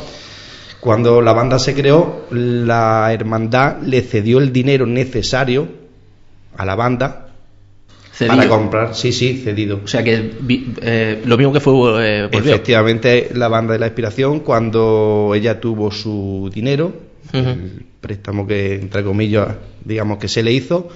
[0.79, 5.69] cuando la banda se creó, la hermandad le cedió el dinero necesario
[6.57, 7.30] a la banda
[8.29, 8.37] cedido.
[8.37, 9.81] para comprar, sí, sí, cedido.
[9.85, 10.33] O sea que
[10.83, 11.73] eh, lo mismo que fue
[12.07, 12.29] eh.
[12.33, 16.93] Efectivamente, la banda de la inspiración, cuando ella tuvo su dinero,
[17.33, 19.49] el préstamo que, entre comillas,
[19.85, 20.89] digamos que se le hizo,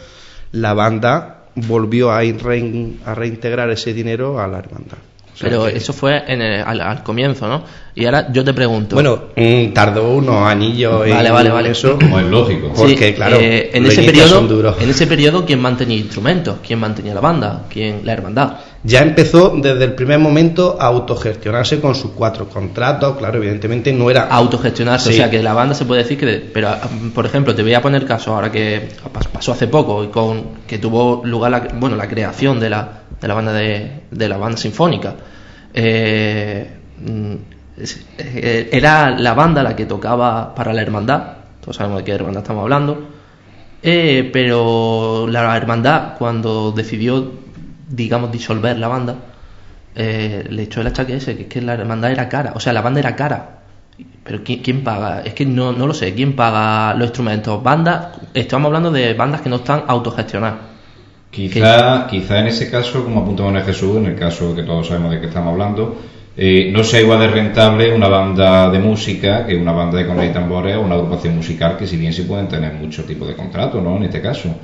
[0.53, 4.99] la banda volvió a, rein- a reintegrar ese dinero a la hermandad.
[5.35, 7.65] Sea Pero que- eso fue en el- al, al comienzo, ¿no?
[7.97, 8.95] Y ahora yo te pregunto.
[8.97, 11.71] Bueno, mm, tardó unos anillos Vale, en vale, vale.
[11.71, 11.97] eso.
[11.99, 12.69] Como es lógico.
[12.75, 14.77] Sí, porque, claro, eh, en, los ese periodo, son duros.
[14.81, 16.57] en ese periodo, ¿quién mantenía instrumentos?
[16.67, 17.65] ¿Quién mantenía la banda?
[17.69, 18.01] ¿Quién?
[18.05, 18.55] La hermandad.
[18.85, 23.17] Ya empezó desde el primer momento a autogestionarse con sus cuatro contratos.
[23.17, 25.15] Claro, evidentemente no era autogestionarse, Sí.
[25.15, 26.81] o sea que la banda se puede decir que, de- pero ah,
[27.15, 30.65] por ejemplo, te voy a poner caso ahora que pas- pasó hace poco y con
[30.67, 34.37] que tuvo lugar la, bueno la creación de la, de la banda de, de la
[34.37, 35.15] banda sinfónica.
[35.73, 36.69] Eh,
[38.19, 42.43] eh, era la banda la que tocaba para la hermandad, todos sabemos de qué hermandad
[42.43, 43.09] estamos hablando,
[43.83, 47.33] eh, pero la hermandad cuando decidió,
[47.89, 49.17] digamos, disolver la banda,
[49.95, 52.75] eh, le echó el achaque ese, que es que la hermandad era cara, o sea,
[52.75, 53.61] la banda era cara.
[54.23, 55.23] Pero ¿quién, quién paga?
[55.23, 57.63] Es que no, no lo sé, ¿quién paga los instrumentos?
[57.63, 60.74] Bandas, estamos hablando de bandas que no están autogestionadas.
[61.35, 65.11] Quizá, quizá en ese caso, como apuntaba en Jesús, en el caso que todos sabemos
[65.11, 65.97] de qué estamos hablando,
[66.37, 70.31] eh, no sea igual de rentable una banda de música que una banda de cornetas
[70.31, 73.35] y tambores o una agrupación musical que si bien sí pueden tener muchos tipos de
[73.35, 73.97] contratos, ¿no?
[73.97, 74.55] En este caso.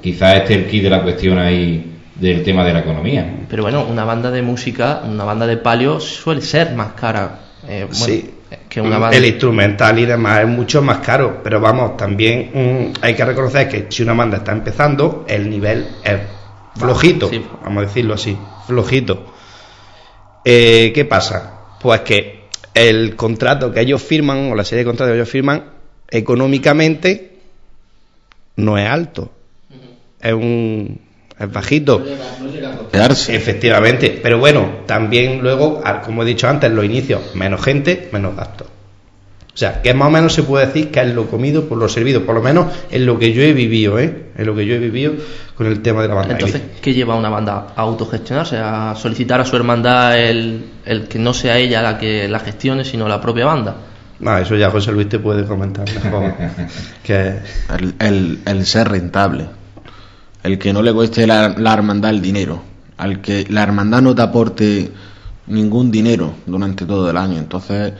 [0.00, 3.44] Quizá este es el key de la cuestión ahí del tema de la economía.
[3.48, 7.38] Pero bueno, una banda de música, una banda de palio suele ser más cara.
[7.68, 8.30] eh, bueno, Sí.
[8.68, 9.16] Que una banda.
[9.16, 13.68] El instrumental y demás es mucho más caro, pero vamos, también mm, hay que reconocer
[13.68, 16.20] que si una banda está empezando, el nivel es
[16.76, 17.44] flojito, sí.
[17.62, 19.32] vamos a decirlo así, flojito.
[20.44, 21.60] Eh, ¿Qué pasa?
[21.80, 22.44] Pues que
[22.74, 25.64] el contrato que ellos firman, o la serie de contratos que ellos firman,
[26.10, 27.38] económicamente
[28.56, 29.30] no es alto.
[30.20, 31.00] Es un
[31.38, 32.04] es bajito.
[33.28, 34.20] Efectivamente.
[34.22, 38.68] Pero bueno, también luego, como he dicho antes, los inicios, menos gente, menos gastos.
[39.54, 41.88] O sea, que más o menos se puede decir que es lo comido por lo
[41.88, 44.30] servido, por lo menos en lo que yo he vivido, ¿eh?
[44.36, 45.12] En lo que yo he vivido
[45.54, 46.32] con el tema de la banda.
[46.32, 47.68] Entonces, ¿qué lleva a una banda?
[47.76, 52.26] A autogestionarse, a solicitar a su hermandad el, el que no sea ella la que
[52.26, 53.76] la gestione, sino la propia banda.
[54.24, 56.34] Ah, eso ya José Luis te puede comentar mejor.
[57.04, 57.34] que...
[58.00, 59.46] el, el, ser rentable.
[60.44, 62.62] El que no le cueste la, la hermandad el dinero.
[62.96, 64.92] Al que la hermandad no te aporte
[65.48, 67.38] ningún dinero durante todo el año.
[67.38, 67.94] Entonces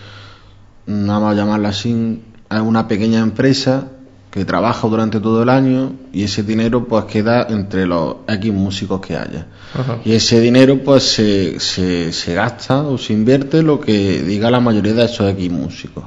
[0.87, 3.89] vamos a llamarla así, es una pequeña empresa
[4.31, 9.01] que trabaja durante todo el año y ese dinero pues queda entre los X músicos
[9.01, 9.47] que haya.
[10.05, 14.59] Y ese dinero pues se, se, se, gasta o se invierte lo que diga la
[14.59, 16.05] mayoría de esos X músicos.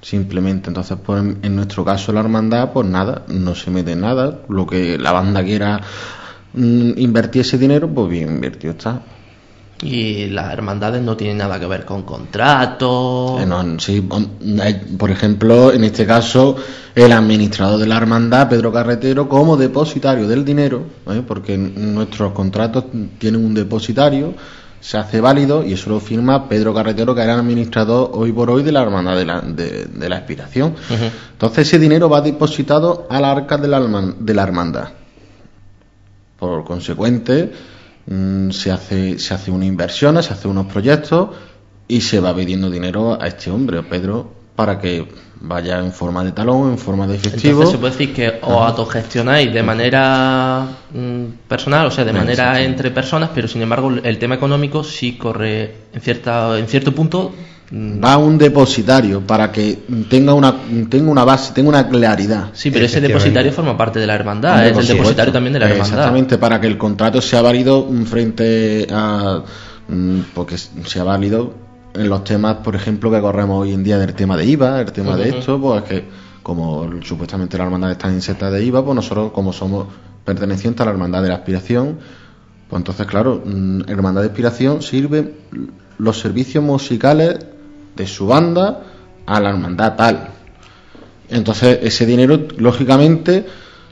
[0.00, 4.42] Simplemente, entonces pues en, nuestro caso la hermandad pues nada, no se mete en nada,
[4.48, 5.80] lo que la banda quiera
[6.52, 9.02] mm, invertir ese dinero pues bien invertido está.
[9.82, 13.40] Y las hermandades no tienen nada que ver con contratos.
[13.40, 14.08] Eh, sí,
[14.98, 16.56] por ejemplo, en este caso,
[16.94, 21.22] el administrador de la hermandad, Pedro Carretero, como depositario del dinero, ¿eh?
[21.26, 22.86] porque nuestros contratos
[23.18, 24.34] tienen un depositario,
[24.80, 28.50] se hace válido y eso lo firma Pedro Carretero, que era el administrador hoy por
[28.50, 30.74] hoy de la hermandad de la, de, la expiración.
[31.32, 34.88] Entonces, ese dinero va depositado a la arca de la, de la hermandad.
[36.38, 37.52] Por consecuente
[38.10, 41.28] Mm, se, hace, se hace una inversión, se hace unos proyectos
[41.86, 45.06] y se va pidiendo dinero a este hombre, Pedro, para que
[45.40, 47.62] vaya en forma de talón, en forma de efectivo.
[47.62, 52.60] Entonces se puede decir que os autogestionáis de manera mm, personal, o sea, de manera
[52.60, 57.32] entre personas, pero sin embargo el tema económico sí corre en cierta en cierto punto
[57.70, 58.02] Mm.
[58.02, 60.54] va a un depositario para que tenga una
[60.88, 62.48] tenga una base, tenga una claridad.
[62.54, 65.66] Sí, pero ese depositario forma parte de la hermandad, es el depositario también de la
[65.66, 65.98] hermandad.
[65.98, 69.42] Exactamente, para que el contrato sea válido frente a
[69.86, 74.14] mm, porque sea válido en los temas, por ejemplo, que corremos hoy en día del
[74.14, 76.04] tema de IVA, el tema de esto, pues que
[76.42, 79.86] como supuestamente la hermandad está inserta de IVA, pues nosotros como somos
[80.24, 81.98] pertenecientes a la hermandad de la aspiración,
[82.68, 85.34] pues entonces claro, mm, hermandad de aspiración sirve
[85.98, 87.38] los servicios musicales
[87.96, 88.82] de su banda
[89.26, 90.28] a la hermandad tal.
[91.28, 93.44] Entonces, ese dinero, lógicamente,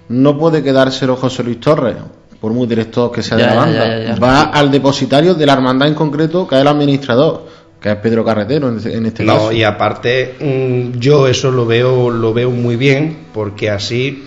[0.08, 1.96] no puede quedárselo José Luis Torres,
[2.40, 4.16] por muy director que sea de la banda.
[4.22, 7.46] Va al depositario de la hermandad en concreto, que es el administrador,
[7.80, 9.52] que es Pedro Carretero en, este no, caso.
[9.52, 14.26] y aparte, mm, yo eso lo veo, lo veo muy bien, porque así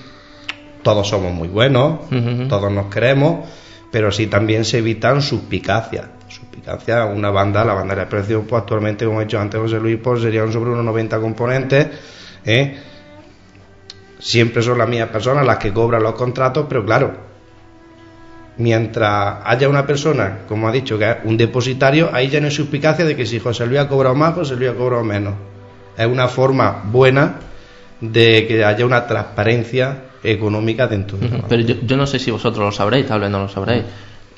[0.83, 1.99] todos somos muy buenos,
[2.47, 3.47] todos nos queremos,
[3.91, 6.07] pero así también se evitan suspicacias
[7.13, 10.21] una banda, la banda de la pues actualmente, como he dicho antes José Luis, pues
[10.21, 11.87] serían sobre unos 90 componentes.
[12.45, 12.77] ¿eh?
[14.19, 17.28] Siempre son las mismas personas las que cobran los contratos, pero claro,
[18.59, 22.51] mientras haya una persona, como ha dicho, que es un depositario, ahí ya no hay
[22.51, 25.33] suspicacia de que si José Luis ha cobrado más, José Luis ha cobrado menos.
[25.97, 27.39] Es una forma buena
[28.01, 32.31] de que haya una transparencia económica dentro de la Pero yo, yo, no sé si
[32.31, 33.83] vosotros lo sabréis, tal vez no lo sabréis.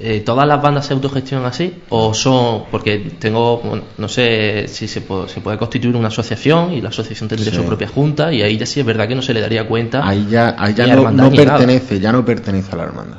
[0.04, 1.82] Eh, ¿todas las bandas se autogestionan así?
[1.90, 2.64] ¿O son.?
[2.72, 3.62] Porque tengo.
[3.98, 7.64] no sé si se puede, se puede constituir una asociación y la asociación tendría su
[7.66, 10.08] propia junta y ahí ya sí es verdad que no se le daría cuenta.
[10.08, 13.18] Ahí ya, ahí ya no, pertenece, ya no pertenece a la hermandad.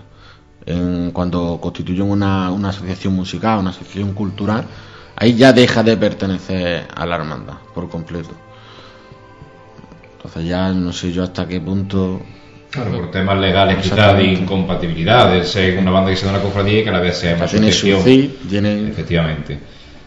[0.64, 4.64] En, cuando constituyen una, una asociación musical, una asociación cultural,
[5.16, 8.30] ahí ya deja de pertenecer a la hermandad por completo.
[10.16, 12.22] Entonces ya no sé yo hasta qué punto
[12.72, 16.43] Claro, por temas legales quizás de incompatibilidad, de ser una banda que sea de una
[16.43, 18.01] cofradía y que a la vez sea una asociación.
[18.89, 19.59] Efectivamente.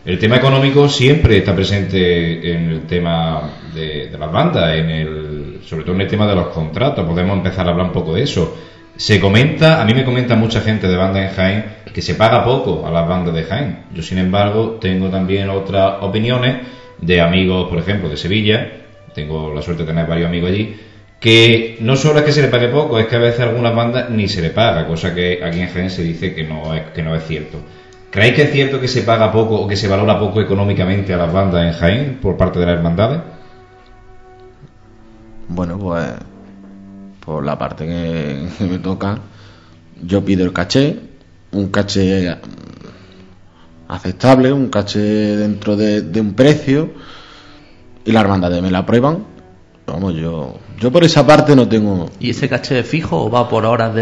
[0.04, 5.84] El tema económico siempre está presente en el tema de, las bandas, en el, sobre
[5.84, 7.06] todo en el tema de los contratos.
[7.08, 8.58] Podemos empezar a hablar un poco de eso.
[8.98, 12.44] Se comenta, a mí me comenta mucha gente de bandas en Jaén que se paga
[12.44, 13.86] poco a las bandas de Jaén.
[13.94, 16.58] Yo, sin embargo, tengo también otras opiniones
[17.00, 18.72] de amigos, por ejemplo, de Sevilla.
[19.14, 20.76] Tengo la suerte de tener varios amigos allí
[21.20, 23.74] que no solo es que se le pague poco, es que a veces a algunas
[23.76, 26.84] bandas ni se le paga, cosa que aquí en Jaén se dice que no es,
[26.92, 27.58] que no es cierto.
[28.12, 31.18] ¿Creéis que es cierto que se paga poco o que se valora poco económicamente a
[31.18, 33.22] las bandas en Jaén por parte de las hermandades?
[35.48, 36.06] Bueno, pues
[37.26, 37.86] por la parte
[38.58, 39.20] que, me toca,
[40.02, 41.00] yo pido el caché,
[41.52, 42.38] un caché
[43.88, 45.00] aceptable, un caché
[45.38, 46.92] dentro de, de un precio,
[48.04, 49.36] y las hermandades me la aprueban
[49.88, 52.10] Vamos, yo, yo por esa parte no tengo.
[52.20, 54.02] ¿Y ese caché fijo o va por horas de,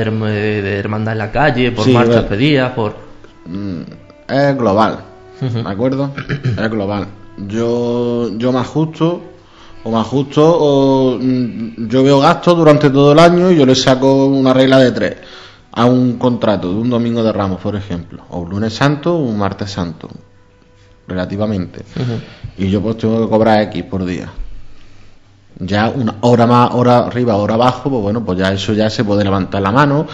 [0.79, 2.95] hermandad en la calle, por marchas pedidas, por.?
[3.45, 3.81] Mm,
[4.29, 4.99] es global.
[5.41, 6.11] ¿De acuerdo?
[6.43, 7.07] Es global.
[7.47, 9.21] Yo, yo me ajusto,
[9.83, 13.75] o me ajusto, o mm, yo veo gastos durante todo el año y yo le
[13.75, 15.15] saco una regla de tres
[15.71, 19.19] a un contrato de un domingo de ramos, por ejemplo, o un lunes santo o
[19.19, 20.07] un martes santo,
[21.07, 21.83] relativamente.
[22.57, 24.31] Y yo pues tengo que cobrar X por día.
[25.59, 29.03] Ya una hora más, hora arriba, hora abajo, pues bueno, pues ya eso ya se
[29.03, 30.07] puede levantar la mano,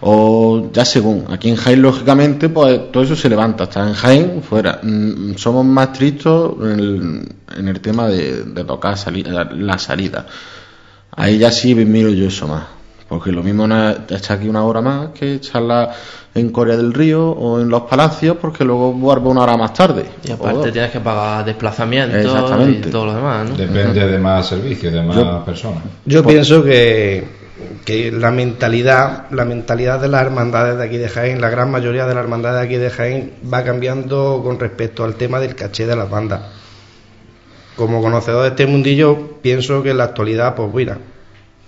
[0.00, 1.24] o ya según.
[1.30, 3.64] Aquí en Jaén, lógicamente, pues todo eso se levanta.
[3.64, 4.80] Está en Jaén, fuera.
[4.82, 10.26] Mm, Somos más estrictos en el, en el tema de, tocar sali- la salida.
[11.12, 12.64] Ahí ya sí miro yo eso más.
[13.08, 15.92] Porque lo mismo no es echar aquí una hora más que echarla
[16.34, 20.04] en Corea del Río o en los palacios, porque luego vuelvo una hora más tarde.
[20.24, 22.88] Y aparte tienes que pagar desplazamientos Exactamente.
[22.88, 23.56] y todo lo demás, ¿no?
[23.56, 25.82] Depende de más servicios, de más Yo- personas.
[26.04, 27.28] Yo pienso que,
[27.84, 32.06] que la mentalidad, la mentalidad de las hermandades de aquí de Jaén, la gran mayoría
[32.06, 35.86] de las hermandades de aquí de Jaén va cambiando con respecto al tema del caché
[35.86, 36.40] de las bandas.
[37.76, 40.98] Como conocedor de este mundillo, pienso que en la actualidad, pues mira,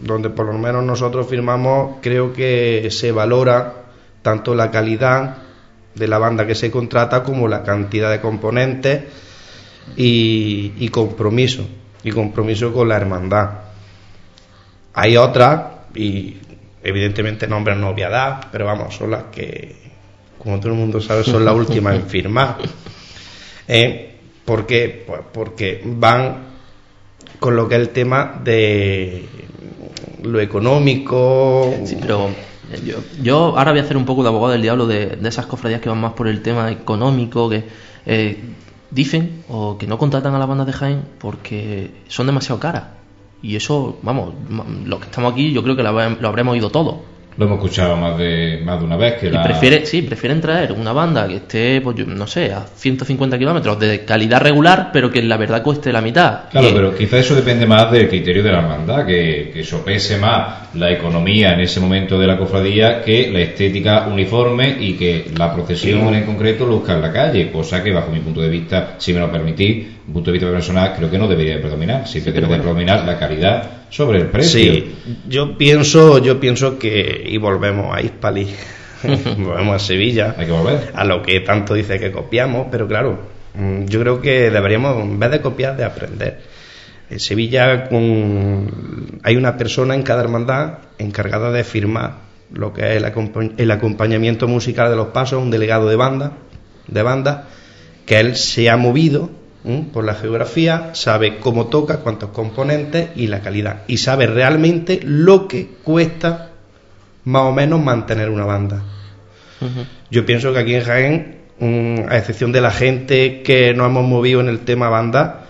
[0.01, 3.75] donde por lo menos nosotros firmamos, creo que se valora
[4.23, 5.39] tanto la calidad
[5.95, 9.05] de la banda que se contrata como la cantidad de componentes
[9.97, 11.67] y, compromiso,
[12.03, 13.51] y compromiso con la hermandad.
[14.95, 15.63] Hay otras,
[15.95, 16.37] y
[16.83, 19.77] evidentemente nombres no voy a dar, pero vamos, son las que,
[20.39, 22.59] como todo el mundo sabe, son las últimas en firmar.
[23.67, 24.17] ¿Eh?
[24.45, 25.05] ¿Por qué?
[25.07, 26.49] Pues porque van
[27.39, 29.29] con lo que es el tema de
[30.23, 31.75] lo económico.
[31.85, 32.29] Sí, pero
[32.73, 35.81] eh, yo, ahora voy a hacer un poco de abogado del diablo de, esas cofradías
[35.81, 37.65] que van más por el tema económico, que
[38.07, 38.41] eh,
[38.91, 42.85] dicen o que no contratan a la banda de Jaén porque son demasiado caras.
[43.43, 44.35] Y eso, vamos,
[44.85, 47.03] los que estamos aquí yo creo que lo habremos oído todo.
[47.39, 49.15] Lo hemos escuchado más de, más de una vez.
[49.21, 52.53] Que Y la- prefiere, sí, prefieren traer una banda que esté, pues yo no sé,
[52.53, 56.49] a 150 kilómetros de calidad regular, pero que la verdad cueste la mitad.
[56.51, 60.19] Claro, Que- pero quizá eso depende más del criterio de la hermandad, que, que sopese
[60.19, 65.31] más la economía en ese momento de la cofradía que la estética uniforme y que
[65.39, 68.95] la procesión en concreto luzca en la calle, cosa que bajo mi punto de vista,
[68.99, 72.09] si me lo permitís, un punto de vista personal, creo que no debería de predominar,
[72.09, 74.61] siempre debe de predominar la calidad sobre el precio.
[74.75, 74.95] Sí,
[75.29, 78.49] yo pienso, yo pienso que, y volvemos a Hispali,
[79.39, 80.91] volvemos a Sevilla, Hay que volver.
[80.95, 83.19] a lo que tanto dice que copiamos, pero claro,
[83.55, 86.41] mm, yo creo que deberíamos, en vez de copiar, de aprender.
[87.11, 92.17] En Sevilla con- hay una persona en cada hermandad encargada de firmar
[92.53, 96.33] lo que es el, el acompañamiento musical de los pasos, un delegado de banda,
[96.87, 97.49] de banda,
[98.07, 99.31] que él se ha movido
[99.65, 99.85] ¿m?
[99.93, 105.49] por la geografía, sabe cómo toca, cuántos componentes y la calidad, y sabe realmente lo
[105.49, 106.51] que cuesta
[107.25, 108.83] más o menos mantener una banda.
[110.11, 114.07] Yo pienso que aquí en Jaén, mm, a excepción de la gente que nos hemos
[114.07, 115.47] movido en el tema banda,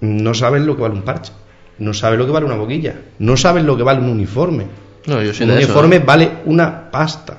[0.00, 1.32] no saben lo que vale un parche,
[1.78, 4.66] no saben lo que vale una boquilla, no saben lo que vale un uniforme.
[5.06, 6.02] No, yo Un eso, uniforme ¿eh?
[6.04, 7.38] vale una pasta,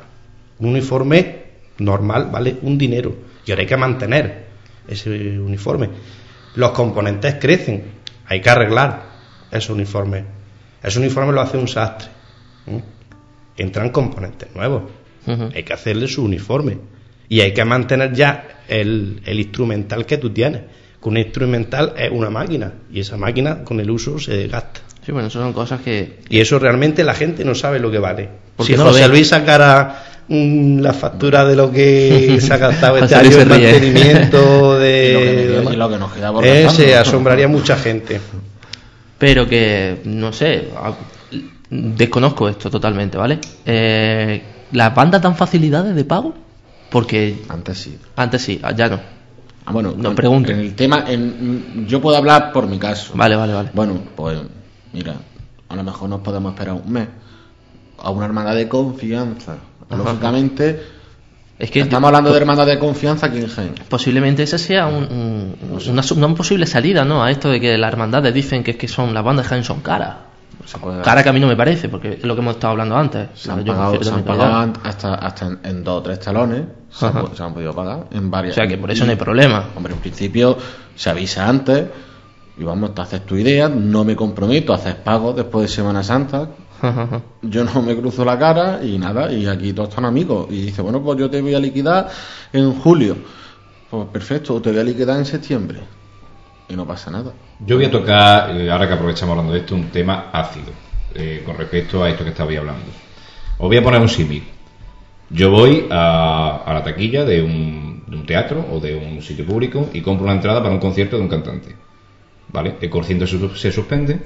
[0.59, 1.41] un uniforme
[1.81, 3.13] normal vale un dinero
[3.45, 4.50] y ahora hay que mantener
[4.87, 5.89] ese uniforme.
[6.55, 7.83] Los componentes crecen,
[8.25, 9.03] hay que arreglar
[9.51, 10.25] ese uniforme.
[10.83, 12.09] Ese uniforme lo hace un sastre.
[12.67, 12.81] ¿eh?
[13.57, 14.83] Entran componentes nuevos
[15.27, 16.77] hay que hacerle su uniforme
[17.29, 20.61] y hay que mantener ya el, el instrumental que tú tienes.
[21.01, 24.81] Que un instrumental es una máquina y esa máquina con el uso se desgasta.
[25.03, 26.19] Sí, bueno, eso son cosas que...
[26.29, 28.29] Y eso realmente la gente no sabe lo que vale.
[28.55, 29.07] Porque si no José.
[29.07, 30.10] Luis sacara
[30.81, 35.67] la factura de lo que se ha gastado este año en mantenimiento de...
[35.71, 38.21] y lo que nos queda por Eh, se asombraría mucha gente.
[39.17, 40.69] Pero que, no sé,
[41.69, 43.39] desconozco esto totalmente, ¿vale?
[43.65, 44.41] Eh,
[44.71, 46.33] ¿Las bandas dan facilidades de pago?
[46.89, 47.97] Porque Antes sí.
[48.15, 48.99] antes sí, ya no.
[49.65, 50.53] Ah, bueno, No pregunte.
[50.53, 53.13] En el tema, en- yo puedo hablar por mi caso.
[53.15, 53.69] Vale, vale, vale.
[53.73, 54.39] Bueno, pues
[54.93, 55.15] mira,
[55.69, 57.07] a lo mejor nos podemos esperar un mes
[57.99, 59.57] a una hermandad de confianza.
[59.91, 60.03] Ajá.
[60.03, 60.81] Lógicamente,
[61.59, 63.75] Es que estamos hablando de hermandad de confianza aquí en Jaén.
[63.87, 65.55] posiblemente esa sea un- un-
[65.89, 67.23] una, una posible salida, ¿no?
[67.23, 69.63] A esto de que las hermandades dicen que es que son las bandas de Jaén
[69.63, 70.15] son caras.
[71.03, 73.29] Cara que a mí no me parece, porque es lo que hemos estado hablando antes.
[73.35, 76.19] se han Yo pagado, prefiero se han pagado hasta, hasta en, en dos o tres
[76.19, 76.63] talones.
[76.91, 78.53] Se, han- se han podido pagar en varias.
[78.53, 79.65] O sea que por eso no hay problema.
[79.75, 80.57] Hombre, en principio
[80.95, 81.85] se avisa antes
[82.57, 86.49] y vamos, te haces tu idea, no me comprometo, haces pagos después de Semana Santa,
[87.41, 90.47] yo no me cruzo la cara y nada, y aquí todos están amigos.
[90.49, 92.09] Y dice, bueno, pues yo te voy a liquidar
[92.51, 93.17] en julio.
[93.89, 95.79] Pues perfecto, te voy a liquidar en septiembre.
[96.69, 97.33] Y no pasa nada.
[97.59, 100.71] Yo voy a tocar, eh, ahora que aprovechamos hablando de esto, un tema ácido
[101.13, 102.85] eh, con respecto a esto que estabais hablando.
[103.57, 104.43] Os voy a poner un símil.
[105.29, 110.25] Yo voy a, la taquilla de un, teatro o de un sitio público y compro
[110.25, 111.75] una entrada para un concierto de un cantante.
[112.49, 112.75] ¿Vale?
[112.79, 114.19] El concierto se, se suspende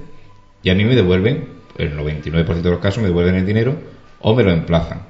[0.61, 3.75] y a mí me devuelven, el 99% de los casos me devuelven el dinero
[4.21, 5.01] o me lo emplazan.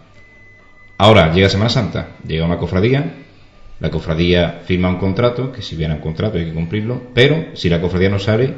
[0.97, 3.13] Ahora llega Semana Santa, llega una cofradía,
[3.79, 7.69] la cofradía firma un contrato, que si viene un contrato hay que cumplirlo, pero si
[7.69, 8.53] la cofradía no sale,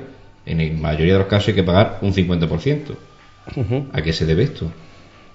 [0.46, 2.96] en la mayoría de los casos hay que pagar un 50%.
[3.94, 4.72] ¿A qué se debe esto?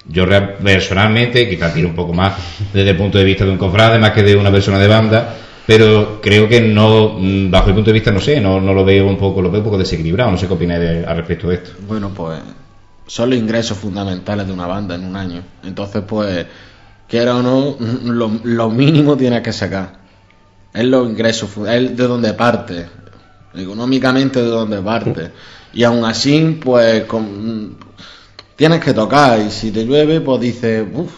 [0.06, 0.26] Yo
[0.62, 2.34] personalmente, quizás tiro un poco más
[2.72, 5.36] desde el punto de vista de un cofrade más que de una persona de banda,
[5.66, 8.84] pero creo que no, mm, bajo el punto de vista, no sé, no, no lo
[8.84, 11.54] veo un poco, lo veo un poco desequilibrado, no sé qué opináis al respecto de
[11.56, 11.70] esto.
[11.86, 12.40] Bueno, pues
[13.06, 15.42] son los ingresos fundamentales de una banda en un año.
[15.64, 16.46] Entonces, pues,
[17.08, 20.00] quiera o no, lo, lo mínimo tienes que sacar.
[20.72, 22.86] Es los ingresos, es de donde parte.
[23.54, 25.30] Económicamente de donde parte.
[25.74, 27.76] Y aún así, pues, con-
[28.56, 29.40] tienes que tocar.
[29.40, 31.12] Y si te llueve, pues dices, uff.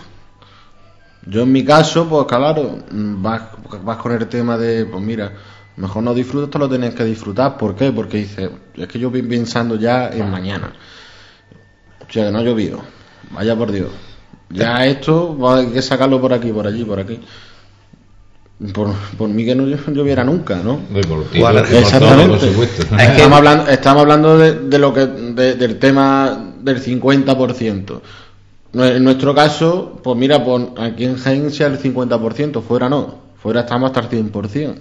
[1.26, 3.42] Yo en mi caso, pues claro, mm, vas,
[3.82, 5.32] vas con el tema de, pues mira,
[5.76, 7.56] mejor no disfrutas, esto lo tienes que disfrutar.
[7.56, 7.90] ¿Por qué?
[7.92, 10.72] Porque dices, es que yo voy pensando ya en mañana.
[12.06, 12.80] O sea, que no ha llovido.
[13.32, 13.88] Vaya por Dios.
[14.50, 17.18] Ya esto va- hay que sacarlo por aquí, por allí, por aquí.
[18.72, 20.80] Por, por mí que no llo- lloviera nunca, ¿no?
[21.40, 22.46] Por todo, Exactamente.
[23.12, 28.00] Estamos hablando, estamos hablando de, de lo que de- del tema del 50%.
[28.74, 33.22] En nuestro caso, pues mira, pues aquí en Jaén sea el 50%, fuera no.
[33.40, 34.74] Fuera estamos hasta el 100%.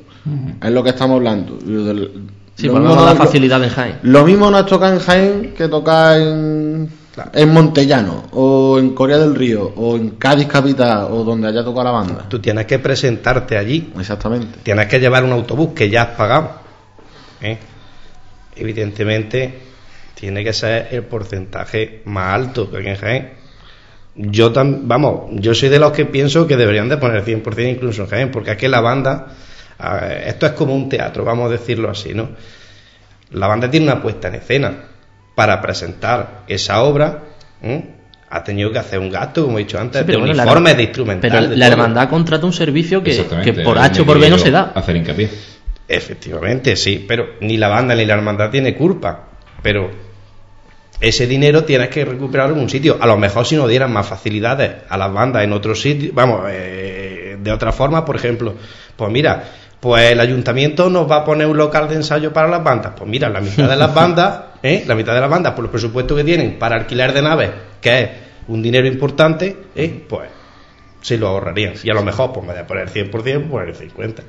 [0.63, 1.57] Es lo que estamos hablando.
[1.57, 2.11] Del-
[2.55, 3.95] Sí, lo mismo facilidad en Jaén.
[4.03, 6.87] Lo mismo nos toca en Jaén que toca en,
[7.33, 11.85] en Montellano, o en Corea del Río, o en Cádiz Capital, o donde haya tocado
[11.85, 12.25] la banda.
[12.29, 14.59] Tú tienes que presentarte allí, Exactamente.
[14.61, 16.51] tienes que llevar un autobús que ya has pagado.
[17.41, 17.57] ¿eh?
[18.55, 19.59] Evidentemente,
[20.13, 23.42] tiene que ser el porcentaje más alto que aquí en Jaén.
[24.15, 28.03] Yo tam- vamos, yo soy de los que pienso que deberían de poner 100% incluso
[28.03, 29.27] en Jaén, porque aquí la banda,
[30.25, 32.29] esto es como un teatro, vamos a decirlo así, ¿no?
[33.31, 34.73] La banda tiene una puesta en escena
[35.35, 37.23] para presentar esa obra,
[37.63, 37.83] ¿eh?
[38.29, 40.43] ha tenido que hacer un gasto, como he dicho antes, Sí, pero de bueno, la-
[40.43, 41.31] uniformes, de instrumental.
[41.31, 41.73] Pero de la todo.
[41.73, 43.13] hermandad contrata un servicio que,
[43.63, 44.71] por H o por B no se da.
[44.75, 45.29] Hacer hincapié.
[45.87, 49.25] Efectivamente, sí, pero ni la banda ni la hermandad tiene culpa.
[49.61, 49.91] Pero
[51.03, 52.97] ese dinero tienes que recuperar en un sitio.
[52.99, 56.45] A lo mejor si nos dieran más facilidades a las bandas en otro sitio, vamos,
[56.49, 58.55] eh, de otra forma, por ejemplo,
[58.95, 59.43] pues mira,
[59.81, 62.93] pues el ayuntamiento nos va a poner un local de ensayo para las bandas.
[62.95, 64.85] Pues mira, la mitad de las bandas, ¿eh?
[64.87, 67.51] la mitad de las bandas, por los presupuestos que tienen para alquilar de naves,
[67.81, 68.09] que es
[68.47, 70.05] un dinero importante, ¿eh?
[70.07, 70.29] pues
[71.01, 71.73] se lo ahorrarían.
[71.83, 74.21] Y a lo mejor, pues en vez de poner 100%, poner el 50%.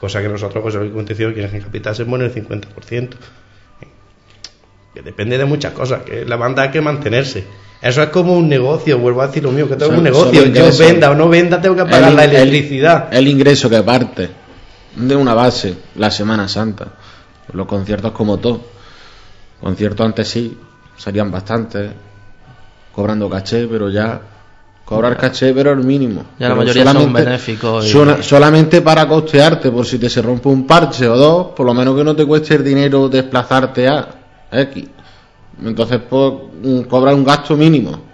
[0.00, 3.10] Cosa que nosotros, pues, el Constitución, que en Capital se pone el 50%.
[4.96, 7.44] Que depende de muchas cosas, que la banda hay que mantenerse.
[7.82, 10.46] Eso es como un negocio, vuelvo a decir lo mío, que tengo un negocio.
[10.46, 13.08] Yo venda o no venda, tengo que pagar El- la el- electricidad.
[13.12, 14.30] El, ingreso que parte
[14.96, 16.86] de una base, la Semana Santa.
[17.52, 18.62] Los conciertos como todo.
[19.60, 20.56] Conciertos antes sí,
[20.96, 21.90] serían bastantes,
[22.94, 24.18] cobrando caché, pero ya
[24.82, 26.24] cobrar caché, pero el mínimo.
[26.38, 30.48] Ya la mayoría son benéficos y- sola- solamente para costearte, por si te se rompe
[30.48, 34.08] un parche o dos, por lo menos que no te cueste el dinero desplazarte a
[34.56, 34.84] X.
[35.64, 38.04] Entonces, pues, mm, cobrar un gasto mínimo.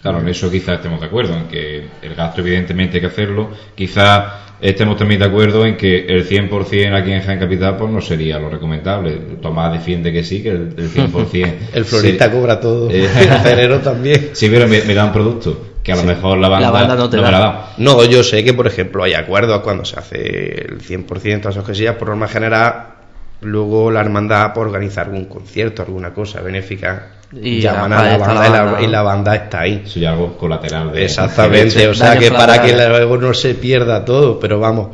[0.00, 3.50] Claro, en eso quizás estemos de acuerdo, en que el gasto evidentemente hay que hacerlo.
[3.76, 8.00] Quizás estemos también de acuerdo en que el 100% aquí en Jaén Capital pues no
[8.00, 9.12] sería lo recomendable.
[9.40, 11.54] Tomás defiende que sí, que el, el 100%.
[11.74, 12.90] El florista se- cobra todo.
[12.90, 13.04] Eh.
[13.16, 14.30] El cerero también.
[14.32, 16.94] Sí, pero me, me da un producto que a lo mejor la banda, La banda
[16.96, 17.30] no te me da.
[17.30, 17.74] la da.
[17.78, 21.64] No, yo sé que, por ejemplo, hay acuerdos cuando se hace el 100% de esas
[21.64, 22.91] cosillas, por norma general,
[23.42, 28.46] luego la hermandad por organizar algún concierto, alguna cosa benéfica, Y llaman a la banda,
[28.46, 28.82] y la- banda.
[28.82, 29.82] y la banda está ahí.
[29.86, 33.54] Eso ya es algo colateral de Exactamente, o sea que para que luego no se
[33.54, 34.88] pierda todo, pero vamos,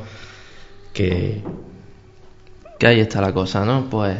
[0.93, 1.43] que
[2.79, 3.87] Que ahí está la cosa, ¿no?
[3.91, 4.17] Pues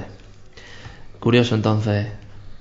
[1.21, 2.07] curioso entonces.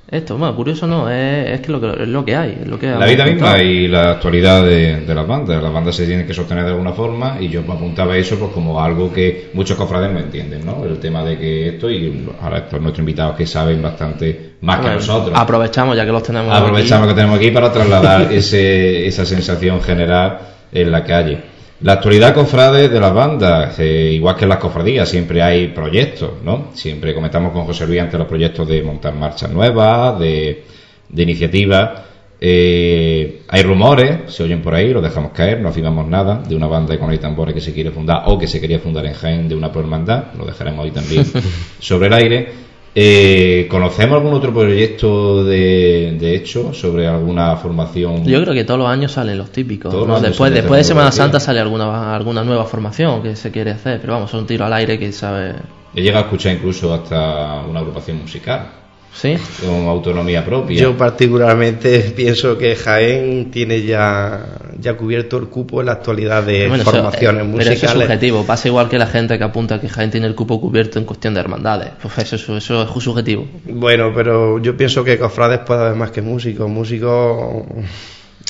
[0.09, 2.79] Esto, bueno, curioso no, es, es que, lo que es lo que hay, es lo
[2.79, 5.61] que La vida misma y la actualidad de, de las bandas.
[5.61, 8.51] Las bandas se tienen que sostener de alguna forma y yo me apuntaba eso pues
[8.51, 10.85] como algo que muchos cofrades no entienden, ¿no?
[10.85, 14.91] El tema de que esto y ahora estos nuestros invitados que saben bastante más que
[14.91, 15.37] nosotros.
[15.37, 17.13] Aprovechamos ya que los tenemos Aprovechamos aquí.
[17.13, 20.39] que tenemos aquí para trasladar ese, esa sensación general
[20.71, 21.56] en la calle.
[21.81, 26.31] La actualidad cofrade de las bandas, eh, igual que en las cofradías, siempre hay proyectos,
[26.43, 26.69] ¿no?
[26.73, 30.63] Siempre comentamos con José Luis antes los proyectos de montar marchas nuevas, de,
[31.07, 32.01] de iniciativas.
[32.41, 36.67] Eh, hay rumores, se oyen por ahí, los dejamos caer, no afirmamos nada, de una
[36.67, 39.13] banda de con y tambores que se quiere fundar o que se quería fundar en
[39.13, 41.25] Jaén de una prohermandad, lo dejaremos ahí también
[41.79, 42.66] sobre el aire.
[42.95, 48.25] Eh, ¿Conocemos algún otro proyecto de, de hecho sobre alguna formación?
[48.25, 49.93] Yo creo que todos los años salen los típicos.
[50.21, 51.11] Después, de Semana.
[51.11, 54.65] Santa sale alguna, alguna nueva formación que se quiere hacer, pero vamos, es un tiro
[54.65, 55.53] al aire que sabe.
[55.93, 59.35] He llegado a escuchar incluso hasta una agrupación musical ¿Sí?
[59.65, 60.79] con autonomía propia.
[60.79, 64.45] Yo particularmente pienso que Jaén tiene ya,
[64.79, 67.77] ya cubierto el cupo en la actualidad de Bueno, eso, formaciones eh, Pero eso es
[67.81, 68.03] musicales.
[68.07, 68.45] subjetivo.
[68.45, 71.33] Pasa igual que la gente que apunta que Jaén tiene el cupo cubierto en cuestión
[71.33, 71.89] de hermandades.
[72.01, 73.47] Pues eso, eso, eso es subjetivo.
[73.65, 76.69] Bueno, pero yo pienso que cofrades puede haber más que músicos.
[76.69, 77.63] Músicos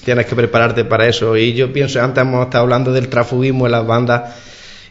[0.03, 1.38] tienes que prepararte para eso.
[1.38, 4.35] Y yo pienso, antes hemos estado hablando del trafugismo en las bandas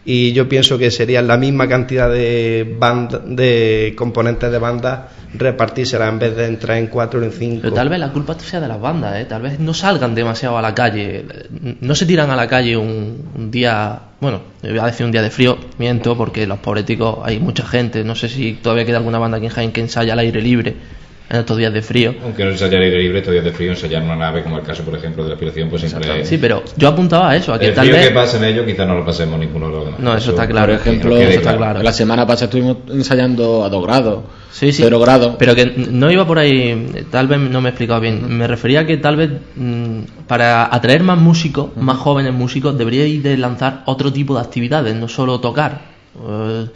[0.09, 5.01] y yo pienso que sería la misma cantidad de band, de componentes de bandas
[5.35, 7.63] repartírsela en vez de entrar en cuatro o en cinco.
[7.63, 9.25] Pero tal vez la culpa sea de las bandas, ¿eh?
[9.25, 11.25] Tal vez no salgan demasiado a la calle.
[11.81, 14.01] No se tiran a la calle un, día...
[14.21, 18.05] Bueno, voy a decir un día de frío, miento, porque los pobreticos hay mucha gente.
[18.05, 20.77] No sé si todavía queda alguna banda aquí en Jaén que ensaya al aire libre
[21.29, 22.15] en estos días de frío.
[22.23, 24.85] Aunque no ensayar aire libre, estos días de frío, ensayar una nave, como el caso,
[24.85, 26.25] por ejemplo, de la aspiración, pues siempre...
[26.25, 28.09] Sí, pero yo apuntaba a eso, a que el tal frío vez...
[28.09, 30.01] que pasen ellos, quizás no lo pasemos ninguno de los demás.
[30.01, 30.73] No, eso está claro.
[30.73, 31.83] Por ejemplo, que nos quede eso está claro.
[31.83, 34.83] la semana pasada estuvimos ensayando a 2 grados, Sí, sí.
[34.85, 35.37] 0 grados.
[35.39, 38.39] Pero que no iba por ahí, tal vez no me he explicado bien.
[38.39, 43.23] Me refería a que tal vez mm, para atraer más músicos, más jóvenes músicos, deberíais
[43.23, 45.83] de lanzar otro tipo de actividades, no solo tocar.
[46.27, 46.67] Eh,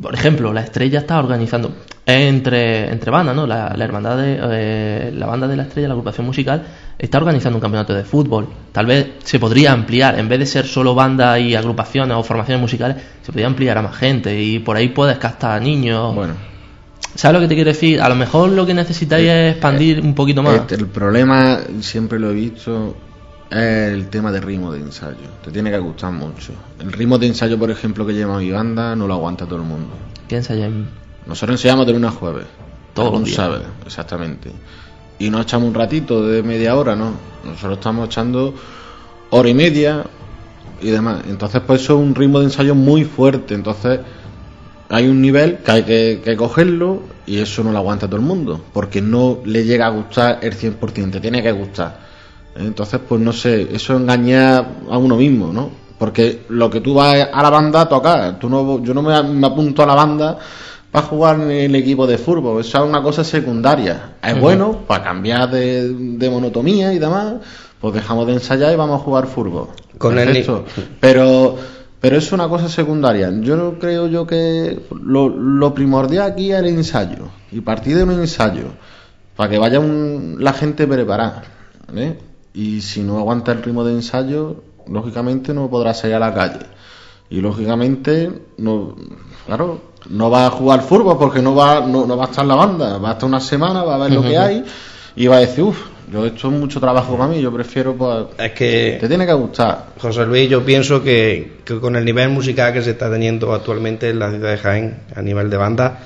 [0.00, 1.72] por ejemplo, la Estrella está organizando
[2.06, 3.46] entre, entre bandas, ¿no?
[3.46, 6.62] La, la hermandad de, eh, la banda de la Estrella, la agrupación musical,
[6.98, 8.48] está organizando un campeonato de fútbol.
[8.72, 12.60] Tal vez se podría ampliar, en vez de ser solo bandas y agrupaciones o formaciones
[12.60, 16.14] musicales, se podría ampliar a más gente y por ahí puedes captar a niños.
[16.14, 16.34] Bueno,
[17.14, 18.00] ¿Sabes lo que te quiero decir?
[18.00, 20.56] A lo mejor lo que necesitáis es expandir un poquito más.
[20.56, 22.96] este, el problema, siempre lo he visto,
[23.50, 25.28] es el tema de ritmo de ensayo.
[25.44, 26.52] Te tiene que gustar mucho.
[26.80, 29.64] El ritmo de ensayo, por ejemplo, que lleva mi banda, no lo aguanta todo el
[29.64, 29.90] mundo.
[30.26, 30.88] Piensa ya en...
[31.26, 32.46] Nosotros ensayamos de lunes a jueves.
[32.92, 33.36] Todos los días.
[33.36, 34.50] sábado, exactamente.
[35.18, 37.12] Y no echamos un ratito de media hora, ¿no?
[37.44, 38.54] Nosotros estamos echando
[39.30, 40.04] hora y media
[40.80, 41.22] y demás.
[41.28, 43.54] Entonces, pues eso es un ritmo de ensayo muy fuerte.
[43.54, 44.00] Entonces,
[44.88, 48.26] hay un nivel que hay que, que cogerlo y eso no lo aguanta todo el
[48.26, 48.60] mundo.
[48.72, 51.98] Porque no le llega a gustar el 100%, te tiene que gustar.
[52.56, 55.70] Entonces, pues no sé, eso engaña a uno mismo, ¿no?
[55.98, 59.22] Porque lo que tú vas a la banda a tocar, tú no, yo no me,
[59.22, 60.38] me apunto a la banda
[60.94, 64.12] para jugar en el equipo de fútbol, eso es una cosa secundaria.
[64.22, 67.34] Es bueno para cambiar de, de monotonía y demás,
[67.80, 69.70] pues dejamos de ensayar y vamos a jugar fútbol.
[69.98, 70.28] Con el.
[71.00, 71.56] Pero,
[72.00, 73.28] pero es una cosa secundaria.
[73.40, 78.04] Yo no creo yo que lo, lo primordial aquí es el ensayo y partir de
[78.04, 78.66] un ensayo
[79.34, 81.42] para que vaya un- la gente preparada.
[81.88, 82.18] ¿vale?
[82.54, 86.60] Y si no aguanta el ritmo de ensayo, lógicamente no podrá salir a la calle.
[87.30, 88.94] Y lógicamente, no,
[89.46, 89.80] claro,
[90.10, 92.98] no va a jugar fútbol porque no va, no, no va a estar la banda.
[92.98, 94.64] Va a estar una semana, va a ver lo que hay
[95.16, 95.78] y va a decir, uff,
[96.12, 99.32] yo esto es mucho trabajo para mí, yo prefiero, pues, Es que te tiene que
[99.32, 99.86] gustar.
[99.98, 104.10] José Luis, yo pienso que, que con el nivel musical que se está teniendo actualmente
[104.10, 105.98] en la ciudad de Jaén a nivel de banda,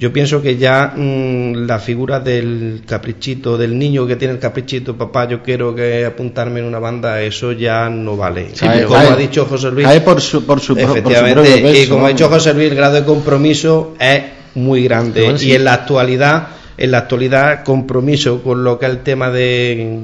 [0.00, 4.96] yo pienso que ya mm, la figura del caprichito, del niño que tiene el caprichito,
[4.96, 8.48] papá, yo quiero que apuntarme en una banda, eso ya no vale.
[8.54, 11.42] Sí, pero como cae- ha dicho José Luis, cae por su- por su por efectivamente,
[11.60, 14.22] peso, y como ha dicho José Luis, el grado de compromiso es
[14.54, 15.50] muy grande Bueno, sí.
[15.50, 16.48] y en la actualidad
[16.78, 19.98] en la actualidad compromiso con lo que es el tema de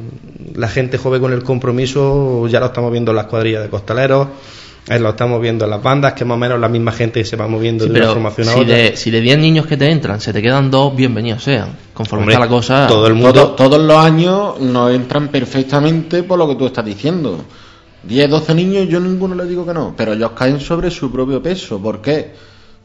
[0.57, 4.29] la gente joven con el compromiso ya lo estamos viendo en las cuadrillas de costaleros
[4.89, 7.37] eh, lo estamos viendo en las bandas que más o menos la misma gente se
[7.37, 9.77] va moviendo Sí, de una formación a si otra de, si de 10 niños que
[9.77, 11.71] te entran se te quedan dos, bienvenidos sean.
[11.93, 12.87] Conforme Hombre, está la cosa...
[12.87, 16.85] todo el mundo Todo- todos los años nos entran perfectamente por lo que tú estás
[16.85, 17.45] diciendo.
[18.05, 21.43] 10, 12 niños, yo ninguno le digo que no, pero ellos caen sobre su propio
[21.43, 21.81] peso.
[21.81, 22.33] ¿Por qué?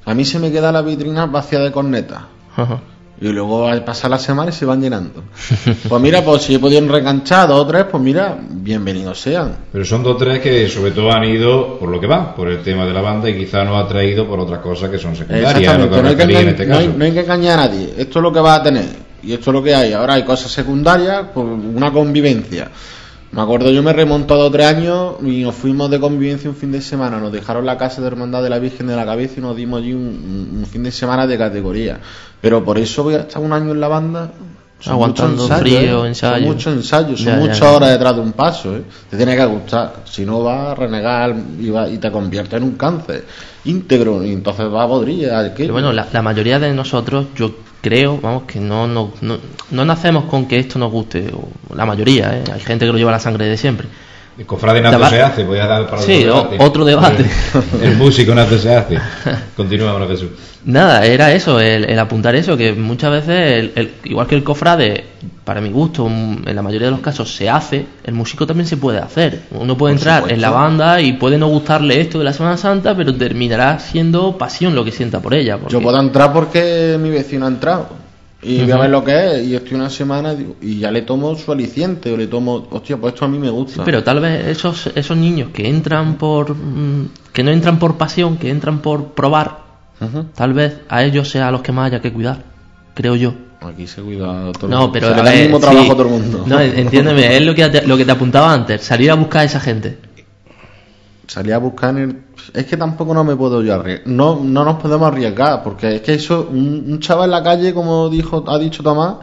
[0.06, 2.24] A mí se me queda la vitrina vacía de cornetas.
[2.56, 2.80] Ajá.
[3.22, 5.24] Y luego al pasar la semana y se van llenando.
[5.88, 9.56] Pues mira, pues si he podido reenganchar dos o tres, pues mira, bienvenidos sean.
[9.72, 12.62] Pero son dos tres que sobre todo han ido por lo que van, por el
[12.64, 15.54] tema de la banda y quizá no ha traído por otras cosas que son secundarias,
[15.88, 17.94] que no hay que, en este no hay- no hay que engañar a nadie.
[17.98, 18.86] Esto es lo que va a tener.
[19.24, 19.94] Y esto es lo que hay.
[19.94, 22.70] Ahora hay cosas secundarias, pues una convivencia.
[23.32, 26.50] Me acuerdo, yo me remonto a dos o tres años y nos fuimos de convivencia
[26.50, 27.18] un fin de semana.
[27.18, 29.80] Nos dejaron la casa de Hermandad de la Virgen de la Cabeza y nos dimos
[29.82, 32.00] allí un, un- fin de semana de categoría.
[32.42, 34.32] Pero por eso voy a estar un año en la banda.
[34.82, 36.08] Son Aguantando muchos frío, ¿eh?
[36.10, 36.36] ensayo.
[36.38, 37.72] Son muchos ensayos, son Ya, muchas ya.
[37.72, 38.76] horas detrás de un paso.
[38.76, 38.82] ¿eh?
[39.10, 39.94] Te tiene que gustar.
[40.06, 43.26] Si no, va a renegar y, va- y te convierte en un cáncer
[43.66, 44.24] íntegro.
[44.24, 45.30] Y entonces va a podrir.
[45.56, 47.52] Pero bueno, la, la mayoría de nosotros, yo
[47.82, 49.38] creo, vamos, que no, no, no,
[49.70, 51.32] no nacemos con que esto nos guste.
[51.34, 52.44] o la mayoría, ¿eh?
[52.52, 53.88] Hay gente que lo lleva a la sangre de siempre.
[54.42, 56.26] El cofrade nato se hace, voy a dar para sí,
[56.58, 57.24] otro debate.
[57.84, 58.98] El, músico nato se hace.
[59.56, 60.30] Continuamos, Jesús.
[60.66, 65.06] Nada, era eso, el, apuntar eso, que muchas veces, el, igual que el cofrade,
[65.44, 68.78] para mi gusto, en la mayoría de los casos se hace, el músico también se
[68.78, 69.44] puede hacer.
[69.52, 72.98] Uno puede entrar en la banda y puede no gustarle esto de la Semana Santa,
[72.98, 75.60] pero terminará siendo pasión lo que sienta por ella.
[75.70, 78.01] Yo puedo entrar porque mi vecino ha entrado
[78.44, 81.36] y voy a ver lo que es, y estoy una semana y ya le tomo
[81.36, 83.84] su aliciente, o le tomo, hostia, pues esto a mí me gusta.
[83.84, 88.38] pero tal vez esos, esos niños que entran por, mm, que no entran por pasión,
[88.38, 89.60] que entran por probar,
[90.34, 92.44] tal vez a ellos sea a los que más haya que cuidar,
[92.96, 93.34] creo yo.
[93.62, 94.92] Aquí se cuida todo el mundo.
[94.92, 96.44] pero da el mismo trabajo a todo el mundo.
[96.48, 99.46] No, entiéndeme, es lo que, te, lo que te apuntaba antes, salir a buscar a
[99.46, 100.00] esa gente.
[101.32, 104.06] Salir a buscar en el es que tampoco no me puedo yo arriesgar.
[104.06, 108.10] No, no nos podemos arriesgar, porque es que eso, un, chaval en la calle, como
[108.10, 109.20] dijo, ha dicho Tomás,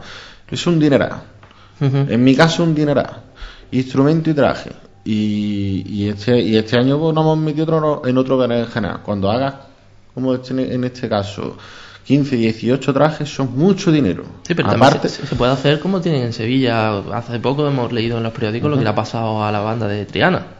[0.49, 1.21] es un dineral.
[1.79, 3.21] En mi caso, un dineral.
[3.69, 4.71] Instrumento y traje.
[5.05, 9.53] Y, y, este, y este año pues, nos hemos metido en otro general Cuando hagas,
[10.11, 11.57] como este, en este caso,
[12.05, 14.23] 15, 18 trajes son mucho dinero.
[14.47, 17.03] Sí, pero Aparte, se, puede hacer como tienen en Sevilla.
[17.13, 19.87] Hace poco hemos leído en los periódicos lo que le ha pasado a la banda
[19.87, 20.57] de Triana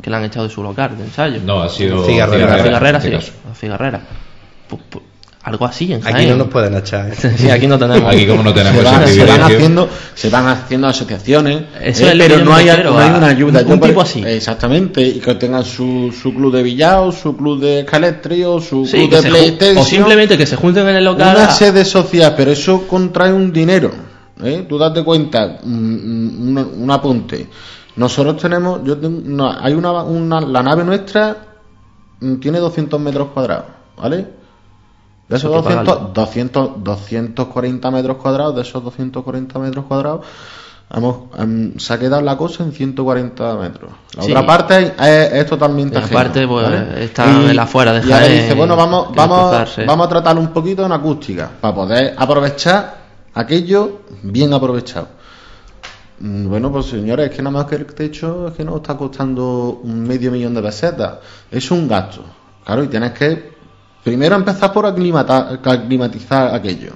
[0.00, 1.40] que le han echado de su local de ensayo.
[1.44, 2.62] No, ha sido Cigarrera.
[2.62, 3.10] Cigarrera, sí.
[3.58, 4.00] Cigarrera.
[5.42, 7.10] algo así en Aquí no nos pueden echar.
[7.10, 7.14] ¿eh?
[7.36, 8.12] Sí, aquí no tenemos.
[8.12, 12.66] Aquí como no tenemos se, van, haciendo, se van haciendo asociaciones, eh, pero no hay,
[12.66, 13.62] no hay una ayuda.
[13.66, 14.22] Un, tipo así.
[14.24, 18.84] Exactamente, y que tengan su, su club de billao, su club de escaletri o su
[18.84, 19.78] club de PlayStation.
[19.78, 21.36] O simplemente que se junten en el local.
[21.36, 23.90] Una sede social, pero eso contrae un dinero.
[24.42, 24.66] ¿eh?
[24.68, 27.48] Tú date cuenta, un, un apunte
[27.96, 31.36] nosotros tenemos, yo tengo, hay una, una, la nave nuestra
[32.20, 33.66] mm, tiene 200 metros cuadrados,
[33.96, 34.26] ¿vale?
[35.28, 40.26] De esos 200, 200, 240 metros cuadrados, de esos 240 metros cuadrados,
[40.94, 43.92] hemos, em, se ha quedado la cosa en 140 metros.
[44.16, 46.66] La otra parte es, totalmente la parte pues,
[46.98, 50.48] está en la afuera de Y ahora dice, bueno, vamos, vamos, vamos a tratar un
[50.48, 52.96] poquito en acústica, para poder aprovechar
[53.34, 55.21] aquello bien aprovechado.
[56.22, 58.96] Mm, bueno, pues señores, es que nada más que el techo es que nos está
[58.96, 61.18] costando un medio millón de pesetas.
[61.50, 62.24] Es un gasto.
[62.64, 63.52] Claro, y tienes que
[64.04, 66.92] primero empezar por aclimatizar aquello.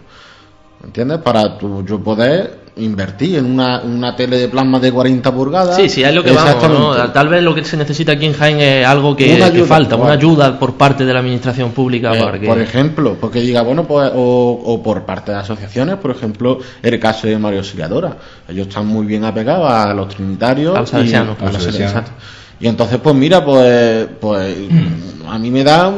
[0.85, 1.19] ¿Entiendes?
[1.19, 5.77] Para tu, yo poder invertir en una, una tele de plasma de 40 pulgadas.
[5.77, 7.13] Sí, sí, es lo que vamos.
[7.13, 10.59] Tal vez lo que se necesita aquí en Jaén es algo que, falta, una ayuda
[10.59, 12.13] por parte de la administración pública.
[12.15, 17.01] Eh, por ejemplo, porque diga, bueno, pues, o, por parte de asociaciones, por ejemplo, el
[17.01, 18.17] caso de Mario Auxiliadora.
[18.49, 20.77] Ellos están muy bien apegados a los trinitarios.
[20.77, 20.93] A los
[22.59, 24.57] y, entonces, pues mira, pues, pues
[25.29, 25.93] a mí me da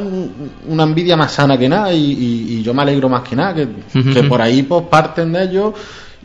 [0.66, 3.68] una envidia más sana que nada y, yo me alegro más que nada que,
[4.12, 5.74] que por ahí pues parten de ellos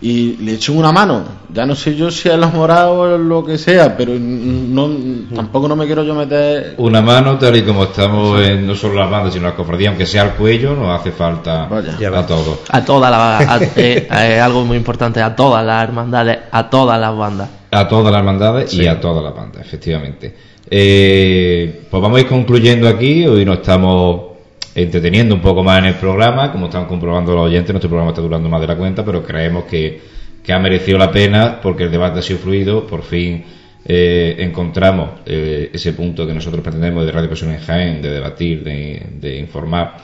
[0.04, 1.24] y le echo una mano.
[1.54, 4.90] Ya no sé yo si es la morado o lo que sea, pero no,
[5.34, 6.76] tampoco no me quiero yo meter.
[6.78, 10.06] Una mano, tal y como estamos en no solo las bandas, sino las cofradías, aunque
[10.06, 12.60] sea el cuello, nos hace falta a todos.
[12.70, 13.62] A todas las.
[13.78, 17.50] Eh, eh, algo muy importante, a todas las hermandades, a todas las bandas.
[17.72, 20.36] A todas las hermandades y a todas las bandas, efectivamente.
[20.70, 24.33] Eh, pues vamos a ir concluyendo aquí, hoy no estamos
[24.76, 26.52] entreteniendo un poco más en el programa.
[26.52, 29.66] Como están comprobando los oyentes, nuestro programa está durando más de la cuenta, pero creemos
[29.66, 30.14] que,
[30.50, 32.86] ha merecido la pena porque el debate ha sido fluido.
[32.86, 33.44] Por fin
[33.86, 38.64] eh, encontramos eh, ese punto que nosotros pretendemos de Radio Pasión en Jaén, de debatir,
[38.64, 39.98] de, informar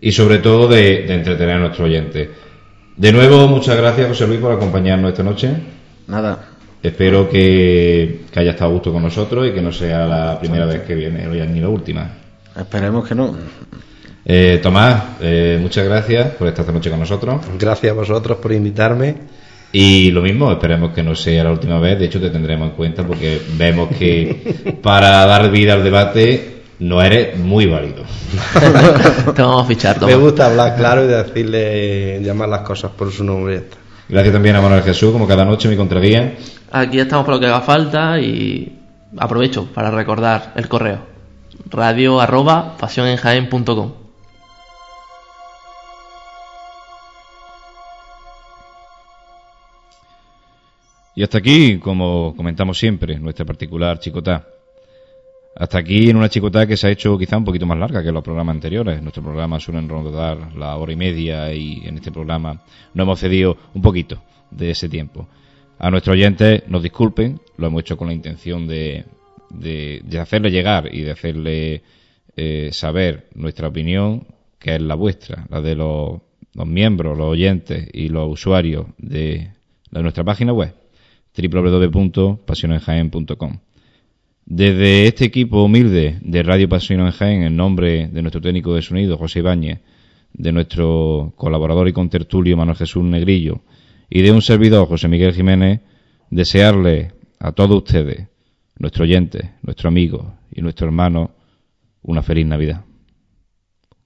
[0.00, 2.28] y sobre todo de, entretener a nuestros oyentes.
[2.96, 5.50] De nuevo, muchas gracias, José Luis, por acompañarnos esta noche.
[6.06, 6.50] Nada.
[6.82, 10.66] Espero que, que haya estado a gusto con nosotros y que no sea la primera
[10.66, 12.10] vez que viene, ni la última.
[12.56, 13.36] Esperemos que no.
[14.24, 17.40] Eh, Tomás, eh, muchas gracias por estar esta noche con nosotros.
[17.58, 19.14] Gracias a vosotros por invitarme.
[19.72, 21.98] Y lo mismo, esperemos que no sea la última vez.
[21.98, 27.00] De hecho, te tendremos en cuenta porque vemos que para dar vida al debate no
[27.00, 28.02] eres muy válido.
[29.34, 33.22] te vamos a fichar, Me gusta hablar claro y decirle, llamar las cosas por su
[33.22, 33.64] nombre.
[34.08, 36.34] Gracias también a Manuel Jesús, como cada noche, mi contraguía.
[36.72, 38.76] Aquí estamos por lo que haga falta y
[39.18, 41.10] aprovecho para recordar el correo
[41.68, 43.99] radio arroba pasionenjaen.com
[51.14, 54.46] Y hasta aquí, como comentamos siempre, nuestra particular chicotá.
[55.56, 58.12] Hasta aquí en una chicotá que se ha hecho quizá un poquito más larga que
[58.12, 59.02] los programas anteriores.
[59.02, 62.62] Nuestro programa suele rondar la hora y media y en este programa
[62.94, 65.28] no hemos cedido un poquito de ese tiempo.
[65.78, 69.04] A nuestros oyentes nos disculpen, lo hemos hecho con la intención de,
[69.50, 71.82] de, hacerle llegar y de hacerle
[72.36, 74.26] eh, saber nuestra opinión,
[74.58, 76.20] que es la vuestra, la de los,
[76.54, 79.50] miembros, los oyentes y los usuarios de
[79.90, 80.79] nuestra página web
[81.48, 83.58] www.pasionenjaen.com.
[84.46, 88.82] Desde este equipo humilde de Radio Pasión en Jaén, en nombre de nuestro técnico de
[88.82, 89.80] sonido, José Ibáñez,
[90.32, 93.60] de nuestro colaborador y contertulio Manuel Jesús Negrillo,
[94.08, 95.80] y de un servidor, José Miguel Jiménez,
[96.30, 98.28] desearle a todos ustedes,
[98.78, 101.32] nuestro oyente, nuestro amigo y nuestro hermano,
[102.02, 102.84] una feliz Navidad.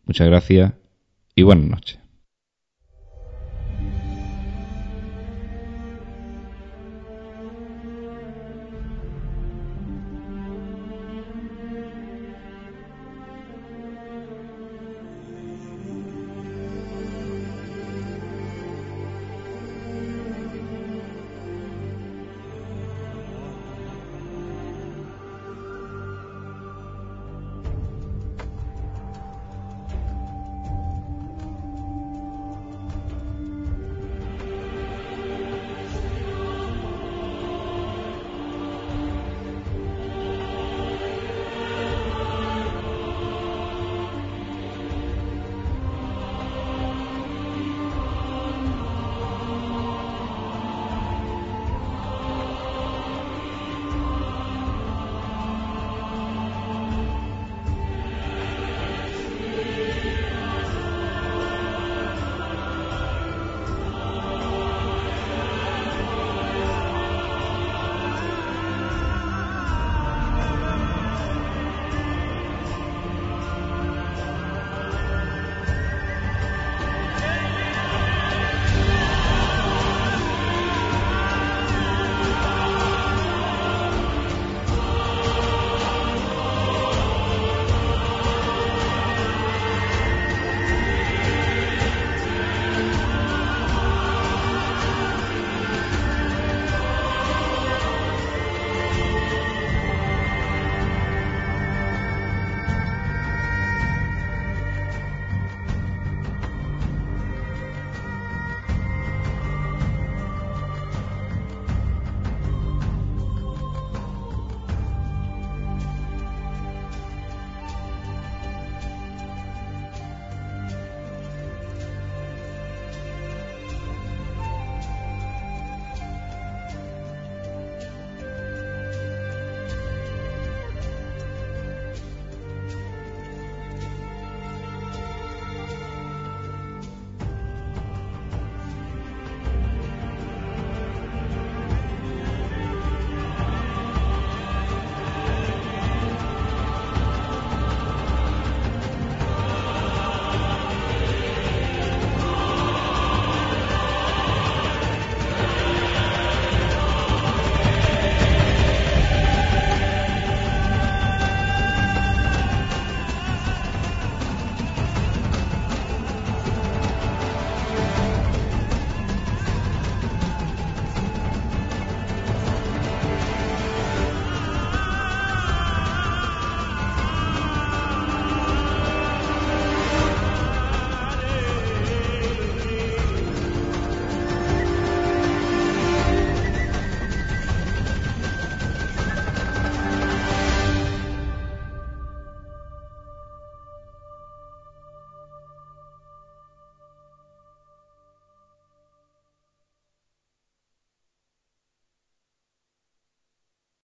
[0.05, 0.73] Muchas gracias
[1.35, 2.04] y buenas noches.